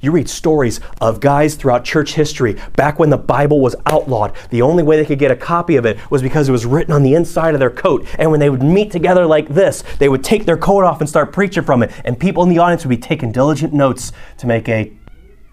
You 0.00 0.10
read 0.10 0.28
stories 0.28 0.80
of 1.00 1.20
guys 1.20 1.54
throughout 1.54 1.84
church 1.84 2.14
history, 2.14 2.60
back 2.74 2.98
when 2.98 3.08
the 3.08 3.16
Bible 3.16 3.60
was 3.60 3.76
outlawed. 3.86 4.34
The 4.50 4.62
only 4.62 4.82
way 4.82 4.96
they 4.96 5.04
could 5.04 5.20
get 5.20 5.30
a 5.30 5.36
copy 5.36 5.76
of 5.76 5.86
it 5.86 5.96
was 6.10 6.22
because 6.22 6.48
it 6.48 6.50
was 6.52 6.66
written 6.66 6.92
on 6.92 7.04
the 7.04 7.14
inside 7.14 7.54
of 7.54 7.60
their 7.60 7.70
coat. 7.70 8.04
And 8.18 8.32
when 8.32 8.40
they 8.40 8.50
would 8.50 8.64
meet 8.64 8.90
together 8.90 9.26
like 9.26 9.46
this, 9.46 9.84
they 10.00 10.08
would 10.08 10.24
take 10.24 10.44
their 10.44 10.56
coat 10.56 10.82
off 10.82 11.00
and 11.00 11.08
start 11.08 11.32
preaching 11.32 11.62
from 11.62 11.84
it. 11.84 11.92
And 12.04 12.18
people 12.18 12.42
in 12.42 12.48
the 12.48 12.58
audience 12.58 12.84
would 12.84 12.90
be 12.90 12.96
taking 12.96 13.30
diligent 13.30 13.72
notes 13.72 14.10
to 14.38 14.48
make 14.48 14.68
a 14.68 14.92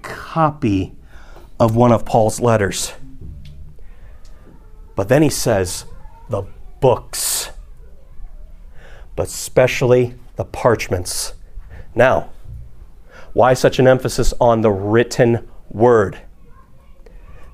copy 0.02 0.96
of 1.60 1.76
one 1.76 1.92
of 1.92 2.06
Paul's 2.06 2.40
letters. 2.40 2.94
But 4.96 5.10
then 5.10 5.22
he 5.22 5.30
says, 5.30 5.86
the 6.28 6.42
books, 6.80 7.52
but 9.16 9.28
especially 9.28 10.16
the 10.36 10.46
parchments. 10.46 11.34
Now, 11.96 12.30
why 13.34 13.54
such 13.54 13.80
an 13.80 13.88
emphasis 13.88 14.34
on 14.40 14.62
the 14.62 14.72
written 14.72 15.48
word? 15.70 16.20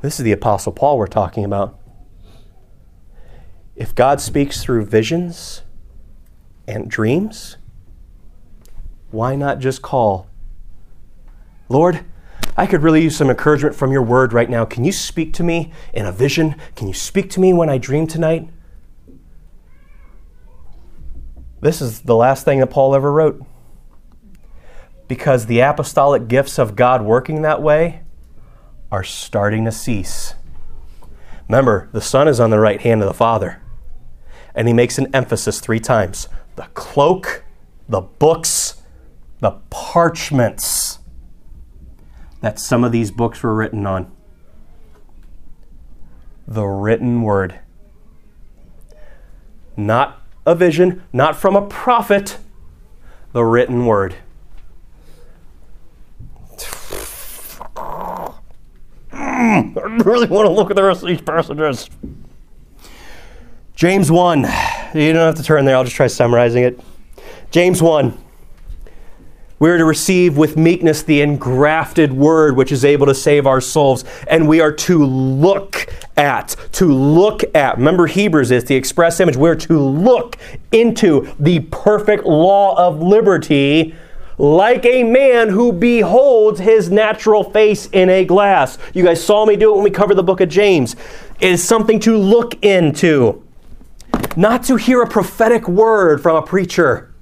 This 0.02 0.20
is 0.20 0.24
the 0.24 0.32
Apostle 0.32 0.72
Paul 0.72 0.98
we're 0.98 1.08
talking 1.08 1.44
about. 1.44 1.80
If 3.76 3.94
God 3.94 4.22
speaks 4.22 4.64
through 4.64 4.86
visions 4.86 5.64
and 6.68 6.90
dreams, 6.90 7.58
why 9.12 9.36
not 9.36 9.60
just 9.60 9.82
call? 9.82 10.28
Lord, 11.68 12.06
I 12.56 12.68
could 12.68 12.84
really 12.84 13.02
use 13.02 13.18
some 13.18 13.30
encouragement 13.30 13.76
from 13.76 13.92
your 13.92 14.02
word 14.02 14.32
right 14.32 14.50
now. 14.50 14.64
Can 14.64 14.86
you 14.86 14.92
speak 14.92 15.34
to 15.34 15.44
me 15.44 15.74
in 15.94 16.06
a 16.06 16.12
vision? 16.12 16.56
Can 16.76 16.88
you 16.88 16.94
speak 16.94 17.30
to 17.32 17.40
me 17.40 17.52
when 17.52 17.70
I 17.70 17.78
dream 17.78 18.08
tonight? 18.08 18.48
This 21.66 21.82
is 21.82 22.02
the 22.02 22.16
last 22.16 22.46
thing 22.46 22.60
that 22.60 22.68
Paul 22.68 22.94
ever 22.94 23.12
wrote. 23.12 23.44
Because 25.08 25.48
the 25.48 25.62
apostolic 25.62 26.28
gifts 26.28 26.60
of 26.60 26.76
God 26.76 27.02
working 27.02 27.42
that 27.42 27.60
way 27.60 28.02
are 28.92 29.04
starting 29.04 29.66
to 29.66 29.72
cease. 29.72 30.36
Remember, 31.50 31.90
the 31.92 32.02
Son 32.02 32.28
is 32.28 32.40
on 32.40 32.52
the 32.52 32.60
right 32.60 32.80
hand 32.80 33.02
of 33.02 33.08
the 33.08 33.16
Father. 33.16 33.64
And 34.54 34.68
he 34.68 34.76
makes 34.76 35.00
an 35.00 35.08
emphasis 35.12 35.60
three 35.60 35.80
times 35.80 36.30
the 36.56 36.68
cloak, 36.76 37.44
the 37.90 38.02
books, 38.02 38.84
the 39.40 39.58
parchments 39.72 41.00
that 42.42 42.60
some 42.60 42.84
of 42.84 42.92
these 42.92 43.10
books 43.10 43.42
were 43.42 43.56
written 43.56 43.88
on. 43.88 44.12
The 46.48 46.66
written 46.66 47.24
word. 47.24 47.60
Not 49.76 50.25
a 50.46 50.56
vision, 50.56 51.04
not 51.12 51.36
from 51.36 51.56
a 51.56 51.62
prophet, 51.62 52.38
the 53.34 53.44
written 53.44 53.86
word. 53.86 54.16
I 59.12 59.64
really 60.04 60.28
want 60.28 60.48
to 60.48 60.52
look 60.52 60.70
at 60.70 60.76
the 60.76 60.84
rest 60.84 61.02
of 61.02 61.08
these 61.10 61.22
passages. 61.22 61.90
James 63.76 64.12
1. 64.12 64.40
You 64.94 65.14
don't 65.14 65.16
have 65.16 65.36
to 65.36 65.44
turn 65.44 65.66
there, 65.66 65.76
I'll 65.76 65.84
just 65.84 65.96
try 65.96 66.08
summarizing 66.08 66.64
it. 66.64 66.80
James 67.52 67.82
1. 67.82 68.25
We 69.66 69.72
are 69.72 69.80
to 69.80 69.86
receive 69.86 70.38
with 70.38 70.58
meekness 70.58 71.02
the 71.02 71.22
engrafted 71.22 72.14
word 72.14 72.56
which 72.56 72.72
is 72.72 72.86
able 72.86 73.08
to 73.08 73.16
save 73.16 73.48
our 73.48 73.60
souls. 73.60 74.06
And 74.28 74.48
we 74.48 74.62
are 74.62 74.72
to 74.72 75.04
look 75.04 75.88
at, 76.16 76.56
to 76.74 76.86
look 76.86 77.42
at. 77.56 77.78
Remember, 77.78 78.06
Hebrews 78.06 78.52
is 78.52 78.66
the 78.66 78.76
express 78.76 79.20
image. 79.20 79.36
We're 79.36 79.56
to 79.56 79.80
look 79.80 80.38
into 80.72 81.34
the 81.40 81.62
perfect 81.62 82.26
law 82.26 82.78
of 82.78 83.02
liberty 83.02 83.96
like 84.38 84.86
a 84.86 85.02
man 85.02 85.50
who 85.50 85.74
beholds 85.74 86.60
his 86.60 86.92
natural 86.92 87.44
face 87.44 87.88
in 87.88 88.08
a 88.12 88.24
glass. 88.24 88.78
You 88.94 89.04
guys 89.04 89.24
saw 89.24 89.48
me 89.48 89.56
do 89.56 89.72
it 89.72 89.76
when 89.78 89.84
we 89.84 89.90
covered 89.90 90.14
the 90.14 90.22
book 90.22 90.42
of 90.42 90.50
James. 90.50 90.96
It 91.40 91.50
is 91.50 91.64
something 91.64 92.00
to 92.02 92.16
look 92.16 92.64
into, 92.64 93.44
not 94.36 94.62
to 94.66 94.76
hear 94.76 95.02
a 95.02 95.10
prophetic 95.10 95.68
word 95.68 96.22
from 96.22 96.36
a 96.36 96.44
preacher 96.44 97.15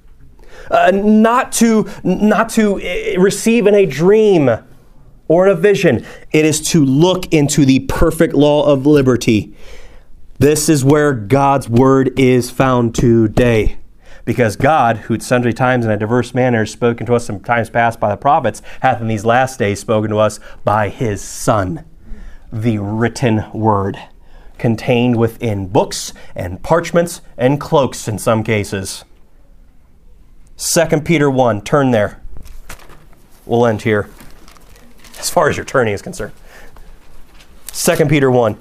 uh, 0.70 0.90
not 0.92 1.52
to 1.52 1.88
not 2.02 2.48
to 2.50 2.76
uh, 2.76 3.20
receive 3.20 3.66
in 3.66 3.74
a 3.74 3.86
dream 3.86 4.50
or 5.28 5.46
in 5.46 5.52
a 5.52 5.60
vision. 5.60 6.04
It 6.32 6.44
is 6.44 6.60
to 6.70 6.84
look 6.84 7.32
into 7.32 7.64
the 7.64 7.80
perfect 7.80 8.34
law 8.34 8.70
of 8.70 8.86
liberty. 8.86 9.54
This 10.38 10.68
is 10.68 10.84
where 10.84 11.12
God's 11.12 11.68
word 11.68 12.18
is 12.18 12.50
found 12.50 12.94
today. 12.94 13.78
Because 14.24 14.56
God, 14.56 14.96
who 14.96 15.14
at 15.14 15.22
sundry 15.22 15.52
times 15.52 15.84
in 15.84 15.90
a 15.90 15.98
diverse 15.98 16.34
manner 16.34 16.60
has 16.60 16.70
spoken 16.70 17.06
to 17.06 17.14
us 17.14 17.28
in 17.28 17.40
times 17.40 17.68
past 17.68 18.00
by 18.00 18.08
the 18.08 18.16
prophets, 18.16 18.62
hath 18.80 19.00
in 19.00 19.08
these 19.08 19.24
last 19.24 19.58
days 19.58 19.80
spoken 19.80 20.10
to 20.10 20.18
us 20.18 20.40
by 20.64 20.88
his 20.88 21.20
Son, 21.20 21.84
the 22.50 22.78
written 22.78 23.44
word, 23.52 23.98
contained 24.56 25.16
within 25.16 25.68
books 25.68 26.14
and 26.34 26.62
parchments 26.62 27.20
and 27.36 27.60
cloaks 27.60 28.08
in 28.08 28.18
some 28.18 28.42
cases. 28.42 29.04
2 30.56 31.00
Peter 31.00 31.30
1, 31.30 31.62
turn 31.62 31.90
there. 31.90 32.20
We'll 33.46 33.66
end 33.66 33.82
here, 33.82 34.08
as 35.18 35.28
far 35.28 35.48
as 35.48 35.56
your 35.56 35.66
turning 35.66 35.94
is 35.94 36.02
concerned. 36.02 36.32
2 37.72 38.06
Peter 38.06 38.30
1. 38.30 38.56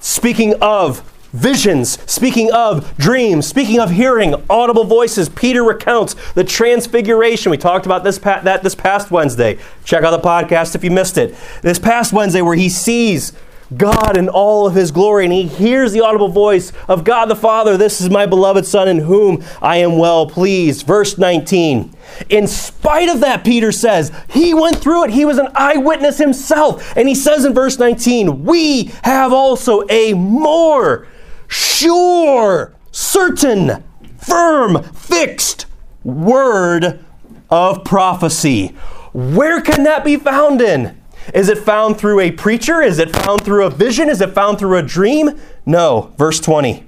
Speaking 0.00 0.54
of 0.60 1.00
visions, 1.32 1.98
speaking 2.10 2.52
of 2.52 2.96
dreams, 2.96 3.46
speaking 3.46 3.80
of 3.80 3.90
hearing 3.90 4.34
audible 4.48 4.84
voices, 4.84 5.28
Peter 5.30 5.64
recounts 5.64 6.14
the 6.34 6.44
transfiguration. 6.44 7.50
We 7.50 7.56
talked 7.56 7.86
about 7.86 8.04
this 8.04 8.18
pa- 8.18 8.40
that 8.42 8.62
this 8.62 8.74
past 8.74 9.10
Wednesday. 9.10 9.58
Check 9.84 10.04
out 10.04 10.10
the 10.10 10.26
podcast 10.28 10.74
if 10.74 10.84
you 10.84 10.90
missed 10.90 11.18
it. 11.18 11.34
This 11.62 11.78
past 11.78 12.12
Wednesday, 12.12 12.42
where 12.42 12.54
he 12.54 12.68
sees 12.68 13.32
God 13.76 14.16
in 14.16 14.28
all 14.28 14.66
of 14.66 14.74
his 14.74 14.90
glory, 14.90 15.24
and 15.24 15.32
he 15.32 15.46
hears 15.46 15.92
the 15.92 16.00
audible 16.00 16.28
voice 16.28 16.72
of 16.88 17.04
God 17.04 17.26
the 17.26 17.36
Father 17.36 17.76
This 17.76 18.00
is 18.00 18.10
my 18.10 18.26
beloved 18.26 18.66
Son, 18.66 18.88
in 18.88 18.98
whom 18.98 19.42
I 19.62 19.78
am 19.78 19.98
well 19.98 20.26
pleased. 20.26 20.86
Verse 20.86 21.18
19. 21.18 21.94
In 22.28 22.46
spite 22.46 23.08
of 23.08 23.20
that, 23.20 23.44
Peter 23.44 23.72
says, 23.72 24.12
he 24.28 24.54
went 24.54 24.76
through 24.76 25.04
it. 25.04 25.10
He 25.10 25.24
was 25.24 25.38
an 25.38 25.48
eyewitness 25.54 26.18
himself. 26.18 26.96
And 26.96 27.08
he 27.08 27.14
says 27.14 27.44
in 27.44 27.54
verse 27.54 27.78
19, 27.78 28.44
We 28.44 28.92
have 29.02 29.32
also 29.32 29.84
a 29.88 30.12
more 30.14 31.06
sure, 31.48 32.74
certain, 32.90 33.82
firm, 34.18 34.82
fixed 34.82 35.66
word 36.02 37.04
of 37.50 37.84
prophecy. 37.84 38.68
Where 39.12 39.60
can 39.60 39.84
that 39.84 40.04
be 40.04 40.16
found 40.16 40.60
in? 40.60 41.00
Is 41.32 41.48
it 41.48 41.58
found 41.58 41.96
through 41.96 42.20
a 42.20 42.30
preacher? 42.30 42.82
Is 42.82 42.98
it 42.98 43.14
found 43.14 43.42
through 43.42 43.64
a 43.64 43.70
vision? 43.70 44.08
Is 44.08 44.20
it 44.20 44.34
found 44.34 44.58
through 44.58 44.76
a 44.76 44.82
dream? 44.82 45.40
No. 45.64 46.12
Verse 46.18 46.40
20. 46.40 46.84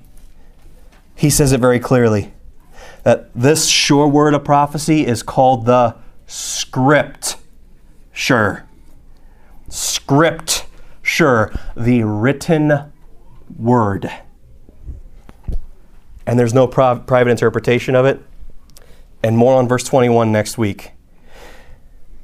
He 1.14 1.30
says 1.30 1.52
it 1.52 1.60
very 1.60 1.80
clearly 1.80 2.32
that 3.04 3.30
this 3.34 3.68
sure 3.68 4.06
word 4.08 4.34
of 4.34 4.44
prophecy 4.44 5.06
is 5.06 5.22
called 5.22 5.64
the 5.64 5.94
script. 6.26 7.36
Sure. 8.12 8.66
Script. 9.68 10.66
Sure. 11.02 11.52
The 11.76 12.02
written 12.02 12.92
word. 13.56 14.10
And 16.26 16.38
there's 16.38 16.52
no 16.52 16.66
prov- 16.66 17.06
private 17.06 17.30
interpretation 17.30 17.94
of 17.94 18.04
it. 18.04 18.20
And 19.22 19.38
more 19.38 19.54
on 19.54 19.68
verse 19.68 19.84
21 19.84 20.32
next 20.32 20.58
week. 20.58 20.90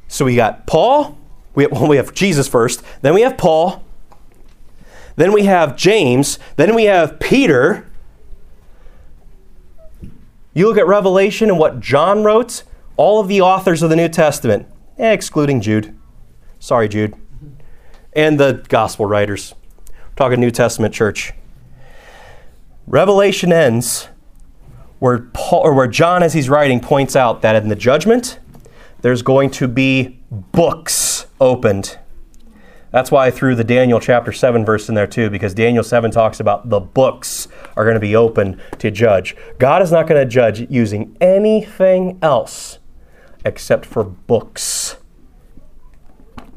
So 0.08 0.24
we 0.24 0.36
got 0.36 0.66
Paul 0.66 1.16
we 1.54 1.64
have, 1.64 1.72
well, 1.72 1.88
we 1.88 1.96
have 1.96 2.14
Jesus 2.14 2.48
first, 2.48 2.82
then 3.02 3.14
we 3.14 3.22
have 3.22 3.36
Paul, 3.36 3.84
then 5.16 5.32
we 5.32 5.44
have 5.44 5.76
James, 5.76 6.38
then 6.56 6.74
we 6.74 6.84
have 6.84 7.20
Peter. 7.20 7.86
You 10.54 10.66
look 10.68 10.78
at 10.78 10.86
Revelation 10.86 11.50
and 11.50 11.58
what 11.58 11.80
John 11.80 12.24
wrote, 12.24 12.62
all 12.96 13.20
of 13.20 13.28
the 13.28 13.40
authors 13.40 13.82
of 13.82 13.90
the 13.90 13.96
New 13.96 14.08
Testament, 14.08 14.66
eh, 14.98 15.12
excluding 15.12 15.60
Jude. 15.60 15.96
Sorry, 16.58 16.88
Jude. 16.88 17.14
And 18.12 18.38
the 18.38 18.64
gospel 18.68 19.06
writers. 19.06 19.54
We're 19.88 20.14
talking 20.16 20.40
New 20.40 20.50
Testament 20.50 20.94
church. 20.94 21.32
Revelation 22.86 23.52
ends 23.52 24.08
where 24.98 25.18
Paul 25.32 25.62
or 25.62 25.74
where 25.74 25.86
John 25.86 26.22
as 26.22 26.32
he's 26.32 26.48
writing 26.48 26.78
points 26.80 27.16
out 27.16 27.42
that 27.42 27.56
in 27.56 27.68
the 27.68 27.76
judgment 27.76 28.38
there's 29.00 29.22
going 29.22 29.50
to 29.50 29.66
be 29.66 30.20
books 30.30 31.21
opened. 31.42 31.98
That's 32.92 33.10
why 33.10 33.26
I 33.26 33.30
threw 33.30 33.54
the 33.54 33.64
Daniel 33.64 33.98
chapter 33.98 34.32
7 34.32 34.64
verse 34.64 34.88
in 34.88 34.94
there 34.94 35.06
too, 35.06 35.28
because 35.28 35.54
Daniel 35.54 35.82
7 35.82 36.10
talks 36.10 36.40
about 36.40 36.68
the 36.68 36.78
books 36.78 37.48
are 37.76 37.84
going 37.84 37.94
to 37.94 38.00
be 38.00 38.14
open 38.14 38.60
to 38.78 38.90
judge. 38.90 39.34
God 39.58 39.82
is 39.82 39.90
not 39.90 40.06
going 40.06 40.22
to 40.22 40.30
judge 40.30 40.70
using 40.70 41.16
anything 41.20 42.18
else 42.22 42.78
except 43.44 43.84
for 43.84 44.04
books 44.04 44.96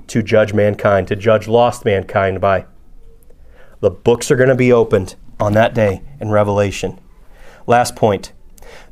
to 0.08 0.22
judge 0.22 0.54
mankind, 0.54 1.08
to 1.08 1.16
judge 1.16 1.48
lost 1.48 1.84
mankind 1.84 2.40
by. 2.40 2.66
The 3.80 3.90
books 3.90 4.30
are 4.30 4.36
going 4.36 4.50
to 4.50 4.56
be 4.56 4.72
opened 4.72 5.16
on 5.40 5.54
that 5.54 5.74
day 5.74 6.04
in 6.20 6.30
Revelation. 6.30 7.00
Last 7.66 7.96
point 7.96 8.34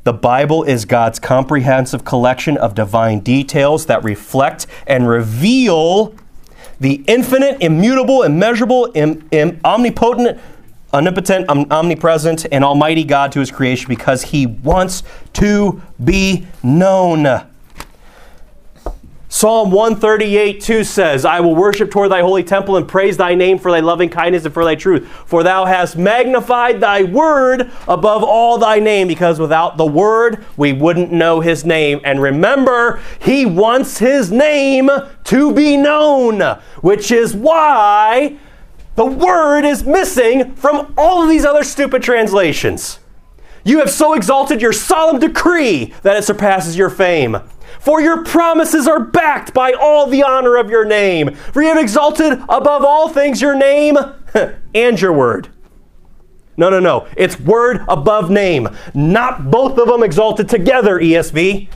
the 0.04 0.14
Bible 0.14 0.64
is 0.64 0.86
God's 0.86 1.20
comprehensive 1.20 2.04
collection 2.04 2.58
of 2.58 2.76
divine 2.76 3.20
details 3.20 3.86
that 3.86 4.04
reflect 4.04 4.68
and 4.86 5.08
reveal 5.08 6.14
the 6.80 7.04
infinite, 7.08 7.62
immutable, 7.62 8.24
immeasurable, 8.24 8.92
Im- 8.96 9.28
Im- 9.32 9.62
omnipotent, 9.64 10.40
omnipotent, 10.94 11.50
um, 11.50 11.66
omnipresent, 11.72 12.46
and 12.52 12.64
almighty 12.64 13.06
God 13.06 13.32
to 13.32 13.40
his 13.40 13.50
creation 13.52 13.88
because 13.88 14.24
he 14.24 14.46
wants 14.46 15.04
to 15.34 15.82
be 16.04 16.46
known. 16.62 17.44
Psalm 19.36 19.72
138 19.72 20.62
2 20.62 20.84
says, 20.84 21.26
I 21.26 21.40
will 21.40 21.56
worship 21.56 21.90
toward 21.90 22.12
thy 22.12 22.22
holy 22.22 22.44
temple 22.44 22.78
and 22.78 22.88
praise 22.88 23.18
thy 23.18 23.34
name 23.34 23.58
for 23.58 23.72
thy 23.72 23.80
loving 23.80 24.10
kindness 24.10 24.46
and 24.46 24.54
for 24.54 24.64
thy 24.64 24.76
truth. 24.76 25.08
For 25.26 25.42
thou 25.42 25.66
hast 25.66 25.98
magnified 25.98 26.80
thy 26.80 27.02
word 27.02 27.72
above 27.88 28.24
all 28.24 28.60
thy 28.60 28.78
name, 28.78 29.08
because 29.08 29.40
without 29.40 29.76
the 29.76 29.88
word 29.88 30.46
we 30.56 30.72
wouldn't 30.72 31.12
know 31.12 31.40
his 31.40 31.66
name. 31.66 32.00
And 32.04 32.22
remember, 32.22 33.02
he 33.20 33.44
wants 33.44 33.98
his 33.98 34.32
name 34.32 34.88
to 35.24 35.52
be 35.52 35.78
known, 35.78 36.60
which 36.82 37.12
is 37.12 37.36
why 37.36 38.38
the 38.94 39.06
word 39.08 39.66
is 39.66 39.84
missing 39.84 40.54
from 40.54 40.94
all 40.96 41.24
of 41.24 41.30
these 41.30 41.44
other 41.44 41.64
stupid 41.64 42.04
translations. 42.04 43.00
You 43.66 43.80
have 43.80 43.90
so 43.90 44.14
exalted 44.14 44.62
your 44.62 44.74
solemn 44.74 45.20
decree 45.20 45.94
that 46.04 46.18
it 46.18 46.24
surpasses 46.24 46.78
your 46.78 46.92
fame. 46.92 47.38
For 47.84 48.00
your 48.00 48.24
promises 48.24 48.88
are 48.88 49.02
backed 49.02 49.54
by 49.54 49.74
all 49.74 50.08
the 50.08 50.24
honor 50.24 50.56
of 50.56 50.70
your 50.70 50.86
name. 50.86 51.36
For 51.36 51.62
you 51.62 51.68
have 51.68 51.78
exalted 51.78 52.32
above 52.48 52.86
all 52.86 53.10
things 53.10 53.42
your 53.42 53.56
name 53.56 53.98
and 54.74 55.02
your 55.02 55.12
word. 55.12 55.50
No, 56.56 56.70
no, 56.70 56.80
no. 56.80 57.10
It's 57.18 57.38
word 57.38 57.84
above 57.90 58.30
name, 58.30 58.70
not 58.94 59.52
both 59.52 59.78
of 59.78 59.90
them 59.90 60.02
exalted 60.02 60.48
together, 60.48 60.98
ESV. 60.98 61.68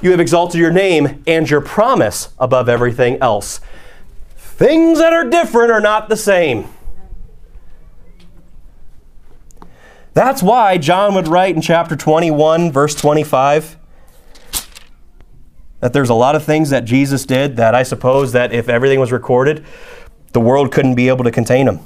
You 0.00 0.10
have 0.12 0.20
exalted 0.20 0.60
your 0.60 0.70
name 0.70 1.24
and 1.26 1.50
your 1.50 1.60
promise 1.60 2.28
above 2.38 2.68
everything 2.68 3.18
else. 3.20 3.60
Things 4.36 5.00
that 5.00 5.12
are 5.12 5.28
different 5.28 5.72
are 5.72 5.80
not 5.80 6.08
the 6.08 6.16
same. 6.16 6.68
That's 10.12 10.44
why 10.44 10.78
John 10.78 11.16
would 11.16 11.26
write 11.26 11.56
in 11.56 11.60
chapter 11.60 11.96
21, 11.96 12.70
verse 12.70 12.94
25 12.94 13.78
that 15.84 15.92
there's 15.92 16.08
a 16.08 16.14
lot 16.14 16.34
of 16.34 16.42
things 16.42 16.70
that 16.70 16.86
Jesus 16.86 17.26
did 17.26 17.56
that 17.58 17.74
I 17.74 17.82
suppose 17.82 18.32
that 18.32 18.54
if 18.54 18.70
everything 18.70 19.00
was 19.00 19.12
recorded, 19.12 19.66
the 20.32 20.40
world 20.40 20.72
couldn't 20.72 20.94
be 20.94 21.08
able 21.08 21.24
to 21.24 21.30
contain 21.30 21.66
them. 21.66 21.80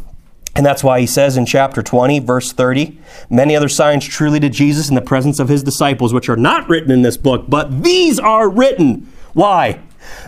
And 0.54 0.64
that's 0.64 0.84
why 0.84 1.00
he 1.00 1.06
says 1.06 1.36
in 1.36 1.46
chapter 1.46 1.82
20, 1.82 2.20
verse 2.20 2.52
30, 2.52 2.96
many 3.28 3.56
other 3.56 3.68
signs 3.68 4.06
truly 4.06 4.38
did 4.38 4.52
Jesus 4.52 4.88
in 4.88 4.94
the 4.94 5.00
presence 5.00 5.40
of 5.40 5.48
his 5.48 5.64
disciples, 5.64 6.14
which 6.14 6.28
are 6.28 6.36
not 6.36 6.68
written 6.68 6.92
in 6.92 7.02
this 7.02 7.16
book, 7.16 7.46
but 7.48 7.82
these 7.82 8.20
are 8.20 8.48
written. 8.48 9.12
Why? 9.32 9.80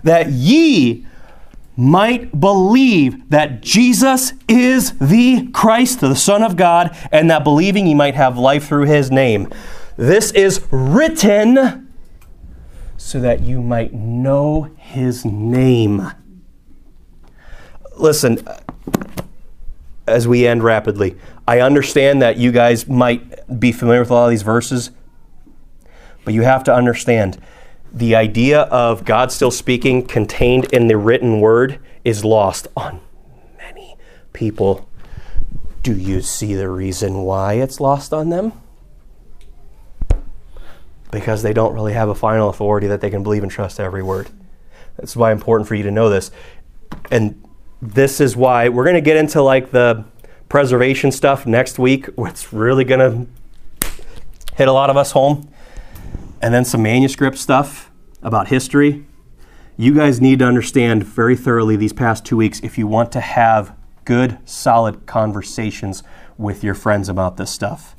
That 0.03 0.31
ye 0.31 1.07
might 1.77 2.41
believe 2.41 3.31
that 3.31 3.61
Jesus 3.61 4.33
is 4.49 4.99
the 4.99 5.49
Christ, 5.53 6.01
the 6.01 6.17
Son 6.17 6.43
of 6.43 6.57
God, 6.57 6.97
and 7.13 7.31
that 7.31 7.45
believing 7.45 7.87
ye 7.87 7.95
might 7.95 8.17
have 8.17 8.37
life 8.37 8.67
through 8.67 8.87
his 8.87 9.13
name. 9.13 9.49
This 9.97 10.33
is 10.33 10.67
written 10.73 11.87
so 13.01 13.19
that 13.19 13.41
you 13.41 13.63
might 13.63 13.95
know 13.95 14.71
his 14.77 15.25
name. 15.25 16.13
Listen, 17.97 18.47
uh, 18.47 18.61
as 20.07 20.29
we 20.29 20.47
end 20.47 20.63
rapidly, 20.63 21.17
I 21.49 21.61
understand 21.61 22.21
that 22.21 22.37
you 22.37 22.53
guys 22.53 22.87
might 22.87 23.59
be 23.59 23.73
familiar 23.73 24.03
with 24.03 24.11
a 24.11 24.15
lot 24.15 24.25
of 24.27 24.31
these 24.31 24.43
verses, 24.43 24.91
but 26.27 26.35
you 26.35 26.43
have 26.43 26.63
to 26.65 26.75
understand 26.75 27.41
the 27.91 28.15
idea 28.15 28.61
of 28.65 29.07
God 29.07 29.33
still 29.33 29.51
speaking 29.51 30.07
contained 30.07 30.67
in 30.71 30.87
the 30.87 30.99
written 30.99 31.41
word 31.41 31.81
is 32.05 32.23
lost 32.23 32.69
on 32.77 33.01
many 33.57 33.97
people. 34.35 34.87
Do 35.83 35.97
you 35.97 36.21
see 36.21 36.55
the 36.55 36.69
reason 36.69 37.23
why 37.23 37.55
it's 37.55 37.81
lost 37.81 38.13
on 38.13 38.29
them? 38.29 38.53
Because 41.11 41.43
they 41.43 41.53
don't 41.53 41.75
really 41.75 41.93
have 41.93 42.09
a 42.09 42.15
final 42.15 42.49
authority 42.49 42.87
that 42.87 43.01
they 43.01 43.11
can 43.11 43.23
believe 43.23 43.43
and 43.43 43.51
trust 43.51 43.81
every 43.81 44.03
word. 44.03 44.29
That's 44.97 45.17
why 45.17 45.33
important 45.33 45.69
for 45.69 45.75
you 45.75 45.83
to 45.85 45.91
know 45.91 46.09
this. 46.09 46.31
And 47.11 47.43
this 47.81 48.21
is 48.21 48.37
why 48.37 48.69
we're 48.69 48.85
going 48.85 48.95
to 48.95 49.01
get 49.01 49.17
into 49.17 49.43
like 49.43 49.71
the 49.71 50.05
preservation 50.49 51.13
stuff 51.13 51.47
next 51.47 51.79
week. 51.79 52.09
It's 52.19 52.53
really 52.53 52.85
going 52.85 53.01
to 53.01 53.27
hit 54.57 54.69
a 54.69 54.73
lot 54.73 54.91
of 54.91 54.97
us 54.97 55.13
home. 55.13 55.49
And 56.43 56.55
then 56.55 56.65
some 56.65 56.83
manuscript 56.83 57.39
stuff 57.39 57.91
about 58.23 58.49
history. 58.49 59.05
You 59.77 59.95
guys 59.95 60.21
need 60.21 60.41
to 60.41 60.45
understand 60.45 61.05
very 61.05 61.37
thoroughly 61.37 61.77
these 61.77 61.93
past 61.93 62.25
two 62.25 62.37
weeks 62.37 62.61
if 62.61 62.77
you 62.77 62.87
want 62.87 63.13
to 63.13 63.21
have 63.21 63.75
good, 64.05 64.39
solid 64.45 65.07
conversations 65.07 66.03
with 66.37 66.63
your 66.65 66.75
friends 66.75 67.09
about 67.09 67.37
this 67.37 67.51
stuff. 67.51 67.95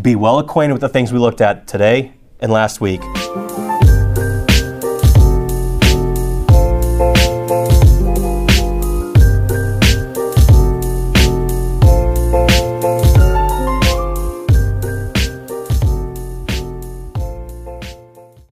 Be 0.00 0.14
well 0.14 0.38
acquainted 0.38 0.74
with 0.74 0.82
the 0.82 0.88
things 0.88 1.12
we 1.12 1.18
looked 1.18 1.40
at 1.40 1.66
today 1.66 2.14
and 2.40 2.52
last 2.52 2.80
week. 2.80 3.00